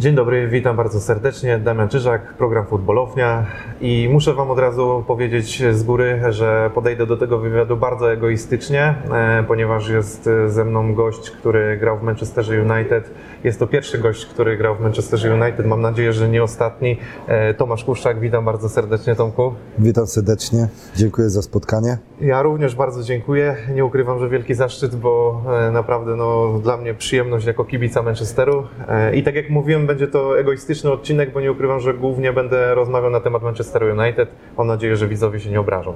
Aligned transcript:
Dzień 0.00 0.14
dobry, 0.14 0.48
witam 0.48 0.76
bardzo 0.76 1.00
serdecznie. 1.00 1.58
Damian 1.58 1.88
Czyżak, 1.88 2.34
program 2.34 2.66
Futbolownia 2.66 3.46
i 3.80 4.08
muszę 4.12 4.34
Wam 4.34 4.50
od 4.50 4.58
razu 4.58 5.04
powiedzieć 5.06 5.62
z 5.72 5.82
góry, 5.82 6.20
że 6.30 6.70
podejdę 6.74 7.06
do 7.06 7.16
tego 7.16 7.38
wywiadu 7.38 7.76
bardzo 7.76 8.12
egoistycznie, 8.12 8.94
e, 9.12 9.44
ponieważ 9.48 9.88
jest 9.88 10.28
ze 10.46 10.64
mną 10.64 10.94
gość, 10.94 11.30
który 11.30 11.76
grał 11.76 11.98
w 11.98 12.02
Manchesterze 12.02 12.62
United. 12.62 13.10
Jest 13.44 13.58
to 13.58 13.66
pierwszy 13.66 13.98
gość, 13.98 14.26
który 14.26 14.56
grał 14.56 14.76
w 14.76 14.80
Manchesterze 14.80 15.34
United. 15.34 15.66
Mam 15.66 15.80
nadzieję, 15.80 16.12
że 16.12 16.28
nie 16.28 16.42
ostatni. 16.42 16.98
E, 17.26 17.54
Tomasz 17.54 17.84
Kuszczak, 17.84 18.20
witam 18.20 18.44
bardzo 18.44 18.68
serdecznie 18.68 19.14
Tomku. 19.14 19.52
Witam 19.78 20.06
serdecznie, 20.06 20.68
dziękuję 20.96 21.30
za 21.30 21.42
spotkanie. 21.42 21.98
Ja 22.20 22.42
również 22.42 22.74
bardzo 22.74 23.02
dziękuję. 23.02 23.56
Nie 23.74 23.84
ukrywam, 23.84 24.18
że 24.18 24.28
wielki 24.28 24.54
zaszczyt, 24.54 24.96
bo 24.96 25.42
e, 25.68 25.70
naprawdę 25.70 26.16
no, 26.16 26.58
dla 26.62 26.76
mnie 26.76 26.94
przyjemność 26.94 27.46
jako 27.46 27.64
kibica 27.64 28.02
Manchesteru. 28.02 28.66
I 29.14 29.22
tak 29.22 29.34
jak 29.34 29.50
mówiłem, 29.50 29.86
będzie 29.90 30.08
to 30.08 30.38
egoistyczny 30.38 30.92
odcinek, 30.92 31.32
bo 31.32 31.40
nie 31.40 31.52
ukrywam, 31.52 31.80
że 31.80 31.94
głównie 31.94 32.32
będę 32.32 32.74
rozmawiał 32.74 33.10
na 33.10 33.20
temat 33.20 33.42
Manchesteru 33.42 33.86
United. 33.86 34.28
Mam 34.58 34.66
nadzieję, 34.66 34.96
że 34.96 35.08
widzowie 35.08 35.40
się 35.40 35.50
nie 35.50 35.60
obrażą. 35.60 35.94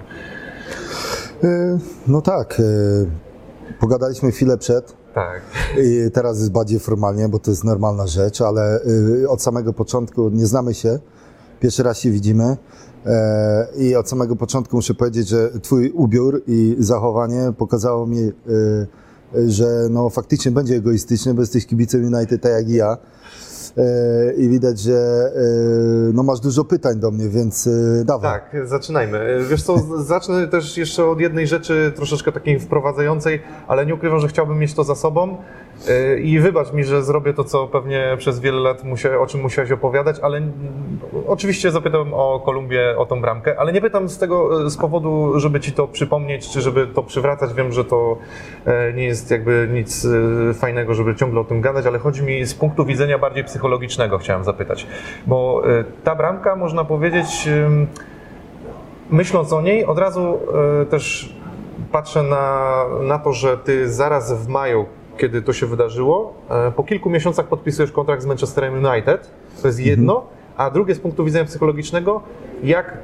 No 2.07 2.23
tak, 2.23 2.63
pogadaliśmy 3.81 4.33
chwilę 4.33 4.59
przed. 4.59 4.97
Tak. 5.15 5.43
I 5.85 6.11
teraz 6.11 6.39
jest 6.39 6.53
bardziej 6.53 6.81
formalnie, 6.81 7.29
bo 7.29 7.39
to 7.39 7.51
jest 7.51 7.65
normalna 7.65 8.07
rzecz, 8.07 8.41
ale 8.41 8.81
od 9.29 9.43
samego 9.43 9.73
początku 9.73 10.31
nie 10.31 10.47
znamy 10.47 10.75
się. 10.75 10.99
Pierwszy 11.61 11.83
raz 11.83 11.99
się 11.99 12.11
widzimy. 12.11 12.57
I 13.77 13.97
od 13.97 14.09
samego 14.09 14.37
początku 14.37 14.77
muszę 14.77 14.95
powiedzieć, 14.95 15.29
że 15.29 15.51
Twój 15.63 15.91
ubiór 15.91 16.43
i 16.47 16.77
zachowanie 16.79 17.53
pokazało 17.59 18.07
mi, 18.07 18.33
że 19.47 19.67
no 19.91 20.11
faktycznie 20.11 20.53
będzie 20.53 20.77
egoistyczny, 20.77 21.35
bo 21.35 21.41
jesteś 21.41 21.67
kibicem 21.67 22.15
United 22.15 22.43
tak 22.43 22.53
jak 22.53 22.69
i 22.69 22.75
ja. 22.75 22.97
E, 23.79 24.33
i 24.33 24.49
widać, 24.49 24.79
że 24.81 24.93
e, 24.93 26.13
no 26.13 26.23
masz 26.23 26.41
dużo 26.41 26.65
pytań 26.65 27.01
do 27.01 27.11
mnie, 27.11 27.29
więc 27.29 27.67
e, 27.67 28.05
dawaj. 28.05 28.33
Tak, 28.33 28.69
zaczynajmy. 28.69 29.39
Wiesz 29.51 29.63
co, 29.63 29.79
zacznę 30.13 30.49
też 30.49 30.77
jeszcze 30.77 31.07
od 31.07 31.21
jednej 31.21 31.47
rzeczy 31.47 31.93
troszeczkę 31.97 32.33
takiej 32.33 32.61
wprowadzającej, 32.61 33.43
ale 33.69 33.87
nie 33.87 33.95
ukrywam, 33.95 34.21
że 34.21 34.29
chciałbym 34.29 34.59
mieć 34.59 34.75
to 34.75 34.85
za 34.85 34.95
sobą. 34.95 35.37
I 36.23 36.41
wybacz 36.41 36.73
mi, 36.73 36.85
że 36.85 37.03
zrobię 37.03 37.35
to, 37.35 37.45
co 37.45 37.69
pewnie 37.69 38.17
przez 38.19 38.41
wiele 38.41 38.61
lat 38.61 38.85
musia, 38.85 39.19
o 39.19 39.27
czym 39.27 39.41
musiałeś 39.41 39.71
opowiadać, 39.71 40.21
ale 40.23 40.41
oczywiście 41.27 41.71
zapytałem 41.71 42.15
o 42.15 42.43
Kolumbię, 42.45 42.99
o 42.99 43.07
tą 43.07 43.21
bramkę, 43.21 43.59
ale 43.59 43.73
nie 43.73 43.81
pytam 43.81 44.09
z 44.09 44.19
tego 44.19 44.71
z 44.71 44.77
powodu, 44.77 45.41
żeby 45.41 45.61
ci 45.61 45.73
to 45.73 45.89
przypomnieć, 45.89 46.49
czy 46.49 46.61
żeby 46.61 46.87
to 46.87 47.03
przywracać. 47.03 47.55
Wiem, 47.55 47.73
że 47.73 47.85
to 47.85 48.19
nie 48.95 49.05
jest 49.05 49.31
jakby 49.31 49.69
nic 49.73 50.07
fajnego, 50.55 50.95
żeby 50.95 51.15
ciągle 51.15 51.41
o 51.41 51.45
tym 51.45 51.61
gadać, 51.61 51.87
ale 51.87 51.99
chodzi 51.99 52.23
mi 52.23 52.45
z 52.45 52.55
punktu 52.55 52.85
widzenia 52.85 53.19
bardziej 53.19 53.45
psychologicznego, 53.45 53.64
chciałem 54.19 54.45
zapytać. 54.45 54.87
Bo 55.27 55.63
ta 56.05 56.15
bramka, 56.15 56.57
można 56.57 56.85
powiedzieć, 56.85 57.49
myśląc 59.11 59.53
o 59.53 59.63
niej, 59.63 59.85
od 59.85 59.99
razu 59.99 60.39
też 60.91 61.35
patrzę 61.93 62.23
na, 62.23 62.85
na 63.03 63.19
to, 63.19 63.33
że 63.33 63.59
ty 63.59 63.93
zaraz 63.93 64.33
w 64.33 64.49
maju 64.49 64.87
kiedy 65.19 65.43
to 65.43 65.53
się 65.53 65.67
wydarzyło. 65.67 66.35
E, 66.51 66.73
po 66.73 66.85
kilku 66.85 67.11
miesiącach 67.11 67.47
podpisujesz 67.47 67.93
kontrakt 67.93 68.23
z 68.23 68.27
Manchesterem 68.27 68.85
United. 68.85 69.31
To 69.63 69.69
jest 69.69 69.81
jedno. 69.81 70.17
Mhm. 70.17 70.35
A 70.57 70.71
drugie 70.71 70.95
z 70.95 71.01
punktu 71.01 71.25
widzenia 71.25 71.45
psychologicznego, 71.45 72.21
jak 72.63 72.99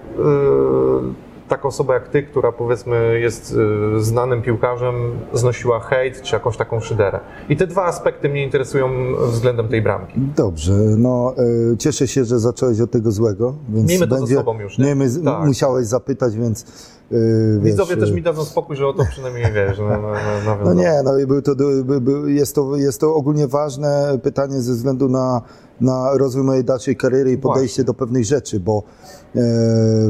taka 1.50 1.68
osoba 1.68 1.94
jak 1.94 2.08
ty, 2.08 2.22
która 2.22 2.52
powiedzmy 2.52 3.20
jest 3.20 3.56
yy, 3.92 4.04
znanym 4.04 4.42
piłkarzem, 4.42 4.94
znosiła 5.32 5.80
hejt 5.80 6.22
czy 6.22 6.34
jakąś 6.34 6.56
taką 6.56 6.80
szyderę. 6.80 7.20
I 7.48 7.56
te 7.56 7.66
dwa 7.66 7.84
aspekty 7.84 8.28
mnie 8.28 8.44
interesują 8.44 8.90
względem 9.26 9.68
tej 9.68 9.82
bramki. 9.82 10.20
Dobrze, 10.36 10.72
no 10.98 11.34
yy, 11.70 11.76
cieszę 11.76 12.08
się, 12.08 12.24
że 12.24 12.38
zacząłeś 12.38 12.80
od 12.80 12.90
tego 12.90 13.12
złego. 13.12 13.54
Więc 13.68 13.88
Miejmy 13.88 14.08
to 14.08 14.14
będzie, 14.14 14.34
sobą 14.34 14.60
już. 14.60 14.78
Nie? 14.78 14.94
Nie, 14.94 15.24
tak. 15.24 15.46
musiałeś 15.46 15.86
zapytać, 15.86 16.36
więc 16.36 16.64
Yy, 17.10 17.60
Widzowie 17.62 17.96
też 17.96 18.12
mi 18.12 18.22
dadzą 18.22 18.44
spokój, 18.44 18.76
że 18.76 18.86
o 18.86 18.92
to 18.92 19.05
przynajmniej 19.10 19.52
wiesz. 19.52 19.78
No, 19.78 19.89
no, 19.89 20.12
no, 20.46 20.56
no 20.64 20.74
nie, 20.74 20.92
no 21.05 21.27
był 21.27 21.42
to, 21.42 21.55
był, 22.00 22.28
jest, 22.28 22.55
to, 22.55 22.77
jest 22.77 23.00
to 23.00 23.14
ogólnie 23.14 23.48
ważne 23.48 24.18
pytanie 24.22 24.60
ze 24.60 24.72
względu 24.72 25.08
na, 25.08 25.42
na 25.80 26.11
rozwój 26.14 26.45
mojej 26.45 26.64
dalszej 26.64 26.96
kariery 26.96 27.33
i 27.33 27.39
podejście 27.39 27.83
Właśnie. 27.83 27.85
do 27.85 27.95
pewnych 27.95 28.24
rzeczy, 28.24 28.61
bo 28.61 28.79
e, 28.79 29.41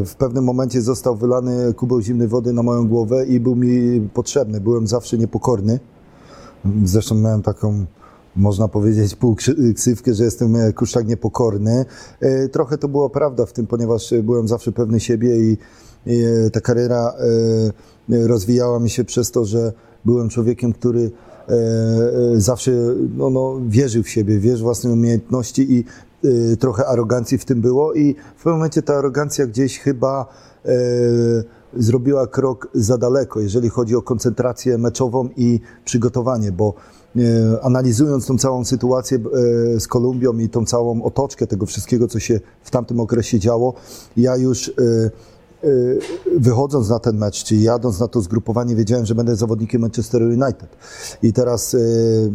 w 0.05 0.15
pewnym 0.19 0.45
momencie 0.45 0.83
został 0.83 1.17
wylany 1.17 1.75
kubeł 1.75 2.01
zimnej 2.01 2.29
wody 2.29 2.53
na 2.53 2.63
moją 2.63 2.89
głowę 2.89 3.27
i 3.27 3.41
był 3.41 3.57
mi 3.57 4.01
potrzebny. 4.15 4.61
Byłem 4.61 4.87
zawsze 4.87 5.19
niepokorny. 5.19 5.81
Zresztą 6.85 7.15
miałem 7.15 7.43
taką 7.43 7.85
można 8.37 8.69
powiedzieć, 8.69 9.17
półksywkę, 9.17 10.15
że 10.15 10.25
jestem 10.25 10.57
e, 10.57 10.73
kuszczak 10.73 11.07
niepokorny. 11.07 11.85
E, 12.21 12.49
trochę 12.49 12.79
to 12.79 12.89
była 12.89 13.11
prawda 13.11 13.47
w 13.47 13.53
tym, 13.53 13.67
ponieważ 13.67 14.15
byłem 14.23 14.49
zawsze 14.49 14.73
pewny 14.73 15.01
siebie 15.01 15.37
i 15.37 15.57
E, 16.07 16.51
ta 16.51 16.61
kariera 16.61 17.15
e, 18.11 18.27
rozwijała 18.27 18.81
mi 18.81 18.91
się 18.91 19.05
przez 19.05 19.31
to, 19.31 19.45
że 19.45 19.73
byłem 20.05 20.29
człowiekiem, 20.29 20.73
który 20.73 21.01
e, 21.03 21.11
zawsze 22.37 22.73
no, 23.17 23.31
no, 23.31 23.61
wierzył 23.69 24.03
w 24.03 24.09
siebie, 24.09 24.39
wierzył 24.39 24.59
w 24.59 24.63
własne 24.63 24.91
umiejętności 24.91 25.73
i 25.73 25.85
trochę 26.57 26.87
arogancji 26.87 27.39
w 27.39 27.45
tym 27.45 27.61
było 27.61 27.95
i 27.95 28.15
w 28.37 28.43
pewnym 28.43 28.55
momencie 28.55 28.83
ta 28.83 28.95
arogancja 28.95 29.47
gdzieś 29.47 29.79
chyba 29.79 30.27
zrobiła 31.77 32.27
krok 32.27 32.69
za 32.75 32.99
daleko, 32.99 33.41
jeżeli 33.41 33.69
chodzi 33.69 33.97
o 33.97 34.03
koncentrację 34.03 34.79
meczową 34.79 35.29
i 35.37 35.61
przygotowanie, 35.85 36.53
bo 36.53 36.75
analizując 37.63 38.27
tą 38.27 38.39
całą 38.39 38.65
sytuację 38.65 39.19
z 39.79 39.89
Kolumbią 39.89 40.39
i 40.39 40.49
tą 40.49 40.65
całą 40.65 41.03
otoczkę 41.03 41.47
tego 41.47 41.67
wszystkiego, 41.67 42.09
co 42.09 42.19
się 42.21 42.41
w 42.63 42.71
tamtym 42.71 43.01
okresie 43.01 43.39
działo, 43.39 43.75
ja 44.17 44.37
już 44.37 44.73
wychodząc 46.37 46.89
na 46.89 46.99
ten 46.99 47.17
mecz, 47.17 47.45
czy 47.45 47.57
jadąc 47.57 48.01
na 48.01 48.09
to 48.09 48.21
zgrupowanie, 48.21 48.77
wiedziałem, 48.77 49.07
że 49.07 49.15
będę 49.15 49.37
zawodnikiem 49.37 49.81
Manchester 49.81 50.23
United. 50.23 50.69
I 51.23 51.33
teraz 51.33 51.75
y, 51.75 52.33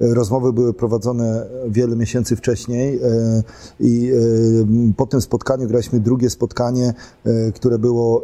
rozmowy 0.00 0.52
były 0.52 0.74
prowadzone 0.74 1.46
wiele 1.68 1.96
miesięcy 1.96 2.36
wcześniej 2.36 2.96
y, 2.96 3.42
i 3.80 4.12
po 4.96 5.06
tym 5.06 5.20
spotkaniu 5.20 5.68
graliśmy 5.68 6.00
drugie 6.00 6.30
spotkanie, 6.30 6.94
które 7.54 7.78
było 7.78 8.22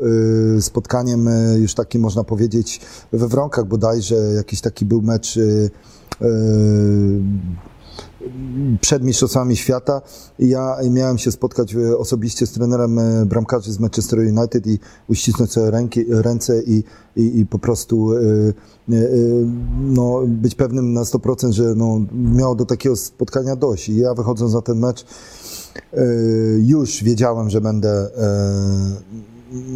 spotkaniem 0.61 1.29
już 1.57 1.75
takim, 1.75 2.03
można 2.03 2.25
powiedzieć, 2.25 2.81
we 3.13 3.29
Wronkach 3.29 3.67
bodajże, 3.67 4.17
jakiś 4.17 4.61
taki 4.61 4.85
był 4.85 5.03
mecz 5.03 5.39
przed 8.81 9.05
Mistrzostwami 9.05 9.57
Świata. 9.57 10.03
Ja 10.39 10.77
miałem 10.91 11.19
się 11.19 11.33
spotkać 11.33 11.75
e, 11.75 11.99
osobiście 11.99 12.47
z 12.47 12.53
trenerem 12.53 12.99
e, 12.99 13.27
bramkarzy 13.27 13.73
z 13.73 13.81
Manchester 13.81 14.19
United 14.19 14.67
i 14.67 14.79
uścisnąć 15.09 15.53
sobie 15.53 15.71
ręki, 15.71 16.05
ręce 16.09 16.63
i, 16.63 16.85
i, 17.17 17.41
i 17.41 17.47
po 17.47 17.59
prostu 17.59 18.13
e, 18.13 18.21
no, 19.81 20.23
być 20.27 20.55
pewnym 20.55 20.93
na 20.93 21.03
100%, 21.03 21.53
że 21.53 21.75
no, 21.75 22.01
miało 22.13 22.55
do 22.55 22.67
takiego 22.67 22.97
spotkania 22.97 23.57
dojść. 23.57 23.89
I 23.89 23.97
ja 23.97 24.15
wychodząc 24.15 24.55
na 24.55 24.63
ten 24.63 24.79
mecz 24.79 25.07
już 26.59 27.05
wiedziałem, 27.05 27.51
że 27.51 27.61
będę 27.61 28.11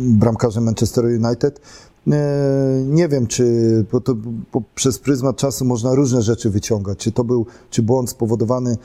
bramkarzem 0.09 0.65
Manchester 0.65 1.05
United. 1.05 1.60
E, 2.09 2.83
nie 2.87 3.09
wiem, 3.09 3.27
czy 3.27 3.44
bo 3.93 4.00
to, 4.00 4.15
bo 4.53 4.62
przez 4.75 4.99
pryzmat 4.99 5.37
czasu 5.37 5.65
można 5.65 5.94
różne 5.94 6.22
rzeczy 6.22 6.50
wyciągać. 6.50 6.99
Czy 6.99 7.12
to 7.12 7.25
był, 7.25 7.47
czy 7.71 7.83
błąd 7.83 8.11
spowodowany 8.11 8.71
e, 8.71 8.77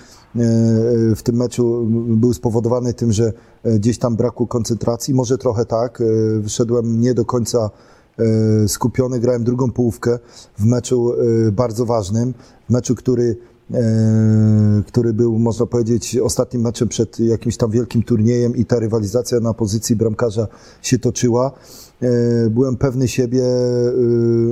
w 1.16 1.24
tym 1.24 1.36
meczu 1.36 1.86
był 2.08 2.34
spowodowany 2.34 2.94
tym, 2.94 3.12
że 3.12 3.34
e, 3.64 3.80
gdzieś 3.80 3.98
tam 3.98 4.16
brakło 4.16 4.48
koncentracji? 4.48 5.14
Może 5.14 5.38
trochę 5.38 5.66
tak. 5.66 6.04
Wyszedłem 6.40 7.02
nie 7.02 7.14
do 7.14 7.26
końca 7.26 7.70
skupiony, 8.68 9.20
grałem 9.20 9.44
drugą 9.44 9.72
połówkę 9.72 10.20
w 10.58 10.66
meczu 10.66 11.12
bardzo 11.52 11.86
ważnym, 11.86 12.34
w 12.70 12.74
meczu, 12.74 12.96
który 12.96 13.38
który 14.88 15.14
był, 15.14 15.40
można 15.40 15.66
powiedzieć, 15.66 16.18
ostatnim 16.18 16.62
meczem 16.62 16.88
przed 16.88 17.20
jakimś 17.20 17.58
tam 17.58 17.72
wielkim 17.72 18.04
turniejem 18.04 18.56
i 18.56 18.66
ta 18.66 18.80
rywalizacja 18.80 19.40
na 19.40 19.54
pozycji 19.54 19.96
bramkarza 19.96 20.48
się 20.82 21.00
toczyła. 21.00 21.52
E, 22.02 22.50
byłem 22.50 22.78
pewny 22.78 23.08
siebie, 23.08 23.44
e, 23.44 23.92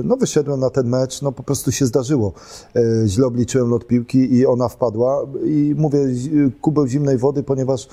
no 0.04 0.16
wyszedłem 0.16 0.60
na 0.60 0.70
ten 0.70 0.88
mecz, 0.88 1.22
no 1.22 1.32
po 1.32 1.42
prostu 1.42 1.72
się 1.72 1.86
zdarzyło. 1.86 2.32
E, 2.76 2.82
źle 3.08 3.26
obliczyłem 3.26 3.70
lot 3.70 3.86
piłki 3.86 4.34
i 4.34 4.46
ona 4.46 4.68
wpadła 4.68 5.26
i 5.44 5.74
mówię 5.78 5.98
kubeł 6.60 6.86
zimnej 6.86 7.18
wody, 7.18 7.42
ponieważ 7.42 7.88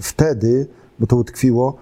wtedy, 0.00 0.66
bo 0.98 1.06
to 1.06 1.16
utkwiło, 1.16 1.76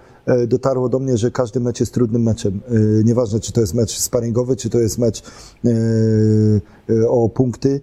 dotarło 0.47 0.89
do 0.89 0.99
mnie, 0.99 1.17
że 1.17 1.31
każdy 1.31 1.59
mecz 1.59 1.79
jest 1.79 1.93
trudnym 1.93 2.23
meczem. 2.23 2.61
Nieważne, 3.03 3.39
czy 3.39 3.51
to 3.51 3.61
jest 3.61 3.73
mecz 3.73 3.99
sparingowy, 3.99 4.55
czy 4.55 4.69
to 4.69 4.79
jest 4.79 4.97
mecz 4.97 5.23
o 7.09 7.29
punkty, 7.29 7.81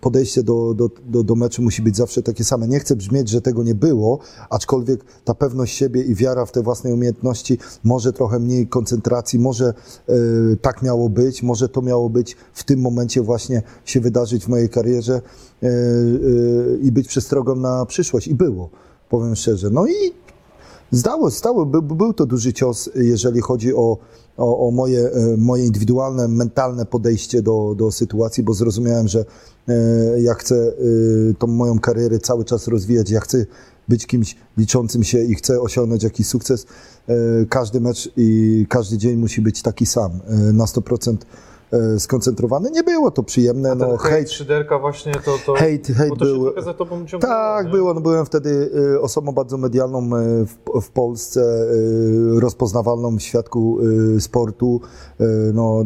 podejście 0.00 0.42
do, 0.42 0.74
do, 0.74 0.90
do, 1.06 1.24
do 1.24 1.34
meczu 1.34 1.62
musi 1.62 1.82
być 1.82 1.96
zawsze 1.96 2.22
takie 2.22 2.44
same. 2.44 2.68
Nie 2.68 2.80
chcę 2.80 2.96
brzmieć, 2.96 3.28
że 3.28 3.40
tego 3.40 3.62
nie 3.62 3.74
było, 3.74 4.18
aczkolwiek 4.50 5.04
ta 5.24 5.34
pewność 5.34 5.76
siebie 5.76 6.02
i 6.02 6.14
wiara 6.14 6.46
w 6.46 6.52
te 6.52 6.62
własne 6.62 6.94
umiejętności, 6.94 7.58
może 7.84 8.12
trochę 8.12 8.38
mniej 8.38 8.66
koncentracji, 8.66 9.38
może 9.38 9.74
tak 10.62 10.82
miało 10.82 11.08
być, 11.08 11.42
może 11.42 11.68
to 11.68 11.82
miało 11.82 12.10
być 12.10 12.36
w 12.52 12.64
tym 12.64 12.80
momencie 12.80 13.22
właśnie 13.22 13.62
się 13.84 14.00
wydarzyć 14.00 14.44
w 14.44 14.48
mojej 14.48 14.68
karierze 14.68 15.20
i 16.82 16.92
być 16.92 17.08
przestrogą 17.08 17.54
na 17.56 17.86
przyszłość. 17.86 18.28
I 18.28 18.34
było, 18.34 18.70
powiem 19.08 19.36
szczerze. 19.36 19.70
No 19.70 19.86
i 19.86 20.12
Zdało, 20.90 21.30
stało, 21.30 21.66
by, 21.66 21.82
był 21.82 22.12
to 22.12 22.26
duży 22.26 22.52
cios, 22.52 22.90
jeżeli 22.94 23.40
chodzi 23.40 23.74
o, 23.74 23.98
o, 24.36 24.68
o, 24.68 24.70
moje, 24.70 25.00
e, 25.00 25.36
moje 25.36 25.66
indywidualne, 25.66 26.28
mentalne 26.28 26.86
podejście 26.86 27.42
do, 27.42 27.74
do 27.76 27.92
sytuacji, 27.92 28.42
bo 28.42 28.54
zrozumiałem, 28.54 29.08
że 29.08 29.24
e, 29.68 29.74
ja 30.20 30.34
chcę 30.34 30.56
e, 30.56 31.34
tą 31.38 31.46
moją 31.46 31.78
karierę 31.78 32.18
cały 32.18 32.44
czas 32.44 32.68
rozwijać, 32.68 33.10
ja 33.10 33.20
chcę 33.20 33.46
być 33.88 34.06
kimś 34.06 34.36
liczącym 34.56 35.04
się 35.04 35.24
i 35.24 35.34
chcę 35.34 35.60
osiągnąć 35.60 36.02
jakiś 36.02 36.26
sukces. 36.26 36.66
Każdy 37.48 37.80
mecz 37.80 38.12
i 38.16 38.66
każdy 38.68 38.98
dzień 38.98 39.16
musi 39.16 39.42
być 39.42 39.62
taki 39.62 39.86
sam, 39.86 40.10
na 40.52 40.64
100% 40.64 41.16
E, 41.16 41.57
skoncentrowany. 41.98 42.70
Nie 42.70 42.82
było 42.82 43.10
to 43.10 43.22
przyjemne. 43.22 43.74
no, 43.74 43.96
hejt, 43.96 44.30
szyderka 44.30 44.78
właśnie 44.78 45.12
to... 45.12 45.38
to 45.46 45.54
hejt, 45.54 45.86
hejt 45.86 46.18
był... 46.18 46.62
za 46.62 46.74
tobą 46.74 47.06
Tak, 47.20 47.66
nie? 47.66 47.72
było. 47.72 47.94
No, 47.94 48.00
byłem 48.00 48.26
wtedy 48.26 48.70
e, 48.94 49.00
osobą 49.00 49.32
bardzo 49.32 49.58
medialną 49.58 49.98
e, 49.98 50.44
w, 50.46 50.80
w 50.82 50.90
Polsce, 50.90 51.66
rozpoznawalną 52.40 53.16
w 53.16 53.22
świadku 53.22 53.78
sportu. 54.18 54.80
No, 55.54 55.84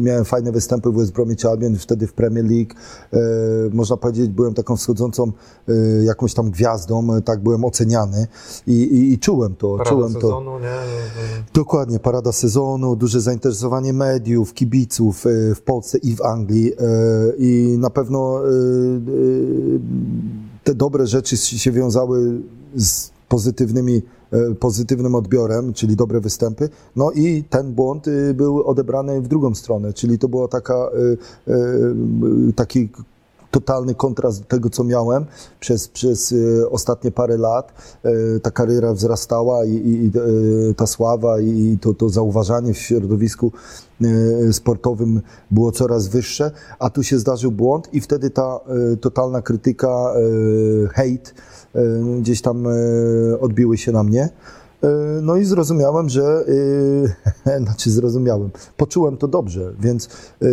miałem 0.00 0.24
fajne 0.24 0.52
występy 0.52 0.90
w 0.90 0.94
West 0.94 1.12
Bromwich 1.12 1.46
Albion, 1.46 1.76
wtedy 1.76 2.06
w 2.06 2.12
Premier 2.12 2.44
League. 2.44 2.74
Można 3.72 3.96
powiedzieć, 3.96 4.28
byłem 4.28 4.54
taką 4.54 4.76
wschodzącą 4.76 5.32
jakąś 6.02 6.34
tam 6.34 6.50
gwiazdą, 6.50 7.08
tak 7.24 7.42
byłem 7.42 7.64
oceniany 7.64 8.26
i, 8.66 8.72
i, 8.72 9.12
i 9.12 9.18
czułem 9.18 9.54
to. 9.54 9.76
Parada 9.76 9.90
czułem 9.90 10.12
sezonu, 10.12 10.50
to. 10.50 10.60
nie? 10.60 10.76
Dokładnie, 11.54 11.98
parada 11.98 12.32
sezonu, 12.32 12.96
duże 12.96 13.20
zainteresowanie 13.20 13.92
mediów, 13.92 14.54
kibiców, 14.54 14.89
kibiców 14.90 15.26
e, 15.26 15.54
w 15.54 15.62
Polsce 15.62 15.98
i 15.98 16.16
w 16.16 16.22
Anglii 16.22 16.72
e, 16.72 16.76
i 17.38 17.76
na 17.78 17.90
pewno 17.90 18.40
e, 18.40 18.50
te 20.64 20.74
dobre 20.74 21.06
rzeczy 21.06 21.36
się 21.36 21.72
wiązały 21.72 22.40
z 22.76 23.10
pozytywnymi, 23.28 24.02
pozytywnym 24.60 25.14
odbiorem, 25.14 25.72
czyli 25.72 25.96
dobre 25.96 26.20
występy. 26.20 26.68
No 26.96 27.10
i 27.10 27.44
ten 27.50 27.72
błąd 27.72 28.06
był 28.34 28.62
odebrany 28.62 29.20
w 29.20 29.28
drugą 29.28 29.54
stronę, 29.54 29.92
czyli 29.92 30.18
to 30.18 30.28
była 30.28 30.48
taka, 30.48 30.90
taki 32.56 32.88
totalny 33.50 33.94
kontrast 33.94 34.40
do 34.40 34.46
tego, 34.46 34.70
co 34.70 34.84
miałem 34.84 35.24
przez, 35.60 35.88
przez 35.88 36.34
ostatnie 36.70 37.10
parę 37.10 37.36
lat. 37.36 37.72
Ta 38.42 38.50
kariera 38.50 38.92
wzrastała 38.92 39.64
i, 39.64 39.74
i 39.74 40.10
ta 40.76 40.86
sława 40.86 41.40
i 41.40 41.78
to, 41.80 41.94
to 41.94 42.08
zauważanie 42.08 42.74
w 42.74 42.78
środowisku 42.78 43.52
sportowym 44.52 45.20
było 45.50 45.72
coraz 45.72 46.08
wyższe, 46.08 46.50
a 46.78 46.90
tu 46.90 47.02
się 47.02 47.18
zdarzył 47.18 47.52
błąd 47.52 47.94
i 47.94 48.00
wtedy 48.00 48.30
ta 48.30 48.60
totalna 49.00 49.42
krytyka, 49.42 50.12
hejt 50.92 51.34
gdzieś 52.20 52.42
tam 52.42 52.66
odbiły 53.40 53.78
się 53.78 53.92
na 53.92 54.02
mnie. 54.02 54.28
No 55.22 55.36
i 55.36 55.44
zrozumiałem, 55.44 56.08
że, 56.08 56.44
znaczy 57.64 57.90
zrozumiałem, 57.90 58.50
poczułem 58.76 59.16
to 59.16 59.28
dobrze, 59.28 59.74
więc 59.80 60.08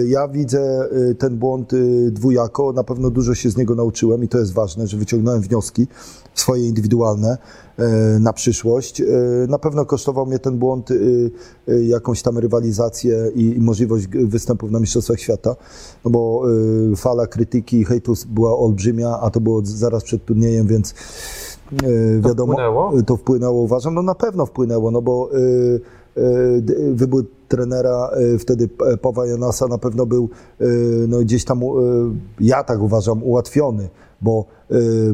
ja 0.05 0.27
widzę 0.27 0.89
ten 1.17 1.37
błąd 1.37 1.71
dwujako, 2.11 2.73
na 2.73 2.83
pewno 2.83 3.09
dużo 3.09 3.35
się 3.35 3.49
z 3.49 3.57
niego 3.57 3.75
nauczyłem 3.75 4.23
i 4.23 4.27
to 4.27 4.37
jest 4.37 4.53
ważne, 4.53 4.87
że 4.87 4.97
wyciągnąłem 4.97 5.41
wnioski 5.41 5.87
swoje 6.33 6.67
indywidualne, 6.67 7.37
E, 7.77 8.19
na 8.19 8.33
przyszłość. 8.33 9.01
E, 9.01 9.05
na 9.49 9.59
pewno 9.59 9.85
kosztował 9.85 10.25
mnie 10.25 10.39
ten 10.39 10.57
błąd 10.57 10.89
e, 10.91 11.83
jakąś 11.83 12.21
tam 12.21 12.37
rywalizację 12.37 13.31
i 13.35 13.55
możliwość 13.59 14.07
występów 14.07 14.71
na 14.71 14.79
Mistrzostwach 14.79 15.19
Świata, 15.19 15.55
no 16.05 16.11
bo 16.11 16.43
fala 16.95 17.27
krytyki 17.27 17.79
i 17.79 17.85
hejtu 17.85 18.13
była 18.27 18.57
olbrzymia, 18.57 19.19
a 19.21 19.29
to 19.29 19.39
było 19.39 19.61
zaraz 19.63 20.03
przed 20.03 20.25
turniejem, 20.25 20.67
więc 20.67 20.93
wiadomo, 22.19 22.53
to 22.53 22.53
wpłynęło? 22.53 22.93
to 23.05 23.17
wpłynęło, 23.17 23.61
uważam, 23.61 23.93
no 23.93 24.01
na 24.01 24.15
pewno 24.15 24.45
wpłynęło, 24.45 24.91
no 24.91 25.01
bo 25.01 25.29
wybór 26.93 27.25
trenera 27.47 28.09
wtedy 28.39 28.69
Pawła 29.01 29.27
Janasa 29.27 29.67
na 29.67 29.77
pewno 29.77 30.05
był 30.05 30.29
no, 31.07 31.19
gdzieś 31.19 31.45
tam, 31.45 31.61
ja 32.39 32.63
tak 32.63 32.81
uważam, 32.81 33.23
ułatwiony, 33.23 33.89
bo 34.21 34.45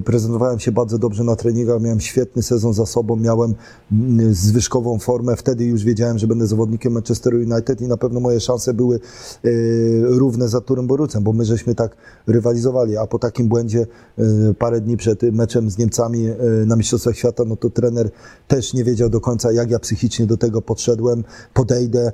prezentowałem 0.05 0.59
się 0.59 0.71
bardzo 0.71 0.97
dobrze 0.97 1.23
na 1.23 1.35
treningach, 1.35 1.81
miałem 1.81 2.00
świetny 2.00 2.44
sezon 2.44 2.73
za 2.73 2.85
sobą, 2.85 3.15
miałem 3.15 3.55
mm, 3.91 4.33
zwyżkową 4.33 5.00
formę. 5.00 5.35
Wtedy 5.35 5.65
już 5.65 5.83
wiedziałem, 5.83 6.17
że 6.17 6.27
będę 6.27 6.47
zawodnikiem 6.47 6.94
Manchester 6.94 7.35
United 7.35 7.81
i 7.81 7.88
na 7.88 7.97
pewno 7.97 8.19
moje 8.19 8.39
szanse 8.39 8.73
były 8.73 9.00
y, 9.45 10.01
równe 10.03 10.47
za 10.47 10.61
Turem 10.61 10.88
Borucem, 10.88 11.23
bo 11.23 11.33
my 11.33 11.45
żeśmy 11.45 11.75
tak 11.75 11.95
rywalizowali. 12.27 12.97
A 12.97 13.07
po 13.07 13.19
takim 13.19 13.47
błędzie 13.47 13.88
y, 14.19 14.53
parę 14.53 14.81
dni 14.81 14.97
przed 14.97 15.21
meczem 15.21 15.69
z 15.69 15.77
Niemcami 15.77 16.27
na 16.65 16.75
Mistrzostwach 16.75 17.17
Świata, 17.17 17.44
no 17.47 17.55
to 17.55 17.69
trener 17.69 18.09
też 18.47 18.73
nie 18.73 18.83
wiedział 18.83 19.09
do 19.09 19.21
końca, 19.21 19.51
jak 19.51 19.71
ja 19.71 19.79
psychicznie 19.79 20.25
do 20.25 20.38
tego 20.38 20.61
podszedłem, 20.61 21.23
podejdę, 21.53 22.11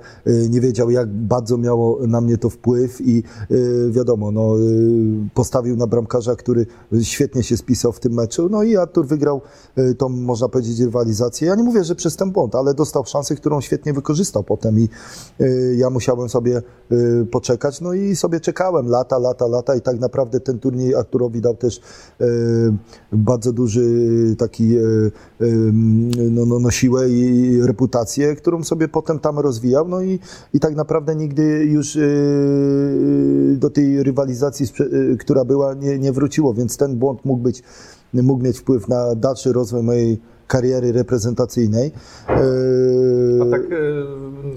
nie 0.50 0.62
wiedział, 0.62 0.90
jak 0.90 1.10
bardzo 1.10 1.58
miało 1.58 2.08
na 2.08 2.22
mnie 2.22 2.38
to 2.38 2.50
wpływ 2.50 3.02
i 3.02 3.24
wiadomo, 3.92 4.32
no, 4.32 4.56
postawił 5.34 5.76
na 5.76 5.88
bramkarza, 5.88 6.36
który 6.36 6.66
świetnie 7.02 7.29
świetnie 7.30 7.44
się 7.44 7.58
spisał 7.58 7.92
w 7.92 8.00
tym 8.00 8.14
meczu. 8.14 8.50
No 8.52 8.64
i 8.64 8.78
Artur 8.78 9.08
wygrał 9.08 9.42
y, 9.78 9.96
tą, 9.96 10.10
można 10.10 10.50
powiedzieć, 10.50 10.80
rywalizację. 10.80 11.48
Ja 11.48 11.56
nie 11.56 11.64
mówię, 11.64 11.84
że 11.84 11.96
przez 11.96 12.16
ten 12.16 12.32
błąd, 12.32 12.56
ale 12.56 12.74
dostał 12.74 13.06
szansę, 13.06 13.36
którą 13.36 13.62
świetnie 13.62 13.94
wykorzystał 13.94 14.44
potem 14.44 14.80
i 14.80 14.90
y, 15.42 15.76
ja 15.78 15.90
musiałem 15.90 16.30
sobie 16.30 16.62
y, 16.92 17.26
poczekać. 17.32 17.82
No 17.82 17.94
i 17.94 18.16
sobie 18.16 18.40
czekałem 18.40 18.88
lata, 18.88 19.18
lata, 19.18 19.48
lata 19.48 19.76
i 19.76 19.82
tak 19.82 20.00
naprawdę 20.00 20.40
ten 20.40 20.60
turniej 20.60 20.96
Arturowi 20.96 21.42
dał 21.42 21.56
też 21.56 21.82
bardzo 23.12 23.54
duży 23.54 23.86
taki 24.38 24.76
no, 26.32 26.46
no, 26.46 26.60
no 26.60 26.72
siłę 26.72 27.10
i 27.10 27.62
reputację, 27.62 28.36
którą 28.36 28.64
sobie 28.64 28.88
potem 28.88 29.20
tam 29.20 29.40
rozwijał. 29.40 29.88
No 29.88 30.02
i, 30.02 30.20
i 30.54 30.60
tak 30.60 30.76
naprawdę 30.76 31.16
nigdy 31.16 31.44
już 31.66 31.98
do 33.58 33.70
tej 33.70 34.04
rywalizacji, 34.04 34.66
która 35.20 35.46
była, 35.46 35.74
nie, 35.74 36.00
nie 36.00 36.12
wróciło, 36.12 36.54
więc 36.54 36.78
ten 36.78 36.96
błąd 36.96 37.19
mógł, 37.26 37.44
być, 37.44 37.64
mógł 38.14 38.44
mieć 38.44 38.60
wpływ 38.60 38.88
na 38.88 39.16
dalszy 39.16 39.54
rozwój 39.54 39.84
mojej 39.84 40.20
kariery 40.50 40.92
reprezentacyjnej. 40.92 41.92
A 42.28 43.50
tak, 43.52 43.62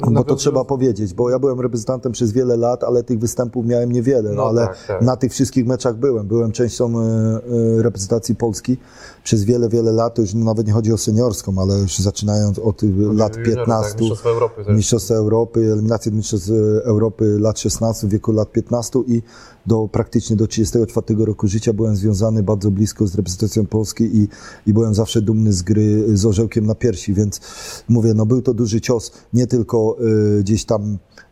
e, 0.08 0.10
bo 0.10 0.24
to 0.24 0.36
trzeba 0.36 0.64
powiedzieć, 0.64 1.14
bo 1.14 1.30
ja 1.30 1.38
byłem 1.38 1.60
reprezentantem 1.60 2.12
przez 2.12 2.32
wiele 2.32 2.56
lat, 2.56 2.84
ale 2.84 3.02
tych 3.02 3.18
występów 3.18 3.66
miałem 3.66 3.92
niewiele, 3.92 4.30
no, 4.30 4.36
no 4.36 4.48
ale 4.48 4.66
tak, 4.66 4.76
tak. 4.86 5.02
na 5.02 5.16
tych 5.16 5.32
wszystkich 5.32 5.66
meczach 5.66 5.96
byłem. 5.96 6.26
Byłem 6.26 6.52
częścią 6.52 7.00
e, 7.00 7.02
e, 7.02 7.82
reprezentacji 7.82 8.34
Polski 8.34 8.76
przez 9.24 9.44
wiele, 9.44 9.68
wiele 9.68 9.92
lat, 9.92 10.18
już 10.18 10.34
nawet 10.34 10.66
nie 10.66 10.72
chodzi 10.72 10.92
o 10.92 10.98
seniorską, 10.98 11.54
ale 11.58 11.78
już 11.78 11.98
zaczynając 11.98 12.58
od 12.58 12.82
lat 12.96 13.36
15, 13.44 13.90
tak, 13.90 14.00
Mistrzostwa 14.00 14.30
Europy, 14.30 14.64
Mistrzostwa 14.68 15.14
Europy, 15.14 15.72
eliminację 15.72 16.12
Mistrzostw 16.12 16.50
Europy 16.84 17.36
lat 17.40 17.58
16, 17.58 18.06
w 18.06 18.10
wieku 18.10 18.32
lat 18.32 18.52
15 18.52 18.98
i 19.06 19.22
do 19.66 19.88
praktycznie 19.92 20.36
do 20.36 20.46
34 20.46 21.24
roku 21.24 21.48
życia 21.48 21.72
byłem 21.72 21.96
związany 21.96 22.42
bardzo 22.42 22.70
blisko 22.70 23.06
z 23.06 23.14
reprezentacją 23.14 23.66
Polski 23.66 24.04
i, 24.04 24.28
i 24.66 24.72
byłem 24.72 24.94
zawsze 24.94 25.22
dumny 25.22 25.52
z 25.52 25.62
gry 25.62 26.16
z 26.16 26.26
orzełkiem 26.26 26.66
na 26.66 26.74
piersi, 26.74 27.14
więc 27.14 27.40
mówię, 27.88 28.14
no 28.14 28.26
był 28.26 28.42
to 28.42 28.54
duży 28.54 28.80
cios, 28.80 29.12
nie 29.32 29.46
tylko 29.46 29.96
y, 30.38 30.42
gdzieś 30.42 30.64
tam 30.64 30.98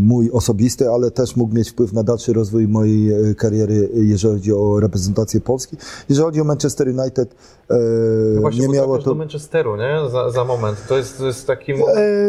mój 0.00 0.30
osobisty, 0.30 0.88
ale 0.90 1.10
też 1.10 1.36
mógł 1.36 1.54
mieć 1.54 1.70
wpływ 1.70 1.92
na 1.92 2.02
dalszy 2.02 2.32
rozwój 2.32 2.68
mojej 2.68 3.30
e, 3.30 3.34
kariery, 3.34 3.88
jeżeli 3.94 4.34
chodzi 4.34 4.52
o 4.52 4.80
reprezentację 4.80 5.40
Polski. 5.40 5.76
Jeżeli 6.08 6.24
chodzi 6.24 6.40
o 6.40 6.44
Manchester 6.44 6.88
United, 6.88 7.34
e, 7.72 8.40
no 8.40 8.50
nie 8.50 8.68
miało 8.68 8.98
to... 8.98 9.04
do 9.04 9.14
Manchesteru, 9.14 9.76
nie? 9.76 9.98
Za, 10.10 10.30
za 10.30 10.44
moment. 10.44 10.78
To 10.88 10.96
jest, 10.96 11.18
to 11.18 11.26
jest 11.26 11.46
taki... 11.46 11.72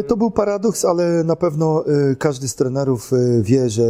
To 0.07 0.17
był 0.17 0.31
paradoks, 0.31 0.85
ale 0.85 1.23
na 1.23 1.35
pewno 1.35 1.83
każdy 2.19 2.47
z 2.47 2.55
trenerów 2.55 3.11
wie, 3.41 3.69
że 3.69 3.83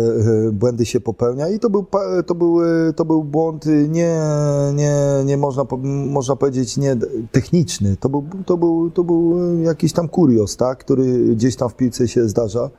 błędy 0.52 0.86
się 0.86 1.00
popełnia 1.00 1.50
i 1.50 1.60
to 1.60 1.70
był, 1.70 1.86
to 2.26 2.36
był, 2.36 2.60
to 2.96 3.06
był 3.06 3.24
błąd 3.24 3.66
nie, 3.90 4.20
nie, 4.74 4.96
nie 5.26 5.38
można, 5.38 5.66
można 6.08 6.36
powiedzieć 6.36 6.78
nie 6.78 6.98
techniczny. 7.32 7.98
To 8.00 8.10
był, 8.10 8.24
to 8.46 8.58
był, 8.58 8.92
to 8.92 9.04
był 9.04 9.38
jakiś 9.60 9.94
tam 9.94 10.10
kurios, 10.10 10.58
tak? 10.58 10.78
który 10.78 11.36
gdzieś 11.36 11.56
tam 11.56 11.70
w 11.70 11.76
piłce 11.76 12.08
się 12.08 12.30
zdarza. 12.30 12.70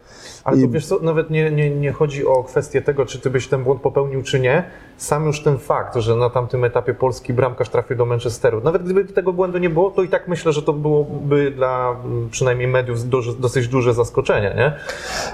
Ale 0.44 0.58
I- 0.58 0.62
to 0.62 0.68
wiesz 0.68 0.86
co, 0.86 0.98
nawet 1.02 1.30
nie, 1.30 1.50
nie, 1.50 1.70
nie 1.70 1.92
chodzi 1.92 2.26
o 2.26 2.44
kwestię 2.44 2.82
tego, 2.82 3.06
czy 3.06 3.20
ty 3.20 3.30
byś 3.30 3.48
ten 3.48 3.64
błąd 3.64 3.80
popełnił, 3.80 4.22
czy 4.22 4.40
nie. 4.40 4.64
Sam 4.96 5.26
już 5.26 5.42
ten 5.42 5.58
fakt, 5.58 5.96
że 5.96 6.16
na 6.16 6.30
tamtym 6.30 6.64
etapie 6.64 6.94
polski 6.94 7.32
bramkarz 7.32 7.68
trafił 7.68 7.96
do 7.96 8.06
Manchesteru. 8.06 8.60
Nawet 8.60 8.82
gdyby 8.82 9.04
tego 9.04 9.32
błędu 9.32 9.58
nie 9.58 9.70
było, 9.70 9.90
to 9.90 10.02
i 10.02 10.08
tak 10.08 10.28
myślę, 10.28 10.52
że 10.52 10.62
to 10.62 10.72
byłoby 10.72 11.50
dla 11.50 11.96
mm, 12.04 12.30
przynajmniej 12.30 12.68
mediów 12.68 13.08
duży, 13.08 13.34
dosyć 13.34 13.68
duże 13.68 13.94
zaskoczenie, 13.94 14.54
nie? 14.56 14.76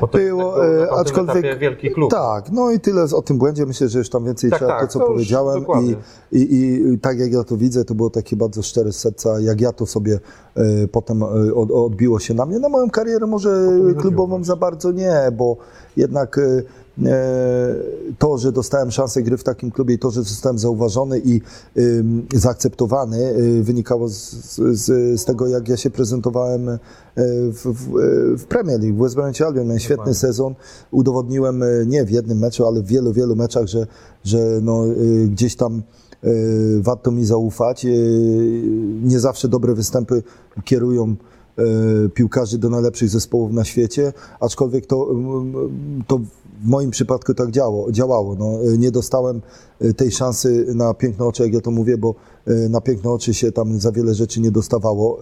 Bo 0.00 0.06
to 0.08 0.18
Było, 0.18 0.58
na 0.58 0.64
e, 0.64 0.90
aczkolwiek 0.90 1.58
wielki 1.58 1.90
klub. 1.90 2.10
Tak, 2.10 2.50
no 2.52 2.70
i 2.70 2.80
tyle 2.80 3.04
o 3.16 3.22
tym 3.22 3.38
błędzie. 3.38 3.66
Myślę, 3.66 3.88
że 3.88 3.98
już 3.98 4.10
tam 4.10 4.24
więcej 4.24 4.50
Tak, 4.50 4.58
trzeba 4.58 4.72
tak, 4.72 4.80
to, 4.80 4.92
co 4.92 4.98
to 4.98 5.06
powiedziałem. 5.06 5.64
I, 6.32 6.40
i, 6.40 6.92
I 6.92 6.98
tak 6.98 7.18
jak 7.18 7.32
ja 7.32 7.44
to 7.44 7.56
widzę, 7.56 7.84
to 7.84 7.94
było 7.94 8.10
takie 8.10 8.36
bardzo 8.36 8.62
szczere 8.62 8.92
z 8.92 8.98
serca, 8.98 9.40
jak 9.40 9.60
ja 9.60 9.72
to 9.72 9.86
sobie 9.86 10.18
potem 10.92 11.22
e, 11.22 11.54
od, 11.54 11.70
odbiło 11.70 12.20
się 12.20 12.34
na 12.34 12.46
mnie. 12.46 12.58
Na 12.58 12.68
moją 12.68 12.90
karierę 12.90 13.26
może 13.26 13.68
klubową 13.98 14.44
za 14.44 14.56
bardzo 14.56 14.92
nie, 14.92 15.32
bo 15.36 15.56
jednak 15.96 16.38
e, 16.38 16.62
e, 17.06 17.74
to, 18.18 18.38
że 18.38 18.52
dostałem 18.52 18.90
szansę 18.90 19.22
gry 19.22 19.36
w 19.36 19.44
takim 19.44 19.70
klubie 19.70 19.94
i 19.94 19.98
to, 19.98 20.10
że 20.10 20.22
zostałem 20.22 20.58
zauważony 20.58 21.20
i 21.24 21.40
zaakceptowany, 22.34 23.34
wynikało 23.62 24.08
z, 24.08 24.30
z, 24.56 25.20
z 25.20 25.24
tego, 25.24 25.46
jak 25.46 25.68
ja 25.68 25.76
się 25.76 25.90
prezentowałem 25.90 26.68
e, 26.68 26.78
w, 27.16 27.64
w, 27.64 27.90
w 28.38 28.44
Premier 28.44 28.80
League. 28.80 28.96
W 28.96 29.02
West 29.02 29.14
Bromwich 29.14 29.42
Albion 29.42 29.66
miałem 29.66 29.80
świetny 29.80 30.14
sezon. 30.14 30.54
Udowodniłem 30.90 31.62
e, 31.62 31.66
nie 31.86 32.04
w 32.04 32.10
jednym 32.10 32.38
meczu, 32.38 32.66
ale 32.66 32.82
w 32.82 32.86
wielu, 32.86 33.12
wielu 33.12 33.36
meczach, 33.36 33.66
że, 33.66 33.86
że 34.24 34.38
no, 34.62 34.84
gdzieś 35.26 35.56
tam 35.56 35.82
warto 36.80 37.10
mi 37.10 37.24
zaufać. 37.24 37.84
Y, 37.84 37.90
Nie 39.02 39.20
zawsze 39.20 39.48
dobre 39.48 39.74
występy 39.74 40.22
kierują 40.64 41.16
e, 41.58 41.62
piłkarzy 42.08 42.58
do 42.58 42.70
najlepszych 42.70 43.08
zespołów 43.08 43.52
na 43.52 43.64
świecie, 43.64 44.12
aczkolwiek 44.40 44.86
to, 44.86 45.08
to 46.06 46.18
w 46.18 46.68
moim 46.68 46.90
przypadku 46.90 47.34
tak 47.34 47.50
działo, 47.50 47.92
działało. 47.92 48.36
No, 48.38 48.58
nie 48.78 48.90
dostałem 48.90 49.40
tej 49.96 50.10
szansy 50.10 50.66
na 50.74 50.94
piękne 50.94 51.24
oczy, 51.24 51.42
jak 51.42 51.52
ja 51.52 51.60
to 51.60 51.70
mówię, 51.70 51.98
bo 51.98 52.14
na 52.70 52.80
piękne 52.80 53.10
oczy 53.10 53.34
się 53.34 53.52
tam 53.52 53.80
za 53.80 53.92
wiele 53.92 54.14
rzeczy 54.14 54.40
nie 54.40 54.50
dostawało. 54.50 55.20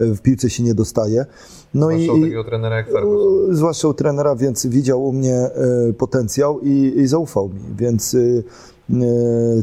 W 0.00 0.20
piłce 0.20 0.50
się 0.50 0.62
nie 0.62 0.74
dostaje. 0.74 1.26
No 1.74 1.86
Zwłaszcza 1.86 2.12
i, 2.12 2.18
u 2.18 2.22
takiego 2.22 2.44
trenera 2.44 2.76
jak 2.76 2.92
Ferguson. 2.92 3.56
Zwłaszcza 3.56 3.88
u 3.88 3.94
trenera, 3.94 4.36
więc 4.36 4.66
widział 4.66 5.04
u 5.04 5.12
mnie 5.12 5.50
potencjał 5.98 6.60
i, 6.60 6.92
i 6.96 7.06
zaufał 7.06 7.48
mi, 7.48 7.60
więc 7.78 8.16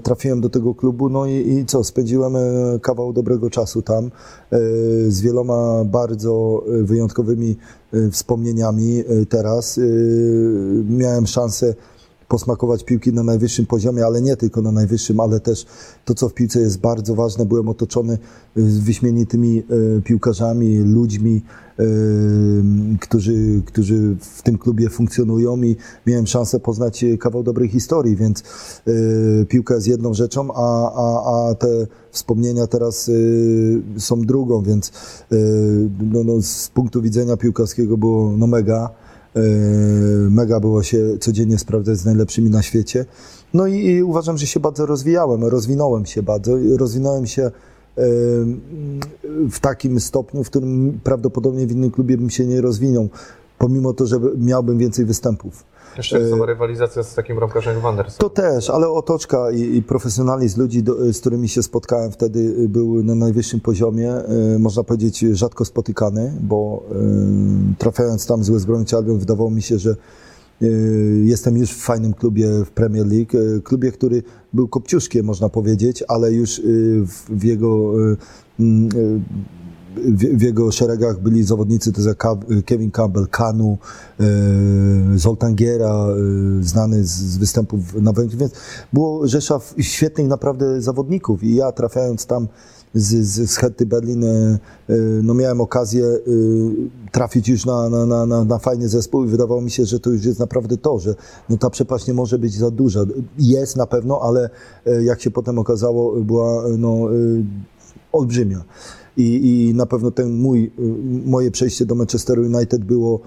trafiłem 0.04 0.42
do 0.42 0.50
tego 0.50 0.75
klubu, 0.75 1.10
no 1.10 1.25
i, 1.25 1.54
i 1.54 1.66
co, 1.66 1.84
spędziłem 1.84 2.36
e, 2.36 2.40
kawał 2.82 3.13
dobrego 3.13 3.50
czasu 3.50 3.82
tam, 3.82 4.06
e, 4.06 4.10
z 5.08 5.22
wieloma 5.22 5.84
bardzo 5.86 6.63
e, 6.68 6.84
wyjątkowymi 6.84 7.58
e, 7.94 8.10
wspomnieniami 8.10 9.00
e, 9.00 9.25
teraz. 9.25 9.78
E, 9.78 9.82
Miałem 10.90 11.28
szansę 11.28 11.75
posmakować 12.32 12.84
piłki 12.84 13.13
na 13.13 13.24
najwyższym 13.24 13.66
poziomie, 13.66 14.06
ale 14.06 14.22
nie 14.22 14.38
tylko 14.38 14.62
na 14.62 14.72
najwyższym, 14.72 15.20
ale 15.20 15.40
też 15.40 15.66
to, 16.06 16.13
co 16.13 16.30
w 16.30 16.34
piłce 16.34 16.60
jest 16.60 16.80
bardzo 16.80 17.16
ważne. 17.16 17.46
Byłem 17.46 17.70
otoczony 17.70 18.18
wyśmienitymi 18.56 19.60
e, 19.60 20.01
piłkarzami, 20.01 20.78
ludźmi, 20.80 21.42
e, 21.42 21.71
którzy, 23.00 23.61
którzy 23.65 24.15
w 24.19 24.41
tym 24.41 24.57
klubie 24.57 24.89
funkcjonują 24.89 25.61
i 25.61 25.75
miałem 26.07 26.27
szansę 26.27 26.59
poznać 26.59 27.03
e, 27.03 27.17
kawał 27.17 27.43
dobrej 27.43 27.69
historii, 27.69 28.15
więc 28.15 28.39
e, 28.41 29.45
piłka 29.45 29.75
jest 29.75 29.88
jedną 29.88 30.13
rzeczą, 30.13 30.53
a, 30.53 30.91
a, 30.93 31.50
a 31.50 31.55
te 31.55 31.67
wspomnienia 32.11 32.67
teraz 32.67 33.09
e, 33.09 34.00
są 34.00 34.21
drugą, 34.21 34.63
więc 34.63 34.91
no, 36.11 36.23
no, 36.23 36.41
z 36.41 36.67
punktu 36.67 37.01
widzenia 37.01 37.38
piłkarskiego 37.38 37.97
było 37.97 38.38
no 38.38 38.47
mega. 38.47 38.89
Mega 40.29 40.59
było 40.59 40.83
się 40.83 41.17
codziennie 41.19 41.57
sprawdzać 41.57 41.97
z 41.97 42.05
najlepszymi 42.05 42.50
na 42.50 42.61
świecie. 42.61 43.05
No 43.53 43.67
i, 43.67 43.85
i 43.85 44.03
uważam, 44.03 44.38
że 44.38 44.47
się 44.47 44.59
bardzo 44.59 44.85
rozwijałem, 44.85 45.43
rozwinąłem 45.43 46.05
się 46.05 46.23
bardzo. 46.23 46.51
Rozwinąłem 46.77 47.27
się 47.27 47.51
w 49.51 49.60
takim 49.62 50.00
stopniu, 50.00 50.43
w 50.43 50.50
którym 50.50 51.00
prawdopodobnie 51.03 51.67
w 51.67 51.71
innym 51.71 51.91
klubie 51.91 52.17
bym 52.17 52.29
się 52.29 52.45
nie 52.45 52.62
rozwinął, 52.62 53.10
pomimo 53.57 53.93
to, 53.93 54.05
że 54.05 54.19
miałbym 54.38 54.77
więcej 54.77 55.05
występów. 55.05 55.63
Jeszcze 55.98 56.29
sama 56.29 56.45
rywalizacja 56.45 57.03
z 57.03 57.15
takim 57.15 57.36
bramkarzem 57.36 57.74
jak 57.74 57.83
Wanderson. 57.83 58.17
To 58.17 58.29
też, 58.29 58.69
ale 58.69 58.89
otoczka 58.89 59.51
i, 59.51 59.75
i 59.75 59.83
profesjonalizm 59.83 60.62
ludzi, 60.62 60.83
do, 60.83 61.13
z 61.13 61.19
którymi 61.19 61.50
się 61.50 61.63
spotkałem 61.63 62.12
wtedy, 62.12 62.39
y, 62.39 62.69
był 62.69 63.03
na 63.03 63.15
najwyższym 63.15 63.60
poziomie, 63.60 64.13
y, 64.55 64.60
można 64.60 64.83
powiedzieć 64.83 65.19
rzadko 65.19 65.65
spotykany, 65.65 66.33
bo 66.41 66.83
trafiając 67.77 68.27
tam 68.27 68.43
z 68.43 68.50
West 68.50 68.65
Bromwich 68.65 69.19
wydawało 69.19 69.51
mi 69.51 69.62
się, 69.62 69.77
że 69.79 69.95
jestem 71.24 71.58
już 71.58 71.72
w 71.72 71.77
fajnym 71.77 72.13
klubie 72.13 72.48
w 72.65 72.72
Premier 72.72 73.08
League, 73.08 73.38
y, 73.38 73.62
klubie, 73.62 73.91
który 73.91 74.24
był 74.53 74.68
kopciuszkiem, 74.68 75.25
można 75.25 75.50
powiedzieć, 75.50 76.03
ale 76.08 76.32
już 76.32 76.60
y, 76.60 77.03
w, 77.30 77.44
jego 77.44 77.94
y, 78.12 78.18
mm, 78.60 78.89
y, 78.96 79.22
w, 80.15 80.41
jego 80.41 80.72
szeregach 80.72 81.22
byli 81.22 81.44
zawodnicy 81.44 81.91
to 81.91 82.01
Kevin 82.65 82.91
Campbell, 82.91 83.27
Kanu, 83.27 83.77
Zoltan 85.15 85.56
Giera, 85.56 86.08
znany 86.62 87.03
z, 87.03 87.38
występów 87.38 88.01
na 88.01 88.13
Węgrzech, 88.13 88.39
więc 88.39 88.53
było 88.94 89.27
rzesza 89.27 89.60
świetnych 89.80 90.27
naprawdę 90.27 90.82
zawodników 90.82 91.44
i 91.44 91.56
ja 91.56 91.72
trafiając 91.72 92.25
tam 92.25 92.48
z, 92.93 93.25
z, 93.25 93.51
z 93.51 93.57
Herty 93.57 93.86
Berlin, 93.86 94.24
e, 94.24 94.27
e, 94.27 94.95
no 95.24 95.33
miałem 95.33 95.62
okazję 95.62 96.05
e, 96.05 96.19
trafić 97.12 97.50
już 97.50 97.65
na, 97.65 97.89
na, 97.89 98.25
na, 98.25 98.45
na, 98.45 98.60
fajny 98.60 98.89
zespół 98.89 99.25
i 99.25 99.27
wydawało 99.27 99.62
mi 99.62 99.71
się, 99.71 99.86
że 99.86 100.00
to 100.00 100.10
już 100.10 100.25
jest 100.25 100.39
naprawdę 100.39 100.77
to, 100.77 101.00
że 101.00 101.15
no 101.50 101.57
ta 101.57 101.69
przepaść 101.69 102.07
nie 102.07 102.13
może 102.13 102.39
być 102.39 102.53
za 102.53 102.71
duża. 102.71 103.05
Jest 103.39 103.77
na 103.77 103.88
pewno, 103.88 104.21
ale 104.21 104.50
jak 105.01 105.21
się 105.21 105.31
potem 105.31 105.60
okazało, 105.60 106.21
była 106.21 106.63
no, 106.77 107.07
olbrzymia. 108.12 108.63
I, 109.17 109.67
I 109.69 109.74
na 109.74 109.86
pewno 109.86 110.12
ten 110.12 110.33
mój, 110.33 110.71
moje 111.25 111.51
przejście 111.51 111.86
do 111.86 111.95
Manchesteru 111.95 112.43
United 112.43 112.86
było 112.86 113.19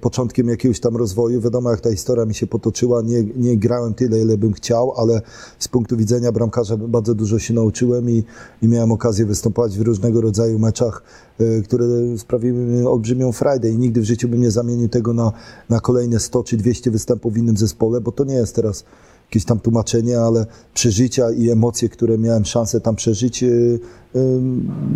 początkiem 0.00 0.48
jakiegoś 0.48 0.80
tam 0.80 0.96
rozwoju. 0.96 1.40
Wiadomo, 1.40 1.70
jak 1.70 1.80
ta 1.80 1.90
historia 1.90 2.24
mi 2.24 2.34
się 2.34 2.46
potoczyła. 2.46 3.02
Nie, 3.02 3.22
nie 3.36 3.56
grałem 3.56 3.94
tyle, 3.94 4.20
ile 4.20 4.38
bym 4.38 4.52
chciał, 4.52 4.92
ale 4.96 5.22
z 5.58 5.68
punktu 5.68 5.96
widzenia 5.96 6.32
bramkarza 6.32 6.76
bardzo 6.76 7.14
dużo 7.14 7.38
się 7.38 7.54
nauczyłem 7.54 8.10
i, 8.10 8.24
i 8.62 8.68
miałem 8.68 8.92
okazję 8.92 9.26
występować 9.26 9.78
w 9.78 9.80
różnego 9.80 10.20
rodzaju 10.20 10.58
meczach, 10.58 11.02
y, 11.40 11.62
które 11.64 11.86
sprawiły 12.18 12.58
mi 12.58 12.86
olbrzymią 12.86 13.32
frajdę 13.32 13.70
i 13.70 13.78
nigdy 13.78 14.00
w 14.00 14.04
życiu 14.04 14.28
bym 14.28 14.40
nie 14.40 14.50
zamienił 14.50 14.88
tego 14.88 15.12
na, 15.12 15.32
na 15.68 15.80
kolejne 15.80 16.20
100 16.20 16.44
czy 16.44 16.56
200 16.56 16.90
występów 16.90 17.32
w 17.32 17.36
innym 17.36 17.56
zespole, 17.56 18.00
bo 18.00 18.12
to 18.12 18.24
nie 18.24 18.34
jest 18.34 18.54
teraz 18.54 18.84
jakieś 19.30 19.44
tam 19.44 19.60
tłumaczenie, 19.60 20.20
ale 20.20 20.46
przeżycia 20.74 21.30
i 21.30 21.50
emocje, 21.50 21.88
które 21.88 22.18
miałem 22.18 22.44
szansę 22.44 22.80
tam 22.80 22.96
przeżyć, 22.96 23.42
y, 23.42 23.46
y, 23.46 24.40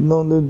no, 0.01 0.25
no, 0.25 0.43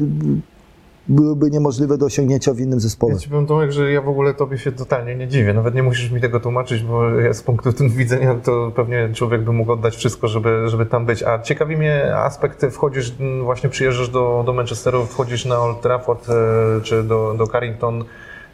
byłyby 1.08 1.50
niemożliwe 1.50 1.98
do 1.98 2.06
osiągnięcia 2.06 2.54
w 2.54 2.60
innym 2.60 2.80
zespole. 2.80 3.14
Ja 3.14 3.18
ci 3.18 3.28
powiem 3.28 3.46
Tomek, 3.46 3.72
że 3.72 3.92
ja 3.92 4.02
w 4.02 4.08
ogóle 4.08 4.34
tobie 4.34 4.58
się 4.58 4.72
totalnie 4.72 5.16
nie 5.16 5.28
dziwię. 5.28 5.54
Nawet 5.54 5.74
nie 5.74 5.82
musisz 5.82 6.10
mi 6.10 6.20
tego 6.20 6.40
tłumaczyć, 6.40 6.82
bo 6.82 7.10
ja 7.10 7.34
z 7.34 7.42
punktu 7.42 7.70
widzenia 7.88 8.34
to 8.34 8.72
pewnie 8.76 9.10
człowiek 9.14 9.44
by 9.44 9.52
mógł 9.52 9.72
oddać 9.72 9.96
wszystko, 9.96 10.28
żeby, 10.28 10.68
żeby 10.68 10.86
tam 10.86 11.06
być. 11.06 11.22
A 11.22 11.38
ciekawi 11.38 11.76
mnie 11.76 12.16
aspekt, 12.16 12.66
wchodzisz, 12.70 13.14
m, 13.20 13.44
właśnie 13.44 13.70
przyjeżdżasz 13.70 14.08
do, 14.08 14.42
do 14.46 14.52
Manchesteru, 14.52 15.06
wchodzisz 15.06 15.44
na 15.44 15.60
Old 15.60 15.80
Trafford 15.80 16.28
e, 16.28 16.34
czy 16.82 17.02
do, 17.02 17.34
do 17.38 17.46
Carrington. 17.46 18.04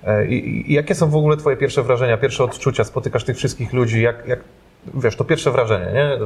E, 0.04 0.26
I, 0.26 0.70
I 0.70 0.74
jakie 0.74 0.94
są 0.94 1.10
w 1.10 1.16
ogóle 1.16 1.36
twoje 1.36 1.56
pierwsze 1.56 1.82
wrażenia, 1.82 2.18
pierwsze 2.18 2.44
odczucia? 2.44 2.84
Spotykasz 2.84 3.24
tych 3.24 3.36
wszystkich 3.36 3.72
ludzi, 3.72 4.02
jak, 4.02 4.28
jak 4.28 4.40
wiesz, 4.94 5.16
to 5.16 5.24
pierwsze 5.24 5.50
wrażenie, 5.50 5.92
nie? 5.94 6.18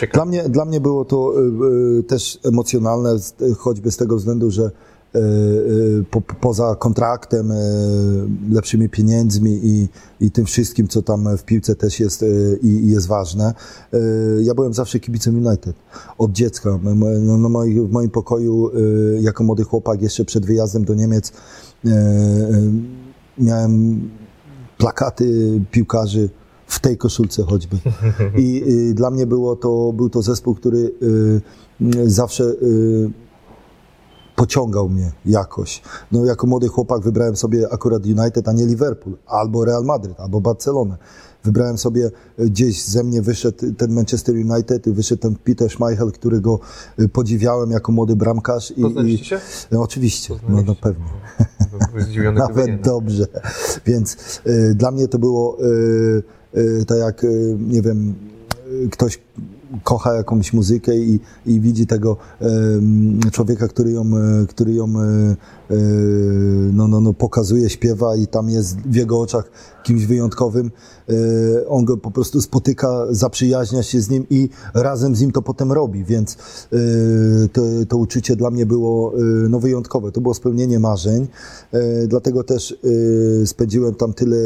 Ciekawe. 0.00 0.12
Dla 0.12 0.24
mnie, 0.24 0.42
dla 0.48 0.64
mnie 0.64 0.80
było 0.80 1.04
to 1.04 1.32
y, 1.36 1.98
y, 1.98 2.02
też 2.02 2.38
emocjonalne, 2.44 3.16
choćby 3.58 3.90
z 3.90 3.96
tego 3.96 4.16
względu, 4.16 4.50
że 4.50 4.70
po, 6.10 6.20
poza 6.20 6.76
kontraktem, 6.78 7.50
y, 7.50 7.54
lepszymi 8.50 8.88
pieniędzmi 8.88 9.60
i, 9.62 9.88
i 10.20 10.30
tym 10.30 10.44
wszystkim, 10.44 10.88
co 10.88 11.02
tam 11.02 11.36
w 11.36 11.44
piłce 11.44 11.74
też 11.74 12.00
jest 12.00 12.22
y, 12.22 12.58
i 12.62 12.68
i 12.68 12.88
jest 12.90 13.06
ważne. 13.06 13.54
y, 13.94 13.98
Ja 14.42 14.54
byłem 14.54 14.72
zawsze 14.74 15.00
kibicem 15.00 15.46
United. 15.46 15.76
Od 16.18 16.32
dziecka. 16.32 16.78
No, 17.38 17.48
moi, 17.48 17.80
w 17.80 17.90
moim 17.90 18.10
pokoju, 18.10 18.70
y, 18.78 19.18
jako 19.22 19.44
młody 19.44 19.64
chłopak, 19.64 20.02
jeszcze 20.02 20.24
przed 20.24 20.46
wyjazdem 20.46 20.84
do 20.84 20.94
Niemiec, 20.94 21.28
y, 21.28 21.90
y, 21.90 21.92
miałem 23.38 24.00
plakaty 24.78 25.60
piłkarzy 25.70 26.28
w 26.66 26.80
tej 26.80 26.96
koszulce 26.96 27.42
choćby. 27.42 27.76
I 28.38 28.62
y, 28.90 28.94
dla 28.94 29.10
mnie 29.10 29.26
było 29.26 29.56
to, 29.56 29.92
był 29.96 30.10
to 30.10 30.22
zespół, 30.22 30.54
który 30.54 30.78
y, 30.78 31.40
y, 31.96 32.10
zawsze 32.10 32.44
y, 32.44 33.10
pociągał 34.42 34.88
mnie 34.88 35.12
jakoś. 35.26 35.82
No, 36.12 36.24
jako 36.24 36.46
młody 36.46 36.68
chłopak 36.68 37.02
wybrałem 37.02 37.36
sobie 37.36 37.72
akurat 37.72 38.06
United, 38.06 38.48
a 38.48 38.52
nie 38.52 38.66
Liverpool, 38.66 39.16
albo 39.26 39.64
Real 39.64 39.84
Madryt, 39.84 40.20
albo 40.20 40.40
Barcelonę. 40.40 40.96
Wybrałem 41.44 41.78
sobie 41.78 42.10
e, 42.38 42.44
gdzieś 42.44 42.84
ze 42.84 43.04
mnie 43.04 43.22
wyszedł 43.22 43.72
ten 43.72 43.92
Manchester 43.92 44.34
United, 44.34 44.88
wyszedł 44.88 45.22
ten 45.22 45.36
Peter 45.36 45.70
Schmeichel, 45.70 46.12
którego 46.12 46.60
e, 46.98 47.08
podziwiałem 47.08 47.70
jako 47.70 47.92
młody 47.92 48.16
bramkarz. 48.16 48.70
I, 48.76 48.82
Poznaliście 48.82 49.24
się? 49.24 49.40
No, 49.70 49.82
oczywiście, 49.82 50.34
no, 50.48 50.62
no 50.66 50.74
pewnie. 50.74 51.04
Nawet 52.32 52.80
dobrze. 52.80 53.26
Więc 53.86 54.16
y, 54.46 54.74
dla 54.74 54.90
mnie 54.90 55.08
to 55.08 55.18
było 55.18 55.58
y, 55.64 56.22
y, 56.56 56.84
tak 56.86 56.98
jak, 56.98 57.26
nie 57.58 57.82
wiem, 57.82 58.14
ktoś 58.90 59.18
kocha 59.84 60.14
jakąś 60.14 60.52
muzykę 60.52 60.96
i, 60.96 61.20
i 61.46 61.60
widzi 61.60 61.86
tego 61.86 62.16
człowieka, 63.32 63.68
który 63.68 63.92
ją, 63.92 64.02
e, 64.02 64.46
który 64.46 64.72
ją 64.72 64.84
e, 64.84 65.06
e, 65.70 65.76
no, 66.72 66.88
no, 66.88 67.00
no, 67.00 67.14
pokazuje, 67.14 67.70
śpiewa 67.70 68.16
i 68.16 68.26
tam 68.26 68.48
jest 68.48 68.76
w 68.76 68.94
jego 68.94 69.20
oczach 69.20 69.50
kimś 69.82 70.06
wyjątkowym. 70.06 70.70
On 71.68 71.84
go 71.84 71.96
po 71.96 72.10
prostu 72.10 72.40
spotyka, 72.40 73.06
zaprzyjaźnia 73.10 73.82
się 73.82 74.00
z 74.00 74.10
nim 74.10 74.26
i 74.30 74.48
razem 74.74 75.16
z 75.16 75.20
nim 75.20 75.32
to 75.32 75.42
potem 75.42 75.72
robi, 75.72 76.04
więc 76.04 76.36
to, 77.52 77.62
to 77.88 77.96
uczucie 77.96 78.36
dla 78.36 78.50
mnie 78.50 78.66
było 78.66 79.12
no, 79.48 79.60
wyjątkowe. 79.60 80.12
To 80.12 80.20
było 80.20 80.34
spełnienie 80.34 80.78
marzeń, 80.78 81.28
dlatego 82.06 82.44
też 82.44 82.78
spędziłem 83.44 83.94
tam 83.94 84.12
tyle 84.12 84.36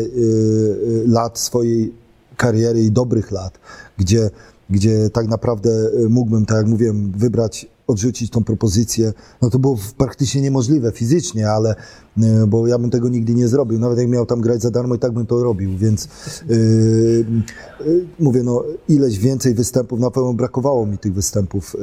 lat 1.06 1.38
swojej 1.38 1.94
kariery 2.36 2.82
i 2.82 2.90
dobrych 2.90 3.30
lat, 3.30 3.58
gdzie 3.98 4.30
gdzie 4.70 5.10
tak 5.10 5.28
naprawdę 5.28 5.70
y, 6.04 6.08
mógłbym, 6.08 6.46
tak 6.46 6.56
jak 6.56 6.66
mówiłem, 6.66 7.12
wybrać, 7.12 7.66
odrzucić 7.86 8.30
tą 8.30 8.44
propozycję, 8.44 9.12
no 9.42 9.50
to 9.50 9.58
było 9.58 9.78
praktycznie 9.98 10.40
niemożliwe 10.40 10.92
fizycznie, 10.92 11.50
ale 11.50 11.74
y, 12.18 12.46
bo 12.46 12.66
ja 12.66 12.78
bym 12.78 12.90
tego 12.90 13.08
nigdy 13.08 13.34
nie 13.34 13.48
zrobił. 13.48 13.78
Nawet 13.78 13.98
jak 13.98 14.08
miał 14.08 14.26
tam 14.26 14.40
grać 14.40 14.62
za 14.62 14.70
darmo 14.70 14.94
i 14.94 14.98
tak 14.98 15.12
bym 15.12 15.26
to 15.26 15.42
robił, 15.42 15.78
więc 15.78 16.08
yy, 16.48 17.24
mówię, 18.18 18.42
no 18.42 18.64
ileś 18.88 19.18
więcej 19.18 19.54
występów, 19.54 20.00
na 20.00 20.10
pewno 20.10 20.34
brakowało 20.34 20.86
mi 20.86 20.98
tych 20.98 21.14
występów 21.14 21.76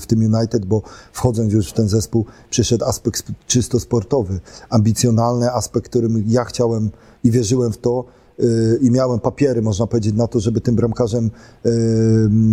w 0.00 0.04
tym 0.06 0.34
United, 0.34 0.64
bo 0.64 0.82
wchodząc 1.12 1.52
już 1.52 1.70
w 1.70 1.72
ten 1.72 1.88
zespół 1.88 2.24
przyszedł 2.50 2.84
aspekt 2.84 3.22
czysto 3.46 3.80
sportowy, 3.80 4.40
ambicjonalny 4.70 5.52
aspekt, 5.52 5.88
którym 5.88 6.24
ja 6.26 6.44
chciałem 6.44 6.90
i 7.24 7.30
wierzyłem 7.30 7.72
w 7.72 7.78
to, 7.78 8.04
i 8.80 8.90
miałem 8.90 9.20
papiery, 9.20 9.62
można 9.62 9.86
powiedzieć, 9.86 10.14
na 10.14 10.26
to, 10.26 10.40
żeby 10.40 10.60
tym 10.60 10.76
bramkarzem 10.76 11.30
y, 11.66 11.70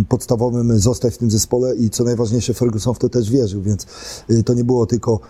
podstawowym 0.08 0.78
zostać 0.78 1.14
w 1.14 1.18
tym 1.18 1.30
zespole 1.30 1.76
i 1.76 1.90
co 1.90 2.04
najważniejsze, 2.04 2.54
Ferguson 2.54 2.94
w 2.94 2.98
to 2.98 3.08
też 3.08 3.30
wierzył, 3.30 3.62
więc 3.62 3.86
y, 4.30 4.42
to 4.42 4.54
nie 4.54 4.64
było 4.64 4.86
tylko 4.86 5.20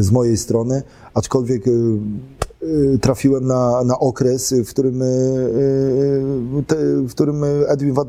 z 0.00 0.10
mojej 0.10 0.36
strony, 0.36 0.82
aczkolwiek 1.14 1.64
trafiłem 3.00 3.46
na, 3.46 3.84
na 3.84 3.98
okres, 3.98 4.54
w 4.66 4.70
którym, 4.70 4.98
w 7.06 7.10
którym 7.10 7.44
Edwin 7.66 7.92
van 7.92 8.08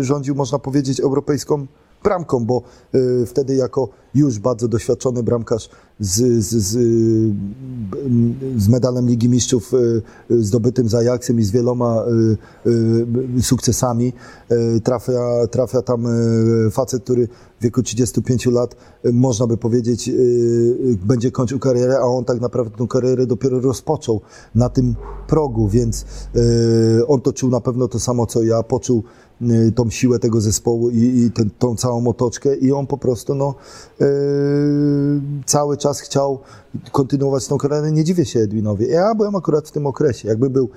rządził, 0.00 0.34
można 0.34 0.58
powiedzieć, 0.58 1.00
europejską 1.00 1.66
bramką, 2.06 2.44
bo 2.44 2.62
y, 2.94 3.26
wtedy 3.26 3.54
jako 3.54 3.88
już 4.14 4.38
bardzo 4.38 4.68
doświadczony 4.68 5.22
bramkarz 5.22 5.68
z, 6.00 6.44
z, 6.44 6.54
z, 6.54 6.72
z 8.56 8.68
medalem 8.68 9.08
Ligi 9.08 9.28
Mistrzów 9.28 9.74
y, 9.74 10.02
zdobytym 10.42 10.88
za 10.88 10.98
Ajaxem 10.98 11.38
i 11.38 11.42
z 11.42 11.50
wieloma 11.50 12.04
y, 12.66 13.42
sukcesami 13.42 14.12
trafia, 14.84 15.46
trafia 15.50 15.82
tam 15.82 16.06
facet, 16.70 17.02
który 17.02 17.28
w 17.60 17.62
wieku 17.62 17.82
35 17.82 18.46
lat, 18.46 18.76
można 19.12 19.46
by 19.46 19.56
powiedzieć, 19.56 20.10
będzie 21.06 21.30
kończył 21.30 21.58
karierę, 21.58 21.98
a 21.98 22.02
on 22.02 22.24
tak 22.24 22.40
naprawdę 22.40 22.78
tę 22.78 22.86
karierę 22.88 23.26
dopiero 23.26 23.60
rozpoczął 23.60 24.20
na 24.54 24.68
tym 24.68 24.94
progu, 25.26 25.68
więc 25.68 26.04
on 27.08 27.20
to 27.20 27.32
czuł 27.32 27.50
na 27.50 27.60
pewno 27.60 27.88
to 27.88 28.00
samo, 28.00 28.26
co 28.26 28.42
ja, 28.42 28.62
poczuł 28.62 29.02
Y, 29.02 29.25
tą 29.74 29.90
siłę 29.90 30.18
tego 30.18 30.40
zespołu 30.40 30.90
i, 30.90 30.98
i 30.98 31.30
ten, 31.30 31.50
tą 31.58 31.76
całą 31.76 32.06
otoczkę 32.06 32.56
i 32.56 32.72
on 32.72 32.86
po 32.86 32.98
prostu 32.98 33.34
no, 33.34 33.54
yy, 34.00 34.06
cały 35.46 35.76
czas 35.76 36.00
chciał 36.00 36.38
kontynuować 36.92 37.46
tą 37.46 37.58
karierę. 37.58 37.92
Nie 37.92 38.04
dziwię 38.04 38.24
się 38.24 38.40
Edwinowi. 38.40 38.88
Ja 38.88 39.14
byłem 39.14 39.36
akurat 39.36 39.68
w 39.68 39.72
tym 39.72 39.86
okresie. 39.86 40.28
Jakby 40.28 40.50
był 40.50 40.68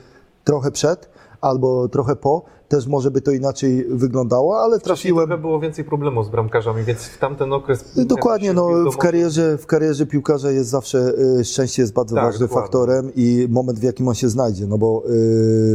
trochę 0.44 0.72
przed 0.72 1.10
albo 1.42 1.88
trochę 1.90 2.16
po, 2.16 2.46
też 2.70 2.88
może 2.88 3.12
by 3.12 3.22
to 3.22 3.32
inaczej 3.32 3.86
wyglądało, 3.90 4.60
ale 4.62 4.80
trafiłem... 4.80 5.28
Trochę 5.28 5.42
było 5.42 5.60
więcej 5.60 5.86
problemów 5.86 6.26
z 6.26 6.30
bramkarzami, 6.30 6.84
więc 6.84 7.00
w 7.00 7.18
tamten 7.18 7.54
okres... 7.54 7.86
Dokładnie, 8.06 8.54
no, 8.54 8.92
w, 8.92 8.98
karierze, 8.98 9.58
w 9.58 9.66
karierze 9.66 10.06
piłkarza 10.06 10.52
jest 10.52 10.70
zawsze, 10.70 11.14
y, 11.40 11.46
szczęście 11.46 11.82
jest 11.82 11.94
bardzo 11.94 12.16
tak, 12.16 12.26
ważnym 12.26 12.50
faktorem 12.50 13.12
i 13.16 13.48
moment, 13.50 13.80
w 13.80 13.84
jakim 13.84 14.08
on 14.08 14.16
się 14.16 14.30
znajdzie, 14.30 14.68
no 14.68 14.78
bo 14.78 15.04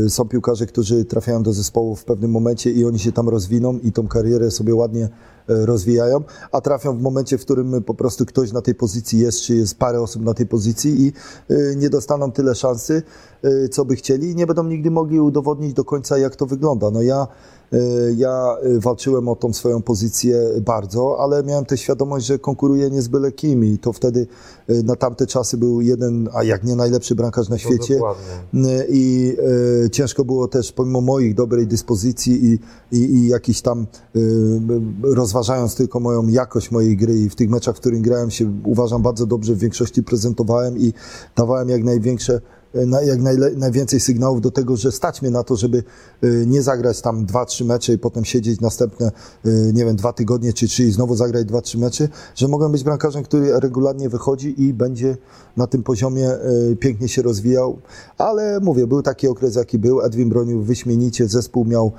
y, 0.05 0.11
są 0.11 0.29
piłkarze, 0.29 0.67
którzy 0.67 1.05
trafiają 1.05 1.43
do 1.43 1.53
zespołu 1.53 1.97
w 1.97 2.05
pewnym 2.05 2.31
momencie 2.31 2.71
i 2.71 2.85
oni 2.85 2.99
się 2.99 3.13
tam 3.13 3.29
rozwiną 3.29 3.79
i 3.83 3.93
tą 3.93 4.09
karierę 4.09 4.51
sobie 4.51 4.75
ładnie 4.75 5.09
E, 5.09 5.09
rozwijają, 5.49 6.21
a 6.53 6.61
trafią 6.61 6.99
w 6.99 7.01
momencie, 7.01 7.39
w 7.39 7.41
którym 7.41 7.83
po 7.83 7.95
prostu 7.95 8.27
ktoś 8.27 8.53
na 8.53 8.63
tej 8.63 8.75
pozycji 8.75 9.19
jest, 9.19 9.41
czy 9.41 9.57
jest 9.57 9.79
parę 9.79 10.01
osób 10.01 10.23
na 10.23 10.35
tej 10.35 10.47
pozycji 10.47 11.07
i 11.07 11.13
e, 11.51 11.77
nie 11.77 11.91
dostaną 11.91 12.33
tyle 12.33 12.55
szansy, 12.55 13.03
e, 13.43 13.69
co 13.69 13.85
by 13.85 13.97
chcieli 13.97 14.31
i 14.31 14.37
nie 14.37 14.47
będą 14.47 14.65
nigdy 14.65 14.91
mogli 14.91 15.21
udowodnić 15.21 15.73
do 15.73 15.85
końca, 15.85 16.19
jak 16.19 16.37
to 16.37 16.47
wygląda. 16.47 16.91
No 16.91 17.03
ja 17.03 17.27
E, 17.64 17.64
ja 18.17 18.57
e, 18.63 18.79
walczyłem 18.81 19.29
o 19.29 19.37
tą 19.37 19.53
swoją 19.53 19.83
pozycję 19.83 20.41
bardzo, 20.61 21.17
ale 21.21 21.43
miałem 21.43 21.65
też 21.65 21.81
świadomość, 21.81 22.27
że 22.27 22.39
konkuruję 22.39 22.91
nie 22.91 23.03
z 23.03 23.09
byle 23.09 23.33
kim 23.33 23.65
i 23.65 23.79
to 23.79 23.93
wtedy 23.93 24.27
e, 24.69 24.83
na 24.83 24.97
tamte 24.97 25.27
czasy 25.27 25.57
był 25.57 25.81
jeden, 25.81 26.29
a 26.33 26.45
jak 26.45 26.65
nie 26.65 26.77
najlepszy 26.77 27.15
bramkarz 27.15 27.49
na 27.49 27.55
no 27.55 27.59
świecie. 27.59 28.01
No, 28.53 28.69
I 28.89 29.37
e, 29.85 29.91
ciężko 29.91 30.25
było 30.25 30.49
też, 30.49 30.73
pomimo 30.73 31.01
moich 31.01 31.35
dobrej 31.35 31.67
dyspozycji 31.67 32.45
i, 32.45 32.59
i, 32.93 32.99
i 32.99 33.29
jakiś 33.29 33.63
tam 33.63 33.87
e, 34.17 34.21
rozważając 35.03 35.75
tylko 35.75 36.01
moją 36.01 36.29
jakość 36.29 36.71
mojej 36.71 36.97
gry 36.97 37.19
i 37.19 37.29
w 37.29 37.35
tych 37.35 37.51
meczach, 37.51 37.77
w 37.77 37.81
których 37.81 38.01
grałem 38.01 38.31
się 38.31 38.53
uważam 38.65 39.03
bardzo 39.03 39.27
dobrze, 39.27 39.55
w 39.55 39.59
większości 39.59 40.03
prezentowałem 40.03 40.79
i 40.79 40.93
dawałem 41.37 41.69
jak 41.69 41.85
największe 41.85 42.41
jak 43.05 43.21
najwięcej 43.57 44.01
sygnałów 44.01 44.41
do 44.41 44.51
tego, 44.51 44.77
że 44.77 44.93
stać 44.93 45.23
mnie 45.23 45.31
na 45.31 45.43
to, 45.43 45.57
żeby 45.57 45.83
y, 46.25 46.45
nie 46.47 46.63
zagrać 46.63 47.01
tam 47.01 47.27
dwa, 47.27 47.45
trzy 47.45 47.65
mecze 47.65 47.93
i 47.93 47.99
potem 47.99 48.25
siedzieć 48.25 48.61
następne, 48.61 49.13
y, 49.47 49.73
nie 49.75 49.85
wiem, 49.85 49.97
dwa 49.97 50.13
tygodnie 50.13 50.53
czy 50.53 50.69
trzy 50.69 50.85
i 50.85 50.91
znowu 50.91 51.17
zagrać 51.17 51.45
dwa, 51.45 51.61
trzy 51.61 51.79
mecze, 51.79 52.09
że 52.35 52.49
mogę 52.49 52.73
być 52.73 52.85
bramkarzem, 52.85 53.23
który 53.23 53.61
regularnie 53.61 54.09
wychodzi 54.09 54.63
i 54.63 54.75
będzie 54.75 55.17
na 55.57 55.67
tym 55.67 55.83
poziomie 55.83 56.31
pięknie 56.81 57.09
się 57.09 57.23
rozwijał. 57.23 57.79
Ale 58.19 58.61
mówię, 58.61 58.87
był 58.87 59.03
taki 59.03 59.29
okres, 59.29 59.57
jaki 59.57 59.79
był. 59.79 60.03
Edwin 60.03 60.29
bronił 60.29 60.63
wyśmienicie, 60.63 61.29
zespół 61.29 61.65
miał 61.65 61.93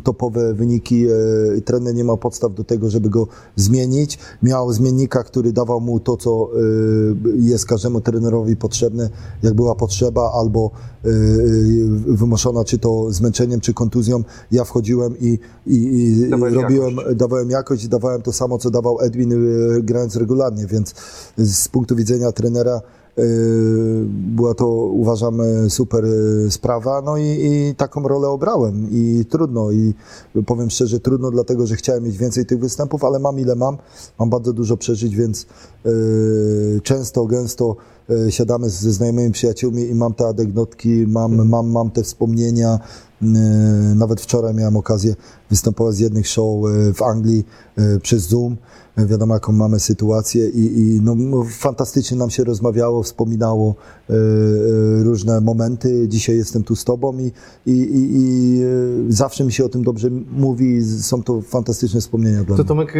topowe 0.00 0.54
wyniki. 0.54 1.06
E, 1.06 1.60
trener 1.60 1.94
nie 1.94 2.04
ma 2.04 2.16
podstaw 2.16 2.54
do 2.54 2.64
tego, 2.64 2.90
żeby 2.90 3.10
go 3.10 3.26
zmienić. 3.56 4.18
Miał 4.42 4.72
zmiennika, 4.72 5.22
który 5.22 5.52
dawał 5.52 5.80
mu 5.80 6.00
to, 6.00 6.16
co 6.16 6.50
e, 6.54 6.58
jest 7.36 7.66
każdemu 7.66 8.00
trenerowi 8.00 8.56
potrzebne, 8.56 9.10
jak 9.42 9.54
była 9.54 9.74
potrzeba, 9.74 10.32
albo 10.34 10.70
e, 11.04 11.08
wymuszona, 12.06 12.64
czy 12.64 12.78
to 12.78 13.12
zmęczeniem, 13.12 13.60
czy 13.60 13.74
kontuzją. 13.74 14.22
Ja 14.52 14.64
wchodziłem 14.64 15.18
i, 15.20 15.38
i, 15.66 15.74
i 15.74 16.30
robiłem, 16.30 16.96
jakość. 16.96 17.16
dawałem 17.16 17.50
jakość, 17.50 17.88
dawałem 17.88 18.22
to 18.22 18.32
samo, 18.32 18.58
co 18.58 18.70
dawał 18.70 19.00
Edwin, 19.00 19.34
grając 19.82 20.16
regularnie, 20.16 20.66
więc 20.66 20.94
z 21.38 21.68
punktu 21.68 21.96
widzenia 21.96 22.32
trenera 22.32 22.80
była 24.10 24.54
to, 24.54 24.68
uważam, 24.76 25.38
super 25.68 26.04
yy, 26.04 26.50
sprawa, 26.50 27.02
no 27.02 27.16
i, 27.16 27.22
i, 27.22 27.74
taką 27.74 28.02
rolę 28.02 28.28
obrałem. 28.28 28.86
I 28.90 29.24
trudno 29.30 29.70
i 29.70 29.94
powiem 30.46 30.70
szczerze, 30.70 31.00
trudno 31.00 31.30
dlatego, 31.30 31.66
że 31.66 31.76
chciałem 31.76 32.04
mieć 32.04 32.18
więcej 32.18 32.46
tych 32.46 32.60
występów, 32.60 33.04
ale 33.04 33.18
mam 33.18 33.38
ile 33.38 33.54
mam, 33.54 33.76
mam 34.18 34.30
bardzo 34.30 34.52
dużo 34.52 34.76
przeżyć, 34.76 35.16
więc 35.16 35.46
yy, 35.84 36.80
często, 36.82 37.26
gęsto 37.26 37.76
siadamy 38.30 38.70
ze 38.70 38.92
znajomymi 38.92 39.32
przyjaciółmi 39.32 39.82
i 39.82 39.94
mam 39.94 40.14
te 40.14 40.26
anegdotki, 40.26 41.06
mam, 41.08 41.48
mam, 41.48 41.70
mam 41.70 41.90
te 41.90 42.02
wspomnienia, 42.02 42.78
nawet 43.94 44.20
wczoraj 44.20 44.54
miałem 44.54 44.76
okazję 44.76 45.14
występować 45.50 45.94
z 45.94 45.98
jednych 45.98 46.28
show 46.28 46.64
w 46.94 47.02
Anglii 47.02 47.46
przez 48.02 48.28
Zoom, 48.28 48.56
wiadomo 48.96 49.34
jaką 49.34 49.52
mamy 49.52 49.80
sytuację 49.80 50.48
i, 50.48 50.80
i 50.80 51.00
no, 51.02 51.14
no, 51.14 51.44
fantastycznie 51.50 52.16
nam 52.16 52.30
się 52.30 52.44
rozmawiało, 52.44 53.02
wspominało 53.02 53.74
różne 55.02 55.40
momenty. 55.40 56.08
Dzisiaj 56.08 56.36
jestem 56.36 56.64
tu 56.64 56.76
z 56.76 56.84
Tobą 56.84 57.18
i, 57.18 57.32
i, 57.66 57.72
i, 57.72 57.96
i 57.96 58.62
zawsze 59.08 59.44
mi 59.44 59.52
się 59.52 59.64
o 59.64 59.68
tym 59.68 59.84
dobrze 59.84 60.10
mówi. 60.32 60.82
Są 60.84 61.22
to 61.22 61.40
fantastyczne 61.40 62.00
wspomnienia 62.00 62.44
dla 62.44 62.56
to, 62.56 62.62
mnie. 62.62 62.68
Tomek, 62.68 62.94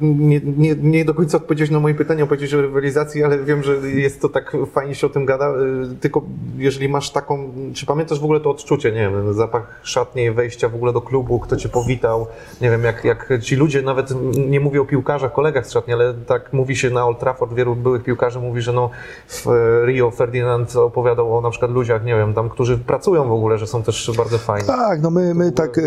nie, 0.00 0.40
nie, 0.56 0.76
nie 0.82 1.04
do 1.04 1.14
końca 1.14 1.36
odpowiedziałeś 1.36 1.70
na 1.70 1.80
moje 1.80 1.94
pytanie, 1.94 2.24
opowiedziałeś 2.24 2.54
o 2.54 2.66
rywalizacji, 2.66 3.24
ale 3.24 3.44
wiem, 3.44 3.62
że 3.62 3.90
jest 3.90 4.20
to 4.20 4.28
tak 4.28 4.56
fajnie 4.72 4.94
się 4.94 5.06
o 5.06 5.10
tym 5.10 5.26
gada. 5.26 5.54
Tylko 6.00 6.22
jeżeli 6.58 6.88
masz 6.88 7.12
taką, 7.12 7.38
czy 7.72 7.86
pamiętasz 7.86 8.20
w 8.20 8.24
ogóle 8.24 8.40
to 8.40 8.50
odczucie, 8.50 8.92
nie 8.92 9.10
wiem, 9.10 9.34
zapach 9.34 9.65
ramach 9.66 9.80
szatniej 9.82 10.32
wejścia 10.32 10.68
w 10.68 10.74
ogóle 10.74 10.92
do 10.92 11.00
klubu, 11.00 11.38
kto 11.40 11.56
cię 11.56 11.68
powitał, 11.68 12.26
nie 12.60 12.70
wiem, 12.70 12.84
jak, 12.84 13.04
jak 13.04 13.32
ci 13.42 13.56
ludzie, 13.56 13.82
nawet 13.82 14.10
nie 14.48 14.60
mówię 14.60 14.80
o 14.80 14.84
piłkarzach, 14.84 15.32
kolegach 15.32 15.66
z 15.66 15.72
szatni, 15.72 15.92
ale 15.92 16.14
tak 16.14 16.52
mówi 16.52 16.76
się 16.76 16.90
na 16.90 17.06
Old 17.06 17.18
Trafford, 17.18 17.54
wielu 17.54 17.76
byłych 17.76 18.02
piłkarzy 18.02 18.40
mówi, 18.40 18.62
że 18.62 18.72
no 18.72 18.90
w 19.28 19.46
Rio 19.86 20.10
Ferdinand 20.10 20.76
opowiadał 20.76 21.36
o 21.38 21.40
na 21.40 21.50
przykład 21.50 21.70
ludziach, 21.70 22.04
nie 22.04 22.14
wiem, 22.14 22.34
tam, 22.34 22.48
którzy 22.50 22.78
pracują 22.78 23.28
w 23.28 23.32
ogóle, 23.32 23.58
że 23.58 23.66
są 23.66 23.82
też 23.82 24.10
bardzo 24.16 24.38
fajni. 24.38 24.66
Tak, 24.66 25.02
no 25.02 25.10
my, 25.10 25.34
my 25.34 25.52
tak, 25.52 25.78
e, 25.78 25.82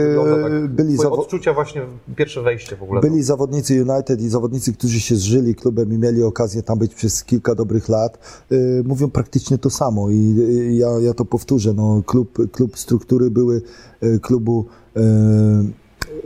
byli 0.67 0.93
Twoje 0.93 1.09
zawo- 1.09 1.19
odczucia 1.19 1.53
właśnie, 1.53 1.81
pierwsze 2.15 2.41
wejście 2.41 2.75
w 2.75 2.83
ogóle. 2.83 3.01
Byli 3.01 3.23
zawodnicy 3.23 3.85
United 3.89 4.21
i 4.21 4.29
zawodnicy, 4.29 4.73
którzy 4.73 4.99
się 4.99 5.15
zżyli 5.15 5.55
klubem 5.55 5.93
i 5.93 5.97
mieli 5.97 6.23
okazję 6.23 6.63
tam 6.63 6.79
być 6.79 6.95
przez 6.95 7.23
kilka 7.23 7.55
dobrych 7.55 7.89
lat, 7.89 8.43
y, 8.51 8.83
mówią 8.85 9.09
praktycznie 9.09 9.57
to 9.57 9.69
samo 9.69 10.09
i 10.09 10.35
ja, 10.71 10.87
ja 11.01 11.13
to 11.13 11.25
powtórzę. 11.25 11.73
No, 11.73 12.01
klub, 12.05 12.37
klub 12.51 12.79
struktury 12.79 13.31
były 13.31 13.61
klubu 14.21 14.65
y, 14.97 15.01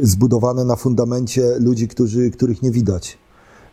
zbudowane 0.01 0.65
na 0.65 0.75
fundamencie 0.75 1.59
ludzi, 1.59 1.87
którzy, 1.87 2.31
których 2.31 2.61
nie 2.61 2.71
widać. 2.71 3.17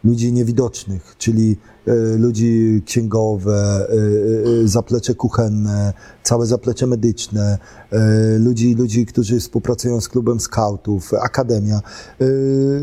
Ludzi 0.04 0.33
niewidocznych, 0.33 1.14
czyli 1.18 1.56
y, 1.88 2.18
ludzi 2.18 2.83
księgowe, 2.87 3.87
y, 3.90 4.59
y, 4.62 4.68
zaplecze 4.68 5.14
kuchenne, 5.14 5.92
całe 6.22 6.46
zaplecze 6.46 6.87
medyczne, 6.87 7.59
y, 7.92 8.38
ludzi, 8.38 8.74
ludzi, 8.74 9.06
którzy 9.06 9.40
współpracują 9.40 10.00
z 10.00 10.09
klubem 10.09 10.40
scoutów, 10.40 11.14
akademia. 11.14 11.80
Y, 12.20 12.83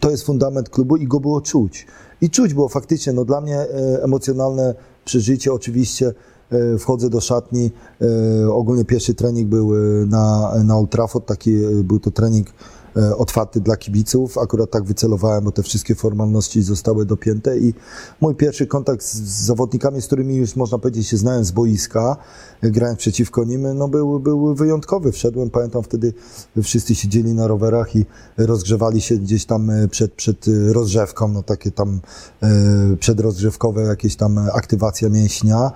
To 0.00 0.10
jest 0.10 0.22
fundament 0.22 0.68
klubu 0.68 0.96
i 0.96 1.06
go 1.06 1.20
było 1.20 1.40
czuć. 1.40 1.86
I 2.20 2.30
czuć 2.30 2.54
było 2.54 2.68
faktycznie, 2.68 3.12
no 3.12 3.24
dla 3.24 3.40
mnie 3.40 3.58
emocjonalne 4.02 4.74
przeżycie 5.04 5.52
oczywiście. 5.52 6.12
E, 6.50 6.78
Wchodzę 6.78 7.10
do 7.10 7.20
szatni, 7.20 7.70
e, 8.42 8.52
ogólnie 8.52 8.84
pierwszy 8.84 9.14
trening 9.14 9.48
był 9.48 9.76
e, 9.76 9.78
na, 10.06 10.52
na 10.64 10.76
Old 10.76 10.90
Trafford, 10.90 11.26
taki 11.26 11.50
był 11.84 12.00
to 12.00 12.10
trening 12.10 12.46
otwarty 13.16 13.60
dla 13.60 13.76
kibiców. 13.76 14.38
Akurat 14.38 14.70
tak 14.70 14.84
wycelowałem, 14.84 15.44
bo 15.44 15.52
te 15.52 15.62
wszystkie 15.62 15.94
formalności 15.94 16.62
zostały 16.62 17.06
dopięte 17.06 17.58
i 17.58 17.74
mój 18.20 18.34
pierwszy 18.34 18.66
kontakt 18.66 19.02
z, 19.02 19.16
zawodnikami, 19.46 20.02
z 20.02 20.06
którymi 20.06 20.36
już 20.36 20.56
można 20.56 20.78
powiedzieć 20.78 21.08
się 21.08 21.16
znałem 21.16 21.44
z 21.44 21.50
boiska, 21.50 22.16
grałem 22.62 22.96
przeciwko 22.96 23.44
nim, 23.44 23.78
no 23.78 23.88
był, 23.88 24.20
był 24.20 24.54
wyjątkowy. 24.54 25.12
Wszedłem, 25.12 25.50
pamiętam 25.50 25.82
wtedy 25.82 26.12
wszyscy 26.62 26.94
siedzieli 26.94 27.34
na 27.34 27.46
rowerach 27.46 27.96
i 27.96 28.06
rozgrzewali 28.36 29.00
się 29.00 29.16
gdzieś 29.16 29.44
tam 29.44 29.70
przed, 29.90 30.12
przed 30.12 30.46
rozgrzewką, 30.72 31.28
no 31.28 31.42
takie 31.42 31.70
tam 31.70 32.00
przedrozgrzewkowe 33.00 33.82
jakieś 33.82 34.16
tam 34.16 34.38
aktywacja 34.38 35.08
mięśnia. 35.08 35.72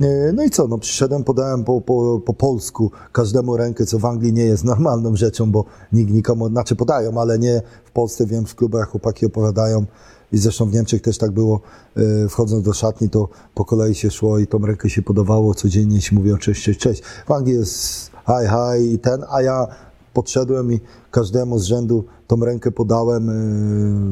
E, 0.00 0.32
No 0.32 0.44
i 0.44 0.50
co, 0.50 0.68
no 0.68 0.78
przyszedłem, 0.78 1.24
podałem 1.24 1.64
po, 1.64 1.80
po, 1.80 2.20
po 2.26 2.34
polsku 2.34 2.90
każdemu 3.12 3.56
rękę, 3.56 3.86
co 3.86 3.98
w 3.98 4.04
Anglii 4.04 4.32
nie 4.32 4.44
jest 4.44 4.64
normalną 4.74 5.16
rzeczą, 5.16 5.50
bo 5.50 5.64
nikt 5.92 6.12
nikomu, 6.12 6.48
znaczy 6.48 6.76
podają, 6.76 7.20
ale 7.20 7.38
nie 7.38 7.62
w 7.84 7.90
Polsce, 7.90 8.26
wiem, 8.26 8.46
w 8.46 8.54
klubach 8.54 8.88
chłopaki 8.88 9.26
opowiadają 9.26 9.84
i 10.32 10.38
zresztą 10.38 10.66
w 10.66 10.72
Niemczech 10.72 11.02
też 11.02 11.18
tak 11.18 11.30
było, 11.30 11.60
e, 11.96 12.28
wchodząc 12.28 12.64
do 12.64 12.72
szatni, 12.72 13.10
to 13.10 13.28
po 13.54 13.64
kolei 13.64 13.94
się 13.94 14.10
szło 14.10 14.38
i 14.38 14.46
tą 14.46 14.58
rękę 14.58 14.90
się 14.90 15.02
podawało, 15.02 15.54
codziennie 15.54 16.00
się 16.00 16.14
mówiło 16.14 16.38
cześć, 16.38 16.62
cześć, 16.62 16.80
cześć. 16.80 17.02
W 17.26 17.30
Anglii 17.30 17.56
jest 17.56 18.10
hi, 18.26 18.48
hi 18.48 18.92
i 18.94 18.98
ten, 18.98 19.24
a 19.30 19.42
ja 19.42 19.66
podszedłem 20.14 20.72
i 20.72 20.80
każdemu 21.10 21.58
z 21.58 21.64
rzędu 21.64 22.04
tą 22.26 22.44
rękę 22.44 22.70
podałem. 22.70 23.26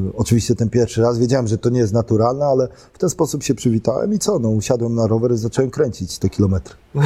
Yy, 0.05 0.13
oczywiście 0.17 0.55
ten 0.55 0.69
pierwszy 0.69 1.01
raz. 1.01 1.19
Wiedziałem, 1.19 1.47
że 1.47 1.57
to 1.57 1.69
nie 1.69 1.79
jest 1.79 1.93
naturalne, 1.93 2.45
ale 2.45 2.67
w 2.93 2.97
ten 2.97 3.09
sposób 3.09 3.43
się 3.43 3.55
przywitałem 3.55 4.13
i 4.13 4.19
co? 4.19 4.39
No, 4.39 4.49
usiadłem 4.49 4.95
na 4.95 5.07
rower 5.07 5.31
i 5.31 5.37
zacząłem 5.37 5.71
kręcić 5.71 6.19
te 6.19 6.29
kilometry. 6.29 6.75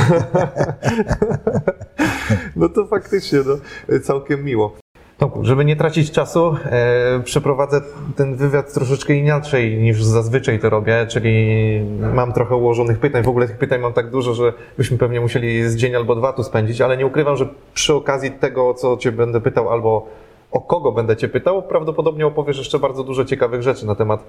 No 2.56 2.70
to 2.70 2.88
faktycznie, 2.88 3.40
no, 3.48 3.58
całkiem 4.00 4.44
miło. 4.44 4.78
Tomku, 5.17 5.45
żeby 5.45 5.65
nie 5.65 5.75
tracić 5.75 6.12
czasu, 6.12 6.56
e, 6.65 7.19
przeprowadzę 7.23 7.82
ten 8.15 8.36
wywiad 8.36 8.73
troszeczkę 8.73 9.13
inaczej 9.13 9.77
niż 9.77 10.03
zazwyczaj 10.03 10.60
to 10.60 10.69
robię, 10.69 11.06
czyli 11.10 11.58
mam 12.13 12.34
trochę 12.34 12.56
ułożonych 12.56 12.99
pytań. 12.99 13.23
W 13.23 13.27
ogóle 13.27 13.47
tych 13.47 13.58
pytań 13.58 13.82
mam 13.82 13.93
tak 13.93 14.10
dużo, 14.10 14.34
że 14.34 14.53
byśmy 14.77 14.97
pewnie 14.97 15.21
musieli 15.21 15.69
z 15.69 15.75
dzień 15.75 15.95
albo 15.95 16.15
dwa 16.15 16.34
tu 16.34 16.43
spędzić, 16.43 16.82
ale 16.82 16.97
nie 16.97 17.06
ukrywam, 17.06 17.38
że 17.38 17.47
przy 17.73 17.93
okazji 17.93 18.32
tego, 18.32 18.73
co 18.73 18.97
Cię 18.97 19.12
będę 19.12 19.41
pytał, 19.41 19.69
albo 19.69 20.08
o 20.52 20.62
kogo 20.62 20.92
będę 20.92 21.18
Cię 21.18 21.28
pytał, 21.28 21.64
prawdopodobnie 21.64 22.28
opowiesz 22.28 22.58
jeszcze 22.58 22.80
bardzo 22.80 23.04
dużo 23.04 23.26
ciekawych 23.26 23.62
rzeczy 23.62 23.86
na 23.86 23.96
temat 23.96 24.24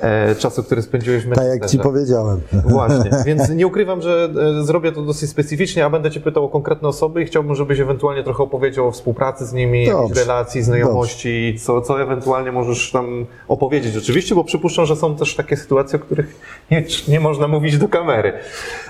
e, 0.00 0.34
czasu, 0.34 0.62
który 0.62 0.82
spędziłeś 0.82 1.24
w 1.24 1.28
Tak 1.34 1.38
jak 1.38 1.46
Ci 1.46 1.78
Manchesterze. 1.78 1.82
powiedziałem. 1.82 2.40
Właśnie, 2.64 3.10
więc 3.26 3.48
nie 3.48 3.66
ukrywam, 3.66 4.02
że 4.02 4.30
e, 4.60 4.64
zrobię 4.64 4.92
to 4.92 5.02
dosyć 5.02 5.30
specyficznie, 5.30 5.84
a 5.84 5.90
będę 5.90 6.10
Cię 6.10 6.20
pytał 6.20 6.44
o 6.44 6.48
konkretne 6.48 6.88
osoby 6.88 7.22
i 7.22 7.26
chciałbym, 7.26 7.54
żebyś 7.54 7.80
ewentualnie 7.80 8.24
trochę 8.24 8.42
opowiedział 8.42 8.88
o 8.88 8.90
współpracy 8.90 9.46
z 9.46 9.52
nimi, 9.52 9.86
Dobrze. 9.86 10.20
relacji, 10.20 10.62
znajomości, 10.62 11.58
co, 11.64 11.80
co 11.80 12.02
ewentualnie 12.02 12.52
możesz 12.52 12.90
tam 12.92 13.26
opowiedzieć 13.48 13.96
oczywiście, 13.96 14.34
bo 14.34 14.44
przypuszczam, 14.44 14.86
że 14.86 14.96
są 14.96 15.16
też 15.16 15.36
takie 15.36 15.56
sytuacje, 15.56 15.98
o 15.98 16.02
których 16.02 16.36
nie, 16.70 16.84
nie 17.08 17.20
można 17.20 17.48
mówić 17.48 17.78
do 17.78 17.88
kamery. 17.88 18.32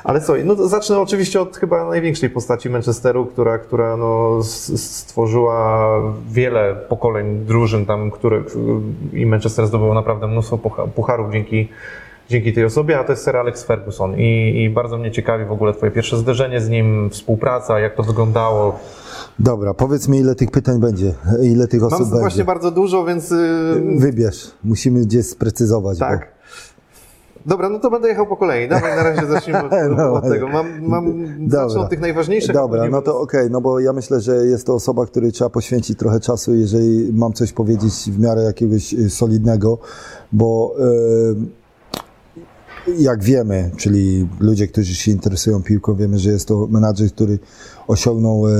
Ale 0.05 0.21
co, 0.21 0.33
no 0.45 0.69
zacznę 0.69 1.01
oczywiście 1.01 1.41
od 1.41 1.57
chyba 1.57 1.89
największej 1.89 2.31
postaci 2.31 2.71
Manchesteru, 2.71 3.27
która, 3.27 3.59
która 3.59 3.97
no, 3.97 4.39
stworzyła 4.77 5.91
wiele 6.31 6.70
pokoleń 6.75 7.45
drużyn 7.47 7.87
tam, 7.87 8.11
które 8.11 8.43
i 9.13 9.27
Manchester 9.27 9.67
zdobył 9.67 9.95
naprawdę 9.95 10.27
mnóstwo 10.27 10.57
pucha- 10.57 10.89
pucharów 10.89 11.33
dzięki 11.33 11.69
dzięki 12.29 12.53
tej 12.53 12.65
osobie, 12.65 12.99
a 12.99 13.05
to 13.05 13.13
jest 13.13 13.25
Sir 13.25 13.37
Alex 13.37 13.65
Ferguson. 13.65 14.15
I, 14.19 14.63
I 14.65 14.71
bardzo 14.71 14.99
mnie 14.99 15.11
ciekawi 15.11 15.45
w 15.45 15.53
ogóle 15.53 15.73
Twoje 15.75 15.93
pierwsze 15.93 16.17
zderzenie 16.17 16.61
z 16.61 16.69
nim, 16.69 17.11
współpraca, 17.11 17.81
jak 17.81 17.95
to 17.95 18.03
wyglądało. 18.03 18.79
Dobra, 19.39 19.75
powiedz 19.75 20.09
mi, 20.09 20.19
ile 20.19 20.35
tych 20.35 20.51
pytań 20.51 20.81
będzie, 20.81 21.15
ile 21.43 21.69
tych 21.69 21.83
osób 21.83 21.93
Mam 22.01 22.09
będzie. 22.09 22.21
właśnie 22.21 22.45
bardzo 22.45 22.71
dużo, 22.71 23.05
więc. 23.05 23.31
Yy, 23.31 23.37
Wybierz, 23.99 24.51
musimy 24.65 25.01
gdzieś 25.01 25.27
sprecyzować. 25.27 25.99
tak. 25.99 26.40
Dobra, 27.47 27.69
no 27.69 27.79
to 27.79 27.91
będę 27.91 28.09
jechał 28.09 28.27
po 28.27 28.37
kolei. 28.37 28.69
Dawaj, 28.69 28.97
na 28.97 29.03
razie 29.03 29.27
zacznijmy 29.27 29.65
od, 29.65 29.73
No, 29.97 30.13
od 30.13 30.23
tego. 30.23 30.49
Mam, 30.49 30.67
mam, 30.83 31.15
zacznę 31.49 31.81
od 31.81 31.91
tych 31.91 32.01
najważniejszych. 32.01 32.55
Dobra, 32.55 32.89
no 32.91 33.03
to 33.03 33.21
okej, 33.21 33.51
no 33.51 33.61
bo 33.61 33.81
ja 33.81 33.93
myślę, 33.93 34.21
że 34.21 34.47
jest 34.47 34.67
to 34.67 34.75
osoba, 34.75 35.07
której 35.07 35.33
trzeba 35.33 35.51
poświęcić 35.51 35.99
trochę 35.99 36.21
czasu, 36.21 36.55
jeżeli 36.55 37.13
mam 37.13 37.33
coś 37.33 37.53
powiedzieć 37.53 37.93
w 37.93 38.19
miarę 38.19 38.43
jakiegoś 38.43 38.95
y, 38.95 39.11
solidnego, 39.11 39.79
bo 40.33 40.75
y, 42.89 42.93
jak 42.99 43.25
wiemy, 43.25 43.71
czyli 43.77 44.29
ludzie, 44.41 44.67
którzy 44.69 44.95
się 44.95 45.11
interesują 45.11 45.63
piłką, 45.63 45.95
wiemy, 45.95 46.19
że 46.19 46.31
jest 46.31 46.49
to 46.49 46.67
menadżer, 46.71 47.11
który 47.13 47.39
osiągnął 47.87 48.49
y, 48.49 48.51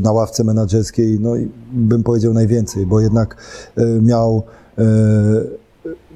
na 0.00 0.12
ławce 0.12 0.44
menadżerskiej, 0.44 1.18
no 1.20 1.36
i 1.36 1.50
bym 1.72 2.02
powiedział 2.02 2.32
najwięcej, 2.32 2.86
bo 2.86 3.00
jednak 3.00 3.36
miał 4.02 4.42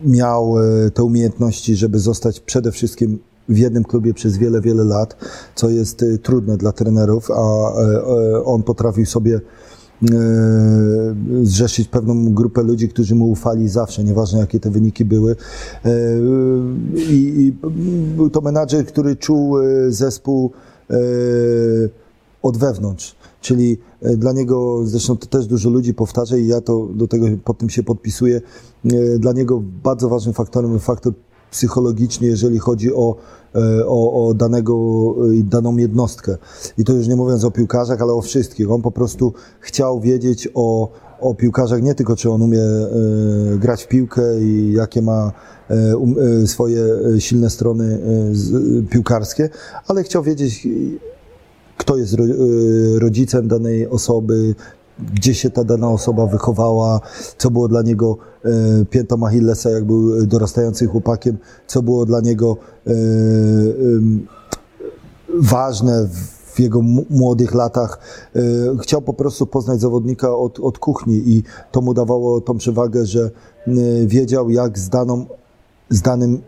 miał 0.04 0.59
e, 0.59 0.90
te 0.90 1.02
umiejętności, 1.04 1.76
żeby 1.76 1.98
zostać 1.98 2.40
przede 2.40 2.72
wszystkim 2.72 3.18
w 3.48 3.59
jednym 3.59 3.85
klubie 3.85 4.14
przez 4.14 4.38
wiele, 4.38 4.61
wiele 4.61 4.85
lat, 4.85 5.16
co 5.54 5.70
jest 5.70 6.02
e, 6.02 6.18
trudne 6.18 6.56
dla 6.56 6.72
trenerów, 6.72 7.30
a 7.30 7.72
e, 7.83 8.44
on 8.44 8.62
potrafił 8.62 9.06
sobie 9.06 9.40
zrzeszyć 11.42 11.88
pewną 11.88 12.35
grupę 12.35 12.62
ludzi, 12.62 12.88
którzy 12.88 13.14
mu 13.14 13.30
ufali 13.30 13.68
zawsze, 13.68 14.04
nieważne 14.04 14.40
jakie 14.40 14.61
te 14.61 14.70
wyniki 14.70 15.04
były. 15.04 15.37
I, 16.96 17.52
był 18.16 18.30
to 18.30 18.40
menadżer, 18.40 18.87
który 18.87 19.16
czuł 19.16 19.56
zespół 19.88 20.50
od 22.42 22.56
wewnątrz. 22.59 23.16
Czyli 23.40 23.79
e, 24.03 24.16
dla 24.16 24.33
niego, 24.33 24.87
zresztą 24.87 25.16
to 25.16 25.26
też 25.26 25.46
dużo 25.46 25.70
ludzi 25.70 25.94
powtarza 25.94 26.37
i 26.37 26.46
ja 26.46 26.61
to 26.61 26.88
do 26.94 27.09
tego 27.09 27.26
pod 27.44 27.59
tym 27.59 27.70
się 27.70 27.83
podpisuję. 27.83 28.40
e, 28.85 29.18
Dla 29.18 29.33
niego 29.33 29.62
bardzo 29.85 30.09
ważnym 30.09 30.35
faktorem 30.35 30.70
był 30.70 30.81
faktor 30.81 31.12
psychologiczny, 31.50 32.26
jeżeli 32.26 32.59
chodzi 32.59 32.94
o, 32.94 33.16
e, 33.55 33.87
o, 33.87 34.26
o 34.26 34.35
danego, 34.35 34.76
daną 35.44 35.76
jednostkę. 35.76 36.37
I 36.79 36.85
to 36.85 36.92
już 36.92 37.09
nie 37.09 37.16
mówiąc 37.16 37.44
o 37.44 37.50
piłkarzach, 37.50 38.03
ale 38.03 38.12
o 38.12 38.20
wszystkich. 38.20 38.70
On 38.70 38.83
po 38.83 38.90
prostu 38.90 39.33
chciał 39.61 40.00
wiedzieć 40.00 40.48
o, 40.55 40.90
o 41.20 41.35
piłkarzach 41.35 41.83
nie 41.83 41.94
tylko, 41.94 42.16
czy 42.16 42.31
on 42.31 42.42
umie 42.42 42.62
grać 43.59 43.85
w 43.85 43.88
piłkę 43.88 44.40
i 44.40 44.72
jakie 44.72 45.03
ma 45.03 45.33
um, 45.68 46.46
swoje 46.46 46.85
silne 47.18 47.50
strony 47.50 48.00
piłkarskie, 48.90 49.48
ale 49.87 50.03
chciał 50.03 50.22
wiedzieć, 50.22 50.68
kto 51.80 51.96
jest 51.96 52.14
y, 52.14 52.98
rodzicem 52.98 53.48
danej 53.48 53.88
osoby, 53.88 54.54
gdzie 55.14 55.34
się 55.34 55.50
ta 55.50 55.64
dana 55.64 55.88
osoba 55.88 56.26
wychowała, 56.26 57.00
co 57.38 57.50
było 57.50 57.68
dla 57.68 57.82
niego 57.82 58.16
y, 58.80 58.84
piętą 58.84 59.26
Achillesa, 59.26 59.70
jak 59.70 59.84
był 59.84 60.26
dorastającym 60.26 60.88
chłopakiem, 60.88 61.38
co 61.66 61.82
było 61.82 62.06
dla 62.06 62.20
niego 62.20 62.56
y, 62.86 62.92
ważne 65.38 66.08
w 66.54 66.60
jego 66.60 66.82
młodych 67.10 67.54
latach. 67.54 67.98
Chciał 68.82 69.02
po 69.02 69.12
prostu 69.12 69.46
poznać 69.46 69.80
zawodnika 69.80 70.36
od, 70.36 70.60
od 70.60 70.78
kuchni 70.78 71.22
i 71.26 71.42
to 71.72 71.80
mu 71.80 71.94
dawało 71.94 72.40
tą 72.40 72.58
przewagę, 72.58 73.06
że 73.06 73.30
wiedział 74.06 74.50
jak 74.50 74.78
z, 74.78 74.88
daną, 74.88 75.26
z 75.90 76.02
danym 76.02 76.42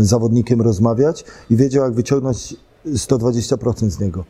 zawodnikiem 0.00 0.62
rozmawiać 0.62 1.24
i 1.50 1.56
wiedział 1.56 1.84
jak 1.84 1.94
wyciągnąć 1.94 2.56
120% 2.86 3.90
z 3.90 4.00
niego. 4.00 4.24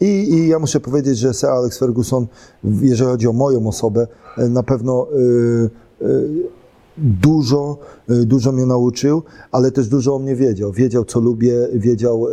I, 0.00 0.04
I 0.06 0.48
ja 0.48 0.58
muszę 0.58 0.80
powiedzieć, 0.80 1.18
że 1.18 1.34
Sir 1.34 1.48
Alex 1.48 1.78
Ferguson, 1.78 2.26
jeżeli 2.64 3.10
chodzi 3.10 3.28
o 3.28 3.32
moją 3.32 3.66
osobę, 3.66 4.06
na 4.38 4.62
pewno 4.62 5.06
y, 5.12 5.70
y, 6.02 6.58
dużo, 6.98 7.78
y, 8.10 8.26
dużo 8.26 8.52
mnie 8.52 8.66
nauczył, 8.66 9.22
ale 9.52 9.70
też 9.70 9.88
dużo 9.88 10.14
o 10.14 10.18
mnie 10.18 10.36
wiedział. 10.36 10.72
Wiedział, 10.72 11.04
co 11.04 11.20
lubię, 11.20 11.68
wiedział, 11.74 12.26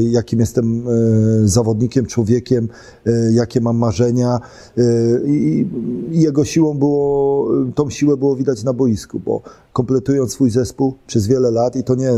jakim 0.00 0.40
jestem 0.40 0.84
zawodnikiem, 1.44 2.06
człowiekiem, 2.06 2.68
jakie 3.30 3.60
mam 3.60 3.76
marzenia. 3.76 4.40
I 5.26 5.66
jego 6.10 6.44
siłą 6.44 6.78
było, 6.78 7.48
tą 7.74 7.90
siłę 7.90 8.16
było 8.16 8.36
widać 8.36 8.64
na 8.64 8.72
boisku, 8.72 9.20
bo 9.20 9.42
kompletując 9.72 10.32
swój 10.32 10.50
zespół 10.50 10.94
przez 11.06 11.26
wiele 11.26 11.50
lat 11.50 11.76
i 11.76 11.84
to 11.84 11.94
nie 11.94 12.10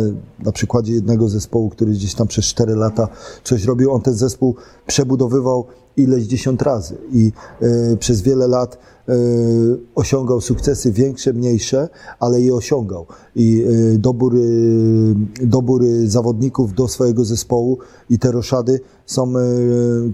na 0.44 0.52
przykładzie 0.52 0.92
jednego 0.92 1.28
zespołu, 1.28 1.70
który 1.70 1.92
gdzieś 1.92 2.14
tam 2.14 2.26
przez 2.26 2.44
4 2.44 2.74
lata 2.74 3.08
coś 3.44 3.64
robił, 3.64 3.92
on 3.92 4.00
ten 4.00 4.14
zespół 4.14 4.54
przebudowywał 4.86 5.64
ileś 5.96 6.24
dziesiąt 6.24 6.62
razy 6.62 6.96
i 7.12 7.32
przez 7.98 8.22
wiele 8.22 8.48
lat 8.48 8.78
E, 9.08 9.14
osiągał 9.94 10.40
sukcesy 10.40 10.92
większe, 10.92 11.32
mniejsze, 11.32 11.88
ale 12.20 12.40
je 12.40 12.54
osiągał. 12.54 13.06
I 13.36 13.64
e, 13.94 13.98
dobór, 13.98 14.34
dobór 15.42 15.84
zawodników 16.04 16.74
do 16.74 16.88
swojego 16.88 17.24
zespołu 17.24 17.78
i 18.10 18.18
te 18.18 18.32
roszady 18.32 18.80
są 19.06 19.32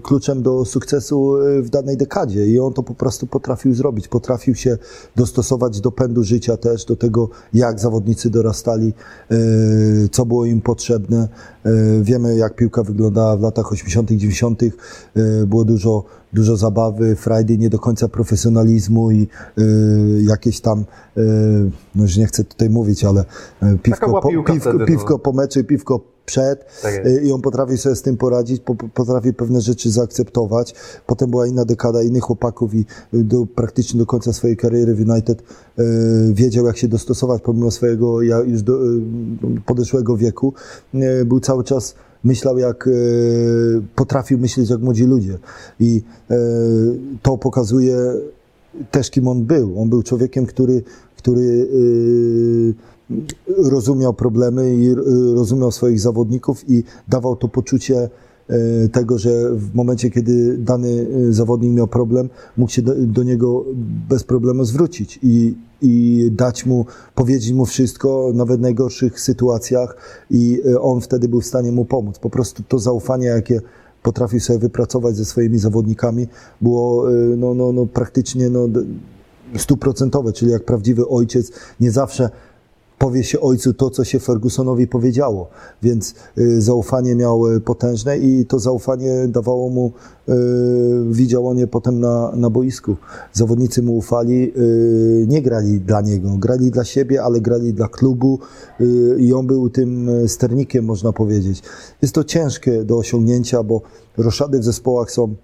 kluczem 0.03 0.41
do 0.41 0.65
sukcesu 0.65 1.33
w 1.61 1.69
danej 1.69 1.97
dekadzie 1.97 2.47
i 2.47 2.59
on 2.59 2.73
to 2.73 2.83
po 2.83 2.93
prostu 2.93 3.27
potrafił 3.27 3.73
zrobić. 3.73 4.07
Potrafił 4.07 4.55
się 4.55 4.77
dostosować 5.15 5.81
do 5.81 5.91
pędu 5.91 6.23
życia 6.23 6.57
też, 6.57 6.85
do 6.85 6.95
tego, 6.95 7.29
jak 7.53 7.79
zawodnicy 7.79 8.29
dorastali, 8.29 8.93
co 10.11 10.25
było 10.25 10.45
im 10.45 10.61
potrzebne. 10.61 11.27
Wiemy, 12.01 12.35
jak 12.35 12.55
piłka 12.55 12.83
wyglądała 12.83 13.37
w 13.37 13.41
latach 13.41 13.71
80., 13.71 14.11
90., 14.11 14.61
było 15.47 15.65
dużo 15.65 16.03
dużo 16.33 16.57
zabawy, 16.57 17.15
Friday 17.15 17.57
nie 17.57 17.69
do 17.69 17.79
końca 17.79 18.07
profesjonalizmu 18.07 19.11
i 19.11 19.27
jakieś 20.21 20.61
tam, 20.61 20.85
no 21.95 22.03
już 22.03 22.17
nie 22.17 22.25
chcę 22.27 22.43
tutaj 22.43 22.69
mówić, 22.69 23.03
ale 23.05 23.25
piwko, 23.83 24.21
po, 24.21 24.29
piwko, 24.29 24.55
wtedy, 24.55 24.85
piwko 24.85 25.13
no. 25.13 25.19
po 25.19 25.33
meczu 25.33 25.59
i 25.59 25.63
piwko 25.63 25.99
przed 26.31 26.65
tak 26.81 27.05
y, 27.05 27.21
i 27.23 27.31
on 27.31 27.41
potrafi 27.41 27.77
sobie 27.77 27.95
z 27.95 28.01
tym 28.01 28.17
poradzić, 28.17 28.61
po, 28.61 28.75
potrafi 28.75 29.33
pewne 29.33 29.61
rzeczy 29.61 29.91
zaakceptować. 29.91 30.75
Potem 31.07 31.29
była 31.29 31.47
inna 31.47 31.65
dekada 31.65 32.03
innych 32.03 32.23
chłopaków 32.23 32.73
i 32.73 32.85
do, 33.13 33.45
praktycznie 33.45 33.99
do 33.99 34.05
końca 34.05 34.33
swojej 34.33 34.57
kariery 34.57 34.95
w 34.95 35.09
United 35.09 35.41
y, 35.41 35.83
wiedział, 36.33 36.65
jak 36.65 36.77
się 36.77 36.87
dostosować 36.87 37.41
pomimo 37.41 37.71
swojego 37.71 38.21
ja, 38.21 38.39
już 38.39 38.61
do, 38.61 38.73
y, 38.85 39.01
podeszłego 39.65 40.17
wieku. 40.17 40.53
Y, 40.95 41.25
był 41.25 41.39
cały 41.39 41.63
czas 41.63 41.95
myślał 42.23 42.57
jak, 42.57 42.87
e, 42.87 42.91
potrafił 43.95 44.37
myśleć 44.37 44.69
jak 44.69 44.79
młodzi 44.79 45.03
ludzie. 45.03 45.37
I 45.79 46.01
to 47.21 47.37
pokazuje 47.37 47.97
też, 48.91 49.09
kim 49.09 49.27
on 49.27 49.43
był. 49.45 49.81
On 49.81 49.89
był 49.89 50.03
człowiekiem, 50.03 50.45
który, 50.45 50.83
który 51.17 51.67
rozumiał 53.57 54.13
problemy 54.13 54.75
i 54.75 54.95
rozumiał 55.35 55.71
swoich 55.71 55.99
zawodników 55.99 56.69
i 56.69 56.83
dawał 57.07 57.35
to 57.35 57.47
poczucie 57.47 58.09
tego, 58.91 59.17
że 59.17 59.55
w 59.55 59.75
momencie, 59.75 60.09
kiedy 60.09 60.57
dany 60.57 61.07
zawodnik 61.33 61.73
miał 61.73 61.87
problem, 61.87 62.29
mógł 62.57 62.71
się 62.71 62.81
do, 62.81 62.93
do 62.97 63.23
niego 63.23 63.65
bez 64.09 64.23
problemu 64.23 64.65
zwrócić 64.65 65.19
i 65.23 65.55
i 65.81 66.29
dać 66.31 66.65
mu, 66.65 66.85
powiedzieć 67.15 67.51
mu 67.51 67.65
wszystko, 67.65 68.31
nawet 68.33 68.59
w 68.59 68.61
najgorszych 68.61 69.19
sytuacjach 69.19 69.97
i 70.31 70.61
on 70.81 71.01
wtedy 71.01 71.29
był 71.29 71.41
w 71.41 71.45
stanie 71.45 71.71
mu 71.71 71.85
pomóc. 71.85 72.19
Po 72.19 72.29
prostu 72.29 72.63
to 72.67 72.79
zaufanie, 72.79 73.27
jakie 73.27 73.61
potrafił 74.03 74.39
sobie 74.39 74.59
wypracować 74.59 75.15
ze 75.15 75.25
swoimi 75.25 75.57
zawodnikami, 75.57 76.27
było 76.61 77.05
no, 77.37 77.53
no, 77.53 77.71
no, 77.71 77.85
praktycznie 77.85 78.49
no, 78.49 78.67
stuprocentowe, 79.57 80.33
czyli 80.33 80.51
jak 80.51 80.65
prawdziwy 80.65 81.07
ojciec 81.07 81.51
nie 81.79 81.91
zawsze 81.91 82.29
powie 83.01 83.23
się 83.23 83.39
ojcu 83.39 83.73
to, 83.73 83.89
co 83.89 84.03
się 84.03 84.19
Fergusonowi 84.19 84.87
powiedziało. 84.87 85.47
Więc 85.83 86.15
y, 86.37 86.61
zaufanie 86.61 87.15
miał 87.15 87.47
y, 87.47 87.61
potężne 87.61 88.17
i 88.17 88.45
to 88.45 88.59
zaufanie 88.59 89.27
dawało 89.27 89.69
mu, 89.69 89.91
y, 90.29 90.33
widział 91.09 91.47
on 91.47 91.57
je 91.57 91.67
potem 91.67 91.99
na, 91.99 92.31
na 92.35 92.49
boisku. 92.49 92.95
Zawodnicy 93.33 93.81
mu 93.81 93.97
ufali, 93.97 94.53
nie 95.27 95.41
grali 95.41 95.79
dla 95.79 96.01
niego, 96.01 96.37
grali 96.37 96.71
dla 96.71 96.83
siebie, 96.83 97.23
ale 97.23 97.41
grali 97.41 97.73
dla 97.73 97.87
klubu 97.87 98.39
i 99.17 99.33
on 99.33 99.47
był 99.47 99.69
tym 99.69 100.09
sternikiem, 100.27 100.85
można 100.85 101.13
powiedzieć. 101.13 101.63
Jest 102.01 102.15
to 102.15 102.23
ciężkie 102.23 102.83
do 102.83 102.97
osiągnięcia, 102.97 103.63
bo 103.63 103.81
roszady 104.17 104.59
w 104.59 104.63
zespołach 104.63 105.11
są 105.11 105.35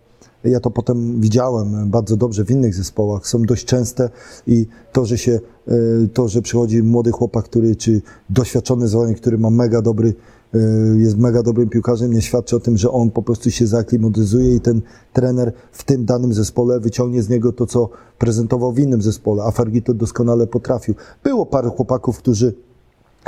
ja 0.44 0.60
to 0.60 0.72
potem 0.72 1.22
widziałem 1.22 1.90
bardzo 1.90 2.18
dobrze 2.18 2.46
w 2.46 2.52
innych 2.52 2.76
zespołach, 2.76 3.28
są 3.28 3.44
dość 3.44 3.66
częste 3.66 4.10
i 4.48 4.66
to, 4.92 5.06
że 5.06 5.18
się, 5.18 5.40
e, 5.68 5.74
to, 6.14 6.28
że 6.28 6.42
przychodzi 6.42 6.84
młody 6.84 7.12
chłopak, 7.12 7.46
który, 7.46 7.76
czy 7.76 8.02
doświadczony 8.30 8.88
zawodnik, 8.88 9.18
który 9.18 9.38
ma 9.38 9.50
mega 9.50 9.82
dobry, 9.82 10.14
e, 10.54 10.58
jest 10.98 11.18
mega 11.18 11.44
dobrym 11.44 11.70
piłkarzem, 11.70 12.14
nie 12.14 12.22
świadczy 12.22 12.56
o 12.56 12.60
tym, 12.60 12.78
że 12.78 12.92
on 12.92 13.12
po 13.12 13.22
prostu 13.22 13.52
się 13.52 13.68
zaaklimatyzuje 13.68 14.56
i 14.56 14.60
ten 14.60 14.82
trener 15.14 15.54
w 15.72 15.84
tym 15.84 16.06
danym 16.06 16.34
zespole 16.34 16.80
wyciągnie 16.80 17.22
z 17.22 17.30
niego 17.30 17.54
to, 17.54 17.66
co 17.66 17.90
prezentował 18.18 18.74
w 18.74 18.80
innym 18.80 19.02
zespole, 19.02 19.44
a 19.44 19.52
Fergie 19.52 19.82
to 19.82 19.94
doskonale 19.94 20.48
potrafił. 20.48 20.96
Było 21.24 21.46
parę 21.46 21.70
chłopaków, 21.70 22.18
którzy 22.18 22.54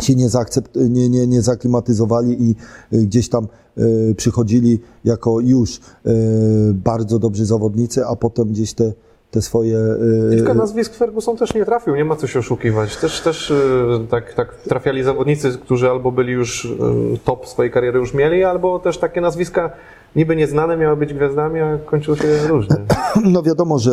się 0.01 0.15
nie, 0.15 0.29
zaakcept, 0.29 0.75
nie, 0.89 1.09
nie, 1.09 1.27
nie 1.27 1.41
zaklimatyzowali 1.41 2.43
i 2.43 2.55
y, 2.93 3.05
gdzieś 3.05 3.29
tam 3.29 3.47
przychodzili 4.17 4.79
jako 5.05 5.39
już 5.39 5.77
y, 5.77 5.79
bardzo 6.73 7.19
dobrzy 7.19 7.45
zawodnicy, 7.45 8.05
a 8.05 8.15
potem 8.15 8.47
gdzieś 8.47 8.73
te, 8.73 8.93
te 9.31 9.41
swoje... 9.41 9.77
Kilka 10.29 10.53
nazwisk 10.53 10.95
Ferguson 10.95 11.37
też 11.37 11.53
nie 11.53 11.65
trafił, 11.65 11.95
nie 11.95 12.05
ma 12.05 12.15
co 12.15 12.27
się 12.27 12.39
oszukiwać. 12.39 12.97
Też, 12.97 13.21
też 13.21 13.53
tak, 14.09 14.33
tak 14.33 14.55
trafiali 14.55 15.03
zawodnicy, 15.03 15.57
którzy 15.61 15.89
albo 15.89 16.11
byli 16.11 16.33
już 16.33 16.67
top 17.23 17.47
swojej 17.47 17.71
kariery 17.71 17.99
już 17.99 18.13
mieli, 18.13 18.43
albo 18.43 18.79
też 18.79 18.97
takie 18.97 19.21
nazwiska 19.21 19.71
niby 20.15 20.35
nieznane 20.35 20.77
miały 20.77 20.97
być 20.97 21.13
gwiazdami, 21.13 21.59
a 21.59 21.77
kończyło 21.77 22.17
się 22.17 22.47
różnie. 22.47 22.75
No 23.23 23.43
wiadomo, 23.43 23.79
że... 23.79 23.91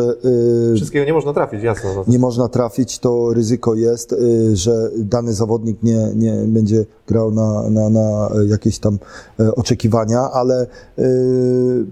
Yy, 0.69 0.75
Wszystkiego 0.75 1.05
nie 1.05 1.13
można 1.13 1.33
trafić, 1.33 1.63
jasno. 1.63 1.89
No 1.95 2.03
nie 2.07 2.19
można 2.19 2.47
trafić, 2.47 2.99
to 2.99 3.33
ryzyko 3.33 3.75
jest, 3.75 4.11
yy, 4.11 4.55
że 4.55 4.89
dany 4.97 5.33
zawodnik 5.33 5.83
nie, 5.83 6.11
nie 6.15 6.33
będzie 6.33 6.85
grał 7.07 7.31
na, 7.31 7.69
na, 7.69 7.89
na 7.89 8.29
jakieś 8.47 8.79
tam 8.79 8.99
yy, 9.39 9.55
oczekiwania, 9.55 10.19
ale 10.33 10.67
y, 10.99 11.85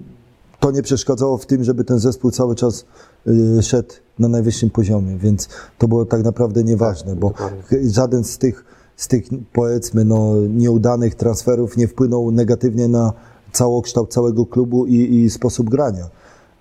to 0.59 0.71
nie 0.71 0.81
przeszkadzało 0.81 1.37
w 1.37 1.45
tym, 1.45 1.63
żeby 1.63 1.83
ten 1.83 1.99
zespół 1.99 2.31
cały 2.31 2.55
czas 2.55 2.85
y, 3.27 3.63
szedł 3.63 3.93
na 4.19 4.27
najwyższym 4.27 4.69
poziomie, 4.69 5.17
więc 5.17 5.49
to 5.77 5.87
było 5.87 6.05
tak 6.05 6.23
naprawdę 6.23 6.63
nieważne, 6.63 7.11
tak, 7.11 7.19
bo 7.19 7.29
dokładnie. 7.29 7.89
żaden 7.89 8.23
z 8.23 8.37
tych, 8.37 8.65
z 8.95 9.07
tych 9.07 9.25
powiedzmy 9.53 10.05
no, 10.05 10.35
nieudanych 10.49 11.15
transferów 11.15 11.77
nie 11.77 11.87
wpłynął 11.87 12.31
negatywnie 12.31 12.87
na 12.87 13.13
całokształt 13.55 14.13
całego 14.13 14.45
klubu 14.45 14.85
i, 14.85 15.15
i 15.15 15.29
sposób 15.29 15.69
grania. 15.69 16.09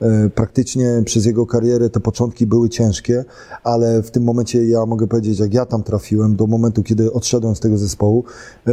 E, 0.01 0.31
praktycznie 0.31 1.03
przez 1.05 1.25
jego 1.25 1.47
karierę 1.47 1.91
te 1.91 2.01
początki 2.01 2.47
były 2.47 2.69
ciężkie, 2.69 3.25
ale 3.65 4.03
w 4.03 4.11
tym 4.11 4.25
momencie 4.25 4.69
ja 4.69 4.87
mogę 4.87 5.07
powiedzieć, 5.07 5.39
jak 5.39 5.55
ja 5.55 5.67
tam 5.67 5.83
trafiłem, 5.83 6.37
do 6.37 6.47
momentu, 6.47 6.83
kiedy 6.83 7.13
odszedłem 7.13 7.57
z 7.57 7.61
tego 7.61 7.79
zespołu, 7.79 8.25
e, 8.67 8.73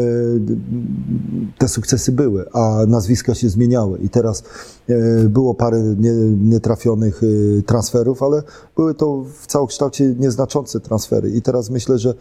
te 1.57 1.67
sukcesy 1.67 2.11
były, 2.11 2.51
a 2.53 2.85
nazwiska 2.87 3.35
się 3.35 3.49
zmieniały. 3.49 3.99
I 3.99 4.09
teraz 4.09 4.43
e, 4.89 4.93
było 5.29 5.53
parę 5.53 5.95
nietrafionych 6.41 7.21
transferów, 7.65 8.23
ale 8.23 8.43
były 8.75 8.95
to 8.95 9.25
w 9.41 9.47
całokształcie 9.47 10.15
nieznaczące 10.19 10.79
transfery. 10.79 11.29
I 11.29 11.41
teraz 11.41 11.69
myślę, 11.69 11.97
że 11.97 12.13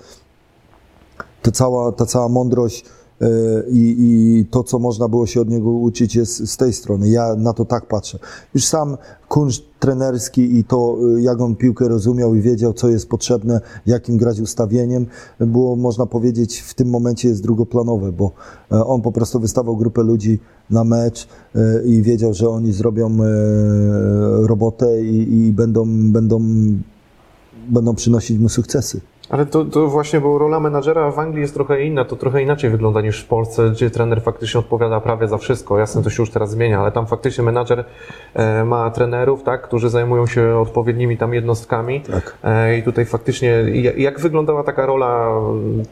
ta 1.42 1.50
cała, 1.50 1.92
ta 1.92 2.06
cała 2.06 2.28
mądrość, 2.28 2.84
i, 3.70 3.96
i 3.98 4.46
to, 4.50 4.64
co 4.64 4.78
można 4.78 5.08
było 5.08 5.26
się 5.26 5.40
od 5.40 5.48
niego 5.48 5.70
uczyć 5.70 6.16
jest 6.16 6.48
z 6.48 6.56
tej 6.56 6.72
strony. 6.72 7.08
Ja 7.08 7.34
na 7.34 7.52
to 7.52 7.64
tak 7.64 7.86
patrzę. 7.86 8.18
Już 8.54 8.64
sam 8.64 8.96
kunszt 9.28 9.62
trenerski 9.78 10.58
i 10.58 10.64
to, 10.64 10.96
e, 11.16 11.20
jak 11.20 11.40
on 11.40 11.56
piłkę 11.56 11.88
rozumiał 11.88 12.34
i 12.34 12.40
wiedział, 12.40 12.72
co 12.72 12.88
jest 12.88 13.08
potrzebne, 13.08 13.60
jakim 13.86 14.16
grać 14.16 14.40
ustawieniem, 14.40 15.06
było, 15.40 15.76
można 15.76 16.06
powiedzieć, 16.06 16.60
w 16.60 16.74
tym 16.74 16.90
momencie 16.90 17.28
jest 17.28 17.42
drugoplanowe, 17.42 18.12
bo 18.12 18.32
e, 18.72 18.84
on 18.84 19.02
po 19.02 19.12
prostu 19.12 19.40
wystawał 19.40 19.76
grupę 19.76 20.02
ludzi 20.02 20.38
na 20.70 20.84
mecz 20.84 21.28
i 21.84 22.02
wiedział, 22.02 22.34
że 22.34 22.48
oni 22.48 22.72
zrobią 22.72 23.16
robotę 24.46 25.02
i, 25.02 25.38
i 25.38 25.52
będą, 25.52 26.12
będą, 26.12 26.40
będą 27.68 27.94
przynosić 27.94 28.38
mu 28.38 28.48
sukcesy. 28.48 29.00
Ale 29.30 29.46
to, 29.46 29.64
to 29.64 29.86
właśnie, 29.86 30.20
bo 30.20 30.38
rola 30.38 30.60
menadżera 30.60 31.10
w 31.10 31.18
Anglii 31.18 31.42
jest 31.42 31.54
trochę 31.54 31.82
inna, 31.82 32.04
to 32.04 32.16
trochę 32.16 32.42
inaczej 32.42 32.70
wygląda 32.70 33.00
niż 33.00 33.20
w 33.20 33.26
Polsce, 33.26 33.70
gdzie 33.70 33.90
trener 33.90 34.22
faktycznie 34.22 34.60
odpowiada 34.60 35.00
prawie 35.00 35.28
za 35.28 35.38
wszystko. 35.38 35.78
Jasne, 35.78 36.02
to 36.02 36.10
się 36.10 36.22
już 36.22 36.30
teraz 36.30 36.50
zmienia, 36.50 36.80
ale 36.80 36.92
tam 36.92 37.06
faktycznie 37.06 37.44
menadżer 37.44 37.84
e, 38.34 38.64
ma 38.64 38.90
trenerów, 38.90 39.42
tak, 39.42 39.62
którzy 39.62 39.90
zajmują 39.90 40.26
się 40.26 40.58
odpowiednimi 40.58 41.16
tam 41.18 41.34
jednostkami. 41.34 42.00
Tak. 42.00 42.36
E, 42.44 42.78
I 42.78 42.82
tutaj 42.82 43.04
faktycznie, 43.04 43.48
jak, 43.72 43.98
jak 43.98 44.20
wyglądała 44.20 44.64
taka 44.64 44.86
rola 44.86 45.30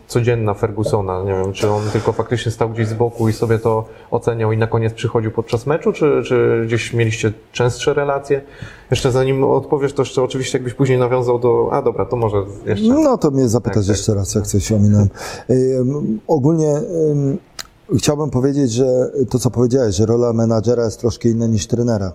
codzienna 0.07 0.55
Fergusona? 0.55 1.23
Nie 1.23 1.33
wiem, 1.33 1.53
czy 1.53 1.71
on 1.71 1.83
tylko 1.93 2.13
faktycznie 2.13 2.53
stał 2.53 2.69
gdzieś 2.69 2.87
z 2.87 2.95
boku 2.95 3.29
i 3.29 3.33
sobie 3.33 3.59
to 3.59 3.85
oceniał 4.11 4.53
i 4.53 4.57
na 4.57 4.67
koniec 4.67 4.93
przychodził 4.95 5.31
podczas 5.31 5.67
meczu, 5.67 5.93
czy, 5.93 6.23
czy 6.25 6.63
gdzieś 6.67 6.93
mieliście 6.93 7.33
częstsze 7.53 7.95
relacje? 7.95 8.41
Jeszcze 8.91 9.13
zanim 9.13 9.45
odpowiesz, 9.45 9.93
to 9.93 10.03
jeszcze 10.03 10.23
oczywiście 10.23 10.59
jakbyś 10.59 10.75
później 10.75 10.99
nawiązał 10.99 11.39
do... 11.39 11.69
A 11.73 11.83
dobra, 11.83 12.07
to 12.07 12.17
może 12.17 12.37
jeszcze... 12.67 12.89
No 12.89 13.19
to 13.19 13.31
mnie 13.31 13.49
zapytasz 13.49 13.75
Tak, 13.75 13.85
tak. 13.85 13.97
jeszcze 13.97 14.15
raz, 14.15 14.35
jak 14.35 14.47
coś 14.47 14.73
ominąłem. 14.73 15.09
Ogólnie 16.27 16.77
ym, 17.11 17.39
chciałbym 17.97 18.31
powiedzieć, 18.31 18.73
że 18.73 19.11
to, 19.31 19.39
co 19.39 19.51
powiedziałeś, 19.51 19.95
że 19.95 20.07
rola 20.07 20.33
menadżera 20.33 20.85
jest 20.85 21.01
troszkę 21.01 21.29
inna 21.29 21.47
niż 21.47 21.67
trenera. 21.67 22.13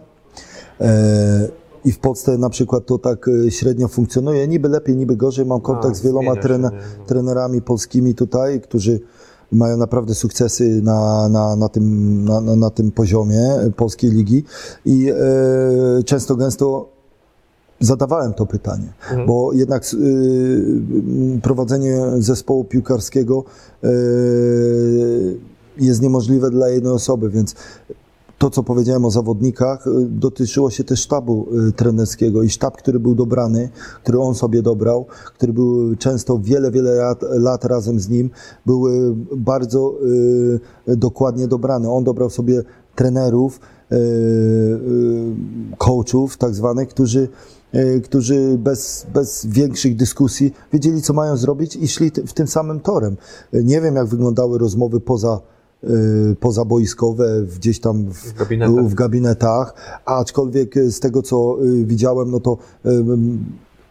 E, 0.81 1.47
I 1.86 1.91
w 1.91 1.99
Polsce 1.99 2.38
na 2.38 2.49
przykład 2.49 2.86
to 2.86 2.97
tak 2.97 3.27
e, 3.47 3.51
średnio 3.51 3.88
funkcjonuje. 3.88 4.47
Niby 4.47 4.69
lepiej, 4.69 4.95
niby 4.95 5.15
gorzej. 5.15 5.45
Mam 5.45 5.62
kontakt 5.62 5.95
z 5.95 6.01
wieloma 6.01 6.33
trenerami 7.05 7.62
polskimi 7.62 8.15
tutaj, 8.15 8.62
którzy 8.62 8.99
mają 9.53 9.77
naprawdę 9.77 10.15
sukcesy 10.15 10.81
na, 10.81 11.29
na, 11.29 11.55
na, 11.55 11.69
tym, 11.69 12.25
na, 12.25 12.41
na, 12.41 12.69
tym 12.69 12.91
poziomie 12.91 13.51
polskiej 13.77 14.11
ligi 14.11 14.43
i 14.85 15.09
e, 15.09 16.03
często 16.03 16.35
gęsto 16.35 16.93
zadawałem 17.79 18.33
to 18.33 18.45
pytanie, 18.45 18.93
Mhm. 19.11 19.27
bo 19.27 19.53
jednak 19.53 19.83
y, 19.93 21.39
prowadzenie 21.41 22.01
zespołu 22.19 22.63
piłkarskiego 22.63 23.43
y, 23.83 23.87
jest 25.77 26.01
niemożliwe 26.01 26.51
dla 26.51 26.69
jednej 26.69 26.93
osoby, 26.93 27.29
więc 27.29 27.55
to, 28.43 28.49
co 28.49 28.63
powiedziałem 28.63 29.06
o 29.06 29.12
zawodnikach, 29.12 29.88
y, 29.88 29.91
dotyczyło 30.10 30.69
się 30.69 30.84
też 30.84 30.99
sztabu 30.99 31.47
y, 31.69 31.71
trenerskiego 31.71 32.43
i 32.43 32.49
sztab, 32.49 32.77
który 32.77 32.99
był 32.99 33.15
dobrany, 33.15 33.69
który 34.03 34.19
on 34.19 34.36
sobie 34.36 34.62
dobrał, 34.62 35.06
który 35.36 35.53
był 35.53 35.95
często 35.95 36.39
wiele, 36.39 36.71
wiele 36.71 36.91
lat, 36.91 37.21
lat 37.21 37.65
razem 37.65 37.99
z 37.99 38.10
nim, 38.10 38.29
był 38.65 38.86
bardzo 39.36 39.93
y, 40.88 40.97
dokładnie 40.97 41.47
dobrany. 41.47 41.91
On 41.91 42.03
dobrał 42.03 42.29
sobie 42.29 42.63
trenerów, 42.95 43.60
y, 43.91 43.95
y, 43.95 44.79
coachów 45.77 46.38
tak 46.38 46.56
zwanych, 46.56 46.89
którzy 46.89 47.27
y, 47.75 48.01
którzy 48.03 48.58
bez, 48.58 49.08
bez 49.13 49.45
większych 49.45 49.95
dyskusji 49.95 50.53
wiedzieli, 50.73 51.01
co 51.01 51.13
mają 51.13 51.38
zrobić 51.38 51.75
i 51.75 51.88
szli 51.88 52.12
w 52.27 52.34
tym 52.34 52.47
samym 52.47 52.79
torem. 52.79 53.17
Nie 53.53 53.82
wiem, 53.82 53.95
jak 53.95 54.08
wyglądały 54.08 54.58
rozmowy 54.58 54.99
poza, 54.99 55.52
y, 55.84 56.36
pozaboiskowe, 56.39 57.41
gdzieś 57.56 57.80
tam 57.80 58.06
w, 58.06 58.34
gabinetach. 58.34 58.86
w 58.86 58.93
gabinetach, 58.93 59.74
aczkolwiek 60.06 60.76
z 60.76 61.00
tego, 61.00 61.22
co 61.22 61.58
y, 61.63 61.86
widziałem, 61.86 62.32
no 62.32 62.39
to 62.39 62.58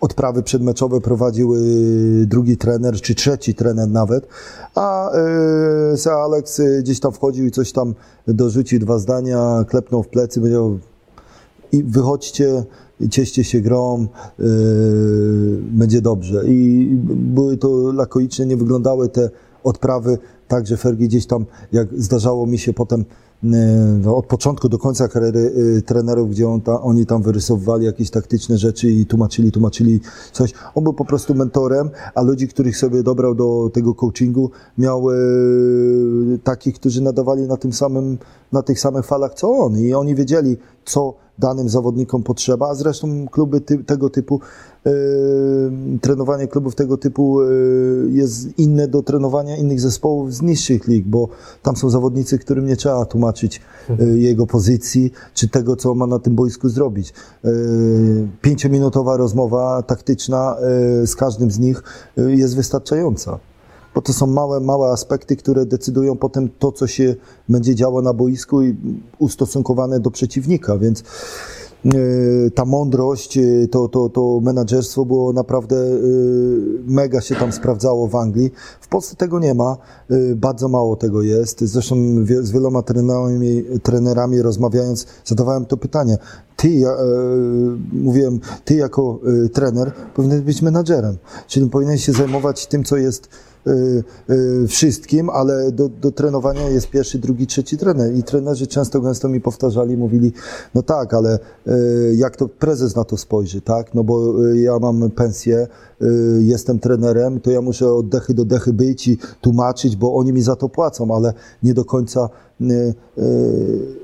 odprawy 0.01 0.43
przedmeczowe 0.43 1.01
prowadził 1.01 1.55
y, 1.55 2.27
drugi 2.27 2.57
trener, 2.57 3.01
czy 3.01 3.15
trzeci 3.15 3.55
trener 3.55 3.89
nawet, 3.89 4.27
a 4.75 5.11
Sir 5.97 6.13
Alex 6.13 6.61
gdzieś 6.81 7.01
tam 7.01 7.13
wchodził 7.13 7.47
i 7.47 7.51
coś 7.51 7.73
tam 7.73 7.95
dorzucił, 8.29 8.79
dwa 8.81 8.99
zdania, 8.99 9.65
klepnął 9.69 10.03
w 10.03 10.09
plecy, 10.09 10.41
powiedział 10.41 10.79
i 11.73 11.83
wychodźcie, 11.83 12.65
cieście 13.11 13.45
się 13.45 13.61
grą, 13.61 14.07
yy, 14.39 14.47
będzie 15.63 16.01
dobrze. 16.01 16.45
I 16.47 16.89
były 17.05 17.57
to 17.57 17.93
lakoiczne, 17.93 18.47
nie 18.47 18.57
wyglądały 18.57 19.09
te 19.09 19.31
odprawy 19.65 20.19
tak, 20.49 20.67
że 20.67 20.77
Fergie 20.77 21.09
gdzieś 21.09 21.27
tam, 21.27 21.47
jak 21.73 21.89
zdarzało 21.97 22.47
mi 22.47 22.59
się 22.59 22.73
potem 22.73 23.05
yy, 23.43 23.51
no, 24.03 24.17
od 24.17 24.27
początku 24.27 24.69
do 24.69 24.79
końca 24.79 25.09
kariery 25.09 25.53
yy, 25.57 25.83
trenerów, 25.83 26.31
gdzie 26.31 26.49
on 26.49 26.61
ta, 26.61 26.83
oni 26.83 27.07
tam 27.07 27.23
wyrysowywali 27.23 27.85
jakieś 27.87 28.11
taktyczne 28.11 28.59
rzeczy 28.59 28.91
i 28.91 29.07
tłumaczyli, 29.07 29.53
tłumaczyli 29.53 30.01
coś. 30.33 30.53
On 30.75 30.85
był 30.85 30.93
po 30.93 31.05
prostu 31.05 31.35
mentorem, 31.35 31.91
a 32.15 32.23
ludzi, 32.23 32.49
których 32.49 32.77
sobie 32.77 33.03
dobrał 33.03 33.35
do 33.35 33.71
tego 33.73 33.95
coachingu, 33.95 34.51
miał 34.79 35.11
yy, 35.11 36.39
takich, 36.45 36.75
którzy 36.75 37.03
nadawali 37.03 37.43
na 37.43 37.57
tym 37.57 37.73
samym, 37.73 38.19
na 38.53 38.63
tych 38.63 38.81
samych 38.81 39.07
falach 39.07 39.35
co 39.35 39.51
on 39.51 39.79
i 39.79 39.95
oni 39.95 40.15
wiedzieli, 40.15 40.57
co 40.85 41.22
danym 41.39 41.69
zawodnikom 41.69 42.23
potrzeba, 42.23 42.69
a 42.69 42.75
zresztą 42.75 43.29
kluby 43.29 43.61
ty, 43.61 43.85
tego 43.85 44.11
typu, 44.11 44.41
yy, 44.85 44.93
trenowanie 46.01 46.47
klubów 46.47 46.75
tego 46.75 46.97
typu 46.97 47.43
yy, 47.43 48.11
jest 48.11 48.59
inne 48.59 48.89
do 48.89 49.03
trenowania 49.03 49.57
innych 49.57 49.81
zespołów 49.81 50.35
z 50.35 50.43
niższych 50.43 50.89
lig, 50.89 51.07
bo 51.07 51.29
tam 51.63 51.77
są 51.77 51.91
zawodnicy, 51.91 52.39
którym 52.39 52.67
nie 52.67 52.77
trzeba 52.77 53.05
tłumaczyć 53.05 53.61
yy, 53.99 54.19
jego 54.19 54.47
pozycji, 54.47 55.13
czy 55.35 55.49
tego, 55.49 55.77
co 55.77 55.95
ma 55.95 56.07
na 56.07 56.19
tym 56.19 56.35
boisku 56.35 56.69
zrobić. 56.69 57.15
Yy, 57.45 58.29
pięciominutowa 58.43 59.17
rozmowa 59.17 59.83
taktyczna 59.83 60.57
yy, 61.01 61.07
z 61.07 61.17
każdym 61.17 61.51
z 61.51 61.59
nich 61.59 61.83
yy, 62.17 62.37
jest 62.37 62.57
wystarczająca 62.57 63.39
bo 63.95 64.03
to 64.03 64.13
są 64.13 64.27
małe, 64.27 64.61
małe 64.61 64.91
aspekty, 64.91 65.37
które 65.37 65.67
decydują 65.67 66.17
potem 66.17 66.49
to, 66.59 66.73
co 66.73 66.87
się 66.87 67.15
będzie 67.49 67.75
działo 67.75 68.03
na 68.03 68.13
boisku 68.13 68.63
i 68.63 68.77
ustosunkowane 69.19 70.01
do 70.01 70.11
przeciwnika, 70.11 70.79
więc 70.79 71.03
e, 71.85 71.91
ta 72.55 72.65
mądrość, 72.65 73.39
e, 73.39 73.69
to, 73.71 73.89
to, 73.89 74.09
to 74.09 74.41
menadżerstwo 74.43 75.05
było 75.05 75.33
naprawdę 75.33 75.77
e, 75.77 75.99
mega 76.87 77.21
się 77.21 77.35
tam 77.35 77.53
sprawdzało 77.53 78.09
w 78.09 78.17
Anglii. 78.17 78.51
W 78.81 78.89
Polsce 78.89 79.17
tego 79.17 79.41
nie 79.41 79.55
ma, 79.55 79.77
bardzo 80.37 80.69
mało 80.69 80.97
tego 80.97 81.23
jest. 81.23 81.61
Zresztą 81.61 81.97
z 82.43 82.51
wieloma 82.51 82.83
trenerami, 82.83 83.65
trenerami 83.83 84.43
rozmawiając, 84.43 85.07
zadawałem 85.25 85.67
to 85.67 85.77
pytanie. 85.77 86.19
Ty, 86.57 86.71
ja, 86.71 86.91
mówiłem, 87.93 88.41
ty 88.65 88.75
jako 88.75 89.21
trener 89.53 89.93
powinieneś 90.15 90.45
być 90.45 90.63
menadżerem, 90.63 91.17
czyli 91.47 91.71
powinieneś 91.71 92.05
się 92.05 92.13
zajmować 92.13 92.67
tym, 92.67 92.85
co 92.85 92.97
jest 92.97 93.29
wszystkim, 94.69 95.31
ale 95.31 95.73
do, 95.73 95.89
do 95.89 96.13
trenowania 96.13 96.69
jest 96.69 96.91
pierwszy, 96.91 97.19
drugi, 97.19 97.47
trzeci 97.47 97.79
trener. 97.79 98.15
I 98.15 98.23
trenerzy 98.23 98.67
często 98.67 99.01
gęsto 99.01 99.29
mi 99.29 99.41
powtarzali, 99.41 99.97
mówili, 99.97 100.33
no 100.75 100.83
tak, 100.83 101.15
ale 101.15 101.39
y, 101.67 102.15
jak 102.17 102.37
to 102.37 102.49
prezes 102.49 102.97
na 102.97 103.05
to 103.05 103.17
spojrzy, 103.17 103.61
tak? 103.61 103.95
No 103.95 104.05
bo 104.05 104.45
y, 104.45 104.61
ja 104.61 104.79
mam 104.79 105.11
pensję, 105.11 105.67
y, 106.03 106.07
jestem 106.43 106.79
trenerem, 106.79 107.41
to 107.41 107.51
ja 107.51 107.61
muszę 107.61 107.93
od 107.93 108.09
dechy 108.09 108.35
do 108.35 108.45
dechy 108.45 108.73
być 108.73 109.09
i 109.09 109.19
tłumaczyć, 109.41 109.97
bo 109.97 110.15
oni 110.15 110.33
mi 110.33 110.43
za 110.43 110.57
to 110.57 110.69
płacą, 110.69 111.17
ale 111.17 111.35
nie 111.63 111.75
do 111.75 111.85
końca 111.85 112.29
y, 112.61 112.95
y, 113.19 114.03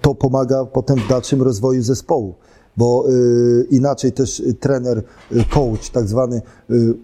to 0.00 0.14
pomaga 0.14 0.64
potem 0.64 0.96
w 0.96 1.08
dalszym 1.08 1.42
rozwoju 1.42 1.82
zespołu. 1.82 2.34
Bo 2.80 3.04
y, 3.10 3.66
inaczej 3.70 4.12
też 4.12 4.40
y, 4.40 4.54
trener, 4.54 5.02
y, 5.32 5.44
coach 5.44 5.90
tak 5.90 6.08
zwany, 6.08 6.42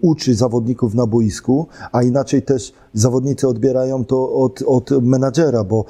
uczy 0.01 0.35
zawodników 0.35 0.95
na 0.95 1.07
boisku, 1.07 1.67
a 1.91 2.03
inaczej 2.03 2.41
też 2.41 2.73
zawodnicy 2.93 3.47
odbierają 3.47 4.05
to 4.05 4.33
od, 4.33 4.61
od 4.67 4.91
menadżera, 5.01 5.63
bo 5.63 5.85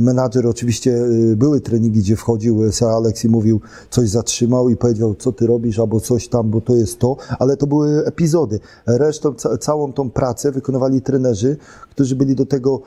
menadżer 0.00 0.46
oczywiście 0.46 0.98
były 1.36 1.60
treningi, 1.60 2.00
gdzie 2.00 2.16
wchodził 2.16 2.72
Sir 2.72 2.88
Alex 2.88 3.24
i 3.24 3.28
mówił, 3.28 3.60
coś 3.90 4.08
zatrzymał 4.08 4.68
i 4.68 4.76
powiedział, 4.76 5.14
co 5.14 5.32
ty 5.32 5.46
robisz, 5.46 5.78
albo 5.78 6.00
coś 6.00 6.28
tam, 6.28 6.50
bo 6.50 6.60
to 6.60 6.76
jest 6.76 6.98
to, 6.98 7.16
ale 7.38 7.56
to 7.56 7.66
były 7.66 8.06
epizody. 8.06 8.60
Resztą, 8.86 9.34
ca, 9.34 9.58
całą 9.58 9.92
tą 9.92 10.10
pracę 10.10 10.52
wykonywali 10.52 11.02
trenerzy, 11.02 11.56
którzy 11.90 12.16
byli 12.16 12.34
do 12.34 12.46
tego 12.46 12.82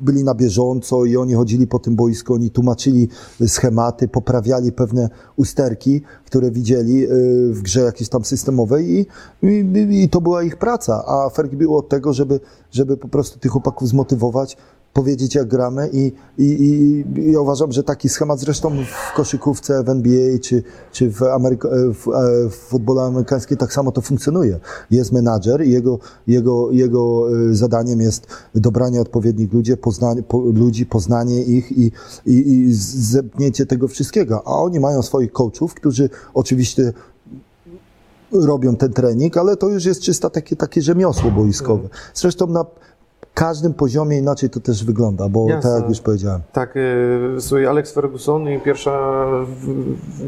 byli 0.00 0.24
na 0.24 0.34
bieżąco 0.34 1.04
i 1.04 1.16
oni 1.16 1.34
chodzili 1.34 1.66
po 1.66 1.78
tym 1.78 1.96
boisku, 1.96 2.34
oni 2.34 2.50
tłumaczyli 2.50 3.08
schematy, 3.46 4.08
poprawiali 4.08 4.72
pewne 4.72 5.08
usterki, 5.36 6.02
które 6.26 6.50
widzieli 6.50 7.04
y, 7.04 7.08
w 7.52 7.62
grze 7.62 7.80
jakiejś 7.80 8.08
tam 8.08 8.24
systemowej 8.24 8.90
i, 8.90 9.06
i, 9.46 10.02
i 10.02 10.08
to 10.08 10.20
była 10.20 10.42
ich 10.42 10.56
praca, 10.56 11.04
a 11.06 11.30
Fergie 11.30 11.56
było 11.56 11.78
od 11.78 11.88
tego, 11.88 12.12
żeby, 12.12 12.40
żeby 12.70 12.96
po 12.96 13.08
prostu 13.08 13.38
tych 13.38 13.52
chłopaków 13.52 13.88
zmotywować, 13.88 14.56
powiedzieć 14.98 15.34
jak 15.34 15.48
gramy 15.48 15.90
i, 15.92 16.12
i, 16.38 16.44
i, 16.44 17.32
ja 17.32 17.40
uważam, 17.40 17.72
że 17.72 17.82
taki 17.82 18.08
schemat 18.08 18.40
zresztą 18.40 18.70
w 19.10 19.16
koszykówce, 19.16 19.84
w 19.84 19.88
NBA 19.88 20.38
czy, 20.38 20.62
czy 20.92 21.10
w, 21.10 21.22
Ameryka, 21.22 21.68
w, 21.68 22.08
e, 22.08 22.48
w 22.50 22.54
futbolu 22.54 23.00
amerykańskim 23.00 23.56
tak 23.56 23.72
samo 23.72 23.92
to 23.92 24.00
funkcjonuje. 24.00 24.60
Jest 24.90 25.12
menadżer 25.12 25.66
i 25.66 25.70
jego, 25.70 25.98
jego, 26.26 26.70
jego 26.72 27.28
e, 27.50 27.54
zadaniem 27.54 28.00
jest 28.00 28.26
dobranie 28.54 29.00
odpowiednich 29.00 29.52
ludzi, 29.52 29.76
poznanie, 29.76 30.22
po, 30.22 30.38
ludzi, 30.38 30.86
poznanie 30.86 31.42
ich 31.42 31.72
i, 31.72 31.92
i, 32.26 32.52
i 32.52 32.74
zepnięcie 33.14 33.66
tego 33.66 33.88
wszystkiego. 33.88 34.42
A 34.46 34.62
oni 34.62 34.80
mają 34.80 35.02
swoich 35.02 35.32
coachów, 35.32 35.74
którzy 35.74 36.10
oczywiście 36.34 36.92
robią 38.32 38.76
ten 38.76 38.92
trening, 38.92 39.36
ale 39.36 39.56
to 39.56 39.68
już 39.68 39.84
jest 39.84 40.00
czysta 40.00 40.30
takie, 40.30 40.56
takie 40.56 40.82
rzemiosło 40.82 41.30
boiskowe. 41.30 41.88
Zresztą 42.14 42.46
na 42.46 42.64
każdym 43.38 43.74
poziomie 43.74 44.18
inaczej 44.18 44.50
to 44.50 44.60
też 44.60 44.84
wygląda, 44.84 45.28
bo 45.28 45.48
Jasne. 45.48 45.70
tak 45.70 45.80
jak 45.80 45.88
już 45.88 46.00
powiedziałem. 46.00 46.40
Tak, 46.52 46.74
yy, 46.74 47.40
słuchaj, 47.40 47.66
Alex 47.66 47.94
Ferguson 47.94 48.48
i 48.48 48.60
pierwsza 48.60 49.26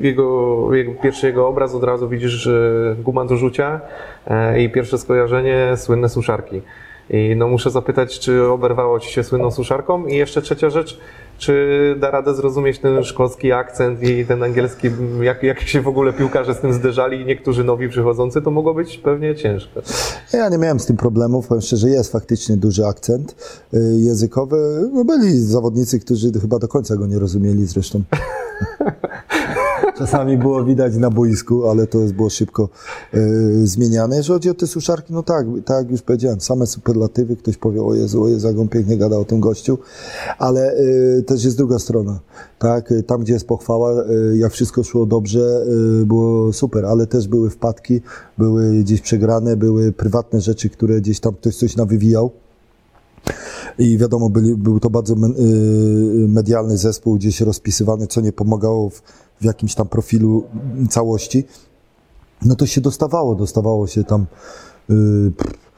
jego, 0.01 0.69
jego, 0.75 0.93
pierwszy 1.03 1.27
jego 1.27 1.49
obraz 1.49 1.75
od 1.75 1.85
razu 1.85 2.09
widzisz, 2.09 2.31
że 2.31 2.97
guma 2.99 3.25
do 3.25 3.37
rzucia 3.37 3.81
e, 4.27 4.63
i 4.63 4.71
pierwsze 4.71 4.99
skojarzenie 4.99 5.73
słynne 5.77 6.09
suszarki. 6.09 6.63
I 7.11 7.37
no 7.37 7.49
muszę 7.49 7.71
zapytać, 7.71 8.19
czy 8.19 8.45
oberwało 8.45 9.01
Ci 9.01 9.13
się 9.13 9.25
słynną 9.25 9.51
suszarką? 9.51 10.07
I 10.07 10.17
jeszcze 10.17 10.43
trzecia 10.43 10.71
rzecz, 10.71 10.99
czy 11.39 11.97
da 12.01 12.11
radę 12.11 12.35
zrozumieć 12.35 12.79
ten 12.79 13.05
szkocki 13.05 13.53
akcent 13.53 14.03
i 14.03 14.27
ten 14.27 14.43
angielski, 14.43 14.89
jak, 15.21 15.43
jak 15.43 15.61
się 15.61 15.81
w 15.81 15.89
ogóle 15.89 16.13
piłkarze 16.13 16.55
z 16.55 16.61
tym 16.61 16.73
zderzali, 16.73 17.27
niektórzy 17.27 17.65
nowi 17.65 17.89
przychodzący, 17.89 18.43
to 18.43 18.51
mogło 18.51 18.75
być 18.75 18.99
pewnie 18.99 19.35
ciężko. 19.35 19.81
Ja 20.33 20.49
nie 20.49 20.59
miałem 20.59 20.81
z 20.81 20.87
tym 20.87 20.97
problemów, 20.97 21.47
powiem 21.47 21.63
szczerze, 21.63 21.91
jest 21.91 22.13
faktycznie 22.13 22.57
duży 22.57 22.87
akcent 22.87 23.35
y, 23.75 23.79
językowy. 23.99 24.91
No 24.93 25.05
byli 25.05 25.41
zawodnicy, 25.41 26.01
którzy 26.01 26.33
chyba 26.41 26.59
do 26.59 26.69
końca 26.69 26.97
go 26.97 27.07
nie 27.07 27.19
rozumieli 27.19 27.67
zresztą. 27.67 28.03
Czasami 30.01 30.39
było 30.39 30.65
widać 30.65 30.97
na 30.97 31.11
boisku, 31.11 31.69
ale 31.69 31.87
to 31.87 31.99
było 31.99 32.31
szybko 32.31 32.69
y, 33.15 33.67
zmieniane. 33.67 34.17
Jeżeli 34.17 34.35
chodzi 34.35 34.51
o 34.51 34.55
te 34.55 34.67
suszarki, 34.67 35.13
no 35.13 35.23
tak, 35.23 35.47
tak 35.65 35.77
jak 35.77 35.91
już 35.91 36.03
powiedziałem, 36.03 36.41
same 36.41 36.67
superlatywy, 36.67 37.37
ktoś 37.37 37.57
powie, 37.57 37.83
o 37.83 37.95
Jezu, 37.95 38.23
o 38.23 38.29
Jezu, 38.29 38.47
jak 38.47 38.59
on 38.59 38.69
pięknie 38.69 38.97
gada 38.97 39.17
o 39.17 39.25
tym 39.25 39.41
gościu, 39.41 39.79
ale 40.39 40.75
y, 40.79 41.25
też 41.27 41.45
jest 41.45 41.57
druga 41.57 41.79
strona, 41.79 42.21
tak, 42.59 42.93
Y, 42.93 43.03
tam 43.03 43.21
gdzie 43.21 43.33
jest 43.33 43.47
pochwała, 43.47 44.03
y, 44.03 44.37
jak 44.37 44.53
wszystko 44.53 44.85
szło 44.85 45.07
dobrze, 45.07 45.67
było 46.07 46.53
super, 46.53 46.87
ale 46.87 47.07
też 47.07 47.29
były 47.29 47.51
wpadki, 47.51 48.01
były 48.39 48.81
gdzieś 48.81 49.01
przegrane, 49.01 49.57
były 49.57 49.93
prywatne 49.93 50.41
rzeczy, 50.41 50.71
które 50.71 51.01
gdzieś 51.01 51.21
tam 51.21 51.35
ktoś 51.35 51.57
coś 51.57 51.77
nawywijał. 51.77 52.31
I 53.79 53.99
wiadomo, 53.99 54.31
byli, 54.31 54.55
był 54.57 54.81
to 54.81 54.91
bardzo 54.91 55.15
medialny 56.29 56.77
zespół, 56.77 57.15
gdzieś 57.15 57.41
rozpisywany, 57.41 58.07
co 58.07 58.21
nie 58.21 58.33
pomagało 58.33 58.91
w, 58.91 59.03
w 59.41 59.45
jakimś 59.45 59.75
tam 59.75 59.89
profilu 59.89 60.45
całości. 60.91 61.47
No 62.43 62.55
to 62.57 62.67
się 62.67 62.81
dostawało, 62.81 63.35
dostawało 63.35 63.87
się 63.87 64.05
tam 64.05 64.27
y, 64.91 65.33
pff, 65.37 65.71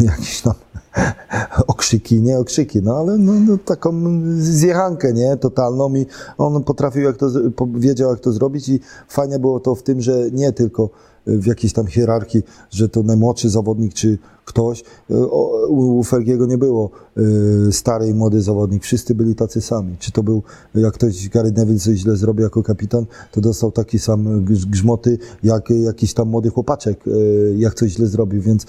jakieś 0.10 0.40
tam 0.40 0.54
okrzyki, 1.66 2.22
nie 2.22 2.38
okrzyki, 2.38 2.82
no 2.82 2.96
ale 2.96 3.18
no, 3.18 3.32
no, 3.32 3.58
taką 3.58 4.20
zjechankę, 4.38 5.12
nie, 5.12 5.36
totalną 5.36 5.94
i 5.94 6.06
on 6.38 6.64
potrafił, 6.64 7.02
jak 7.02 7.16
to, 7.16 7.26
wiedział 7.74 8.10
jak 8.10 8.20
to 8.20 8.32
zrobić 8.32 8.68
i 8.68 8.80
fajnie 9.08 9.38
było 9.38 9.60
to 9.60 9.74
w 9.74 9.82
tym, 9.82 10.00
że 10.00 10.30
nie 10.30 10.52
tylko 10.52 10.90
w 11.26 11.46
jakiejś 11.46 11.72
tam 11.72 11.86
hierarchii, 11.86 12.42
że 12.70 12.88
to 12.88 13.02
najmłodszy 13.02 13.50
zawodnik 13.50 13.94
czy 13.94 14.18
ktoś, 14.44 14.84
o, 15.10 15.66
u, 15.68 16.02
Fergiego 16.02 16.46
nie 16.46 16.58
było 16.58 16.90
y, 17.68 17.72
stary 17.72 18.08
i 18.08 18.14
młody 18.14 18.42
zawodnik, 18.42 18.82
wszyscy 18.82 19.14
byli 19.14 19.34
tacy 19.34 19.60
sami, 19.60 19.96
czy 19.98 20.12
to 20.12 20.22
był, 20.22 20.42
jak 20.74 20.94
ktoś, 20.94 21.28
Gary 21.28 21.52
Neville 21.52 21.78
coś 21.78 21.98
źle 21.98 22.16
zrobił 22.16 22.44
jako 22.44 22.62
kapitan, 22.62 23.06
to 23.32 23.40
dostał 23.40 23.72
taki 23.72 23.98
sam 23.98 24.44
grz- 24.44 24.66
grzmoty, 24.66 25.18
jak 25.42 25.70
jakiś 25.70 26.14
tam 26.14 26.28
młody 26.28 26.50
chłopaczek, 26.50 27.06
y, 27.06 27.54
jak 27.58 27.74
coś 27.74 27.92
źle 27.92 28.06
zrobił, 28.06 28.42
więc 28.42 28.62
y, 28.62 28.66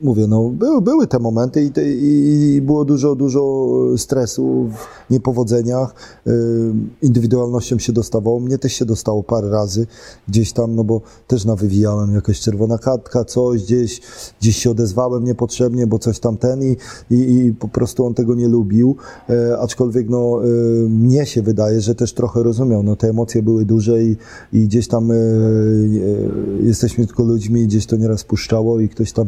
mówię, 0.00 0.26
no 0.26 0.48
były, 0.48 0.82
były 0.82 1.06
te 1.06 1.18
momenty 1.18 1.62
i, 1.62 1.70
te, 1.70 1.92
i 1.92 2.60
było 2.62 2.84
dużo, 2.84 3.14
dużo 3.14 3.66
stresu 3.96 4.70
w 5.08 5.10
niepowodzeniach, 5.10 5.94
y, 6.26 6.30
indywidualnością 7.02 7.78
się 7.78 7.92
dostawało, 7.92 8.40
mnie 8.40 8.58
też 8.58 8.72
się 8.72 8.84
dostało 8.84 9.22
parę 9.22 9.50
razy 9.50 9.86
gdzieś 10.28 10.52
tam, 10.52 10.74
no 10.74 10.84
bo 10.84 11.00
też 11.26 11.44
nawywijałem 11.44 12.14
jakaś 12.14 12.40
czerwona 12.40 12.78
kartka, 12.78 13.24
coś 13.24 13.62
gdzieś, 13.62 14.00
gdzieś 14.40 14.56
się 14.56 14.70
odezwałem 14.70 15.24
niepotrzebnie, 15.24 15.86
bo 15.86 15.98
coś 15.98 16.18
tam 16.18 16.36
ten 16.36 16.62
i, 16.62 16.76
i, 17.10 17.36
i 17.46 17.52
po 17.54 17.68
prostu 17.68 18.06
on 18.06 18.14
tego 18.14 18.34
nie 18.34 18.48
lubił, 18.48 18.96
e, 19.30 19.58
aczkolwiek 19.58 20.08
no 20.08 20.40
e, 20.44 20.46
mnie 20.88 21.26
się 21.26 21.42
wydaje, 21.42 21.80
że 21.80 21.94
też 21.94 22.12
trochę 22.14 22.42
rozumiał, 22.42 22.82
no 22.82 22.96
te 22.96 23.08
emocje 23.08 23.42
były 23.42 23.64
duże 23.64 24.02
i, 24.02 24.16
i 24.52 24.60
gdzieś 24.64 24.88
tam 24.88 25.10
e, 25.10 25.14
e, 25.14 25.18
jesteśmy 26.62 27.06
tylko 27.06 27.22
ludźmi, 27.22 27.66
gdzieś 27.66 27.86
to 27.86 27.96
nieraz 27.96 28.24
puszczało 28.24 28.80
i 28.80 28.88
ktoś 28.88 29.12
tam 29.12 29.26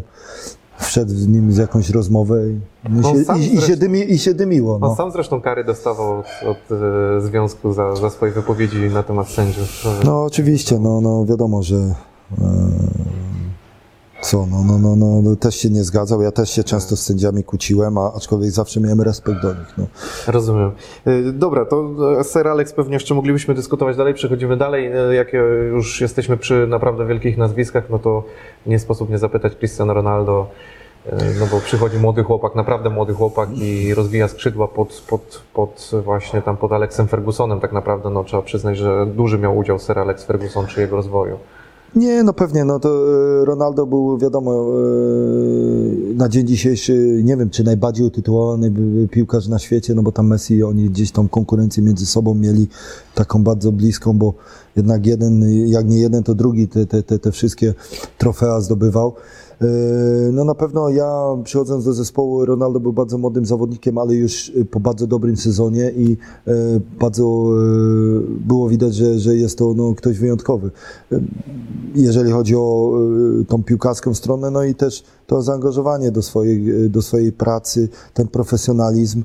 wszedł 0.79 1.11
z 1.15 1.27
nim 1.29 1.53
z 1.53 1.57
jakąś 1.57 1.91
rozmowę 1.91 2.51
i, 2.51 2.61
no, 2.91 3.09
On 3.11 3.25
się, 3.25 3.35
i, 3.39 3.45
i, 3.47 3.49
się 3.49 3.61
zresztą- 3.61 3.77
dymi, 3.77 4.13
i 4.13 4.19
się 4.19 4.35
dymiło. 4.35 4.75
On 4.75 4.81
No. 4.81 4.97
sam 4.97 5.11
zresztą 5.13 5.41
kary 5.41 5.65
dostawał 5.65 6.19
od, 6.19 6.27
od 6.47 6.73
e, 6.73 7.21
związku 7.21 7.73
za, 7.73 7.97
za 7.97 8.11
swoje 8.11 8.33
wypowiedzi 8.33 8.77
na 8.95 9.03
temat 9.03 9.29
sędziów. 9.29 9.85
No 10.05 10.25
oczywiście, 10.25 10.79
no, 10.79 11.01
no 11.01 11.25
wiadomo, 11.25 11.63
że 11.63 11.77
e, 11.77 11.95
co, 14.21 14.47
no, 14.51 14.65
no, 14.67 14.79
no, 14.79 14.97
no, 14.97 15.23
no, 15.23 15.37
też 15.37 15.55
się 15.57 15.71
nie 15.71 15.85
zgadzał, 15.85 16.23
ja 16.23 16.33
też 16.33 16.51
się 16.51 16.65
często 16.65 16.97
z 16.97 17.01
sędziami 17.03 17.45
kłóciłem, 17.45 17.99
a, 17.99 18.13
aczkolwiek 18.13 18.51
zawsze 18.51 18.81
miałem 18.81 19.01
respekt 19.01 19.43
do 19.43 19.49
nich. 19.49 19.75
No. 19.79 19.87
Rozumiem. 20.27 20.71
E, 21.07 21.33
Dobra, 21.33 21.65
to 21.65 21.91
e, 22.21 22.25
Sir 22.25 22.49
Alex 22.49 22.73
pewnie 22.73 22.95
jeszcze 22.95 23.15
moglibyśmy 23.15 23.55
dyskutować 23.55 23.97
dalej, 23.97 24.15
przechodzimy 24.15 24.57
dalej. 24.57 24.87
E, 24.87 25.15
Jak 25.15 25.35
e, 25.35 25.39
już 25.69 26.01
jesteśmy 26.01 26.37
przy 26.37 26.67
naprawdę 26.67 27.07
wielkich 27.07 27.39
nazwiskach, 27.39 27.91
no 27.91 27.99
to 27.99 28.25
nie 28.67 28.79
sposób 28.79 29.11
nie 29.11 29.19
zapytać 29.19 29.55
Cristiano 29.57 29.95
Ronaldo, 29.95 30.47
e, 31.07 31.17
no 31.41 31.47
bo 31.47 31.61
przychodzi 31.61 31.97
młody 31.99 32.23
chłopak, 32.23 32.55
naprawdę 32.55 32.91
młody 32.91 33.15
chłopak 33.15 33.49
i 33.53 33.95
rozwija 33.95 34.29
skrzydła 34.29 34.69
pod, 34.69 35.03
pod, 35.09 35.43
pod 35.55 35.91
właśnie 36.05 36.43
tam 36.43 36.57
pod 36.57 36.73
Alexem 36.73 37.09
Fergusonem 37.09 37.61
tak 37.61 37.73
naprawdę, 37.73 38.11
no 38.11 38.25
trzeba 38.25 38.43
przyznać, 38.43 38.77
że 38.79 39.07
duży 39.07 39.39
miał 39.39 39.57
udział 39.57 39.79
Sir 39.79 39.99
Alex 39.99 40.25
Ferguson 40.25 40.67
przy 40.67 40.81
jego 40.81 40.97
rozwoju. 40.97 41.39
Nie, 41.97 42.23
no 42.23 42.33
pewnie, 42.33 42.65
no 42.65 42.81
to 42.81 42.89
e, 42.89 43.45
Ronaldo 43.45 43.87
był, 43.87 44.19
wiadomo, 44.19 44.53
e, 44.53 46.15
na 46.15 46.29
dzień 46.29 46.47
dzisiejszy, 46.47 47.21
nie 47.25 47.37
wiem, 47.37 47.51
czy 47.51 47.65
najbardziej 47.65 48.07
utytułowany 48.07 48.73
piłkarz 49.11 49.49
na 49.49 49.59
świecie, 49.59 49.95
no 49.95 50.03
bo 50.03 50.13
tam 50.13 50.27
Messi, 50.27 50.63
oni 50.63 50.91
gdzieś 50.91 51.13
tą 51.13 51.29
konkurencję 51.29 51.83
między 51.83 52.07
sobą 52.07 52.35
mieli 52.35 52.69
taką 53.15 53.45
bardzo 53.45 53.73
bliską, 53.73 54.19
bo 54.19 54.35
jednak 54.77 55.07
jeden, 55.07 55.45
jak 55.69 55.89
nie 55.89 55.99
jeden, 55.99 56.23
to 56.23 56.35
drugi 56.35 56.69
te, 56.69 56.87
te, 56.87 57.03
te, 57.03 57.19
te 57.19 57.33
wszystkie 57.33 57.75
trofea 58.19 58.61
zdobywał. 58.61 59.15
E, 59.63 59.67
No 60.33 60.45
na 60.45 60.55
pewno 60.55 60.89
ja 60.89 61.23
przychodząc 61.45 61.85
do 61.85 61.93
zespołu, 61.93 62.45
Ronaldo 62.45 62.81
był 62.81 62.93
bardzo 62.93 63.19
młodym 63.19 63.47
zawodnikiem, 63.47 63.99
ale 63.99 64.15
już 64.15 64.53
e, 64.61 64.65
po 64.65 64.81
bardzo 64.81 65.07
dobrym 65.07 65.37
sezonie 65.37 65.91
i 65.97 66.17
e, 66.47 66.53
bardzo 67.01 67.45
było 68.47 68.69
widać, 68.69 68.95
że, 68.95 69.19
że 69.19 69.37
jest 69.37 69.59
to 69.59 69.75
no, 69.77 69.95
ktoś 69.95 70.19
wyjątkowy. 70.19 70.71
Jeżeli 71.95 72.31
chodzi 72.33 72.57
o 72.57 72.93
tą 73.49 73.63
piłkarską 73.63 74.15
stronę, 74.15 74.51
no 74.51 74.65
i 74.65 74.75
też 74.75 75.05
to 75.27 75.43
zaangażowanie 75.43 76.11
do 76.11 76.23
swojej, 76.23 76.91
do 76.91 77.03
swojej 77.03 77.33
pracy, 77.33 77.89
ten 78.15 78.29
profesjonalizm. 78.29 79.23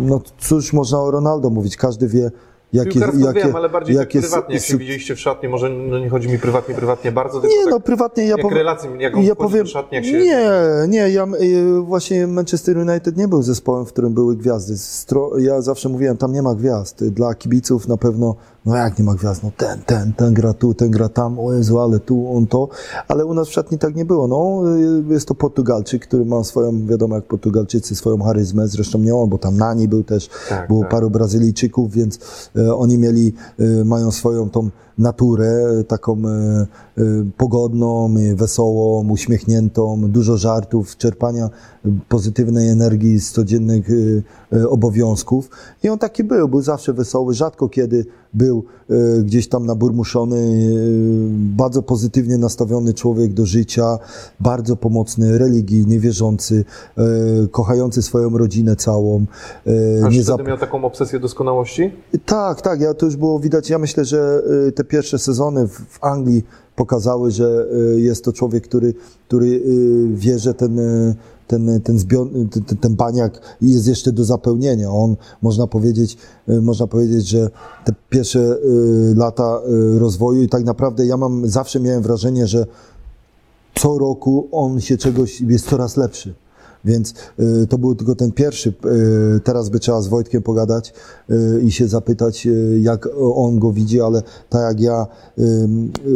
No 0.00 0.20
cóż 0.38 0.72
można 0.72 1.00
o 1.00 1.10
Ronaldo 1.10 1.50
mówić, 1.50 1.76
każdy 1.76 2.08
wie, 2.08 2.30
jakie, 2.72 2.90
Piłkarsko 2.90 3.26
jakie, 3.26 3.40
wiem, 3.40 3.56
ale 3.56 3.68
bardziej 3.68 3.96
tak 3.96 4.00
jakie 4.14 4.20
prywatnie, 4.20 4.54
jak 4.54 4.64
się 4.64 4.76
widzieliście 4.78 5.14
w 5.14 5.20
szatni, 5.20 5.48
może 5.48 5.70
no 5.70 5.98
nie 5.98 6.08
chodzi 6.08 6.28
mi 6.28 6.38
prywatnie, 6.38 6.74
prywatnie 6.74 7.12
bardzo, 7.12 7.40
tylko 7.40 7.56
Nie, 7.56 7.62
tak, 7.62 7.70
no 7.70 7.80
prywatnie 7.80 8.26
ja 8.26 8.38
powiem. 8.38 8.58
relacje, 8.58 8.90
jak 8.98 9.16
Ja 9.24 9.34
powiem, 9.34 9.66
szatni, 9.66 9.96
jak 9.96 10.04
się... 10.04 10.12
nie, 10.12 10.50
nie, 10.88 11.10
ja 11.10 11.26
y, 11.40 11.80
właśnie 11.80 12.26
Manchester 12.26 12.78
United 12.78 13.16
nie 13.16 13.28
był 13.28 13.42
zespołem, 13.42 13.86
w 13.86 13.88
którym 13.92 14.14
były 14.14 14.36
gwiazdy. 14.36 14.78
Stro, 14.78 15.38
ja 15.38 15.60
zawsze 15.60 15.88
mówiłem, 15.88 16.16
tam 16.16 16.32
nie 16.32 16.42
ma 16.42 16.54
gwiazd. 16.54 17.04
Dla 17.04 17.34
kibiców 17.34 17.88
na 17.88 17.96
pewno, 17.96 18.36
no 18.66 18.76
jak 18.76 18.98
nie 18.98 19.04
ma 19.04 19.14
gwiazd, 19.14 19.42
no 19.42 19.50
ten, 19.56 19.80
ten, 19.86 20.12
ten 20.12 20.34
gra 20.34 20.52
tu, 20.52 20.74
ten 20.74 20.90
gra 20.90 21.08
tam, 21.08 21.38
o 21.38 21.52
Jezu, 21.52 21.78
ale 21.80 22.00
tu, 22.00 22.36
on 22.36 22.46
to. 22.46 22.68
Ale 23.08 23.24
u 23.24 23.34
nas 23.34 23.48
w 23.48 23.52
szatni 23.52 23.78
tak 23.78 23.94
nie 23.96 24.04
było. 24.04 24.28
No, 24.28 24.62
y, 25.10 25.12
jest 25.12 25.28
to 25.28 25.34
Portugalczyk, 25.34 26.06
który 26.06 26.24
ma 26.24 26.44
swoją, 26.44 26.86
wiadomo 26.86 27.14
jak 27.14 27.24
Portugalczycy, 27.24 27.94
swoją 27.94 28.22
charyzmę, 28.22 28.68
zresztą 28.68 28.98
nie 28.98 29.14
on, 29.14 29.28
bo 29.28 29.38
tam 29.38 29.56
Nani 29.56 29.88
był 29.88 30.04
też, 30.04 30.28
Tak, 30.48 30.68
było 30.68 30.80
tak. 30.80 30.90
paru 30.90 31.10
Brazylijczyków, 31.10 31.92
więc 31.92 32.18
e, 32.56 32.74
oni 32.74 32.98
mieli, 32.98 33.32
e, 33.58 33.84
mają 33.84 34.10
swoją 34.10 34.50
tą 34.50 34.70
naturę 34.98 35.64
taką 35.88 36.16
e, 36.18 36.66
pogodną, 37.36 38.14
wesołą, 38.34 39.08
uśmiechniętą, 39.10 40.00
dużo 40.10 40.36
żartów, 40.36 40.96
czerpania 40.96 41.50
pozytywnej 42.08 42.68
energii 42.68 43.20
z 43.20 43.32
codziennych 43.32 43.88
obowiązków. 44.68 45.50
I 45.82 45.88
on 45.88 45.98
taki 45.98 46.24
był, 46.24 46.48
był 46.48 46.62
zawsze 46.62 46.92
wesoły, 46.92 47.34
rzadko 47.34 47.68
kiedy 47.68 48.06
był 48.34 48.64
e, 48.90 49.22
gdzieś 49.22 49.48
tam 49.48 49.66
naburmuszony, 49.66 50.36
e, 50.36 50.46
bardzo 51.56 51.82
pozytywnie 51.82 52.38
nastawiony 52.38 52.94
człowiek 52.94 53.32
do 53.32 53.46
życia, 53.46 53.98
bardzo 54.40 54.76
pomocny, 54.76 55.38
religijny, 55.38 55.98
wierzący, 55.98 56.64
e, 56.98 57.02
kochający 57.50 58.02
swoją 58.02 58.38
rodzinę 58.38 58.76
całą. 58.76 59.24
Aż 60.06 60.14
nie 60.14 60.22
wtedy 60.22 60.42
zap- 60.42 60.46
miał 60.46 60.58
taką 60.58 60.84
obsesję 60.84 61.20
doskonałości? 61.20 61.92
tak, 62.26 62.60
tak, 62.60 62.80
ja 62.80 62.94
to 62.94 63.06
już 63.06 63.16
było 63.16 63.40
widać. 63.40 63.70
Ja 63.70 63.78
myślę, 63.78 64.04
że 64.04 64.42
te 64.74 64.84
pierwsze 64.84 65.18
sezony 65.18 65.68
w, 65.68 66.04
Anglii 66.04 66.44
pokazały, 66.76 67.30
że 67.30 67.66
jest 67.96 68.24
to 68.24 68.32
człowiek, 68.32 68.64
który, 68.64 68.94
który 69.28 69.62
wie, 70.14 70.38
że 70.38 70.54
ten, 70.54 70.80
ten, 71.50 71.80
ten, 71.80 71.98
zbion, 71.98 72.48
ten, 72.50 72.62
ten- 72.64 72.76
ten 72.78 72.94
baniak 72.96 73.40
jest 73.60 73.86
jeszcze 73.86 74.12
do 74.12 74.24
zapełnienia. 74.24 74.90
On, 74.90 75.16
można 75.42 75.66
powiedzieć, 75.66 76.16
y, 76.48 76.62
można 76.62 76.86
powiedzieć, 76.86 77.28
że 77.28 77.50
te 77.84 77.92
pierwsze 78.10 78.38
y, 78.40 79.14
lata 79.16 79.60
y, 79.94 79.98
rozwoju 79.98 80.42
i 80.42 80.48
tak 80.48 80.64
naprawdę 80.64 81.06
ja 81.06 81.16
mam, 81.16 81.48
zawsze 81.48 81.80
miałem 81.80 82.02
wrażenie, 82.02 82.46
że 82.46 82.66
co 83.74 83.98
roku 83.98 84.48
on 84.52 84.80
się 84.80 84.96
czegoś, 84.96 85.40
jest 85.40 85.68
coraz 85.68 85.96
lepszy. 85.96 86.34
Więc 86.84 87.14
y, 87.62 87.66
to 87.66 87.78
był 87.78 87.94
tylko 87.94 88.14
ten 88.14 88.32
pierwszy. 88.32 88.74
Y, 89.36 89.40
teraz 89.40 89.68
by 89.68 89.78
trzeba 89.78 90.00
z 90.00 90.08
Wojtkiem 90.08 90.42
pogadać 90.42 90.94
y, 91.30 91.60
i 91.62 91.72
się 91.72 91.88
zapytać, 91.88 92.48
jak 92.80 93.08
on 93.34 93.58
go 93.58 93.72
widzi, 93.72 94.00
ale 94.00 94.22
tak 94.48 94.62
jak 94.62 94.80
ja 94.80 95.06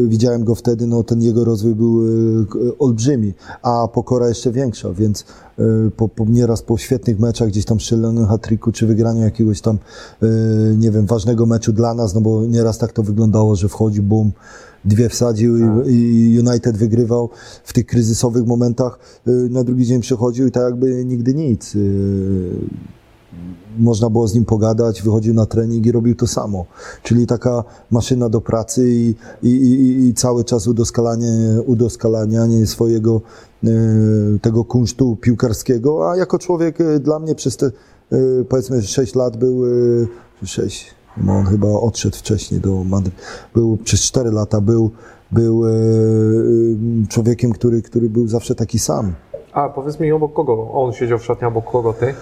widziałem 0.06 0.44
go 0.44 0.54
wtedy, 0.54 0.86
no 0.86 1.02
ten 1.02 1.22
jego 1.22 1.44
rozwój 1.44 1.74
był 1.74 2.00
olbrzymi, 2.78 3.34
a 3.62 3.88
pokora 3.88 4.28
jeszcze 4.28 4.52
większa, 4.52 4.92
więc 4.92 5.24
po, 5.96 6.08
po, 6.08 6.24
nieraz 6.24 6.62
po 6.62 6.78
świetnych 6.78 7.20
meczach, 7.20 7.48
gdzieś 7.48 7.64
tam 7.64 7.80
strzelonym 7.80 8.26
hat-tricku, 8.26 8.72
czy 8.72 8.86
wygraniu 8.86 9.22
jakiegoś 9.22 9.60
tam, 9.60 9.78
nie 10.78 10.90
wiem, 10.90 11.06
ważnego 11.06 11.46
meczu 11.46 11.72
dla 11.72 11.94
nas, 11.94 12.14
no 12.14 12.20
bo 12.20 12.46
nieraz 12.46 12.78
tak 12.78 12.92
to 12.92 13.02
wyglądało, 13.02 13.56
że 13.56 13.68
wchodzi, 13.68 14.02
bum, 14.02 14.32
dwie 14.84 15.08
wsadził 15.08 15.56
i, 15.86 15.92
i 15.92 16.38
United 16.48 16.76
wygrywał 16.76 17.30
w 17.64 17.72
tych 17.72 17.86
kryzysowych 17.86 18.46
momentach. 18.46 18.98
y, 19.28 19.30
Na 19.50 19.64
drugi 19.64 19.86
dzień 19.86 20.00
przychodził 20.00 20.46
i 20.46 20.50
tak 20.50 20.62
jakby 20.62 21.04
nigdy 21.04 21.34
nic. 21.34 21.74
y, 21.74 22.50
Można 23.78 24.10
było 24.10 24.28
z 24.28 24.34
nim 24.34 24.44
pogadać, 24.44 25.02
wychodził 25.02 25.34
na 25.34 25.46
trening 25.46 25.86
i 25.86 25.92
robił 25.92 26.14
to 26.14 26.26
samo. 26.26 26.66
Czyli 27.02 27.26
taka 27.26 27.64
maszyna 27.90 28.28
do 28.28 28.40
pracy 28.40 28.90
i, 28.90 29.14
i, 29.42 29.48
i, 29.48 30.06
i 30.08 30.14
cały 30.14 30.44
czas 30.44 30.66
udoskalanie, 30.66 31.32
udoskalanianie 31.66 32.66
swojego 32.66 33.20
y, 33.64 33.68
tego 34.42 34.64
kunsztu 34.64 35.16
piłkarskiego, 35.16 36.10
a 36.10 36.16
jako 36.16 36.38
człowiek 36.38 36.78
dla 37.00 37.18
mnie 37.18 37.34
przez 37.34 37.56
te 37.56 37.70
powiedzmy 38.48 38.82
6 38.82 39.14
lat 39.14 39.36
był 39.36 39.66
y, 39.66 40.08
6, 40.44 40.93
no 41.16 41.32
on 41.32 41.44
chyba 41.44 41.68
odszedł 41.68 42.16
wcześniej 42.16 42.60
do 42.60 42.84
Madrytu. 42.84 43.16
Był 43.54 43.76
przez 43.76 44.00
4 44.00 44.30
lata 44.30 44.60
był, 44.60 44.90
był 45.32 45.66
e, 45.66 45.70
e, 45.70 45.74
człowiekiem, 47.08 47.52
który, 47.52 47.82
który 47.82 48.10
był 48.10 48.28
zawsze 48.28 48.54
taki 48.54 48.78
sam. 48.78 49.14
A 49.52 49.68
powiedz 49.68 50.00
mi, 50.00 50.12
obok 50.12 50.32
kogo 50.32 50.70
on 50.72 50.92
siedział 50.92 51.18
w 51.18 51.24
szatni, 51.24 51.46
obok 51.46 51.70
kogo 51.70 51.92
ty? 51.92 52.14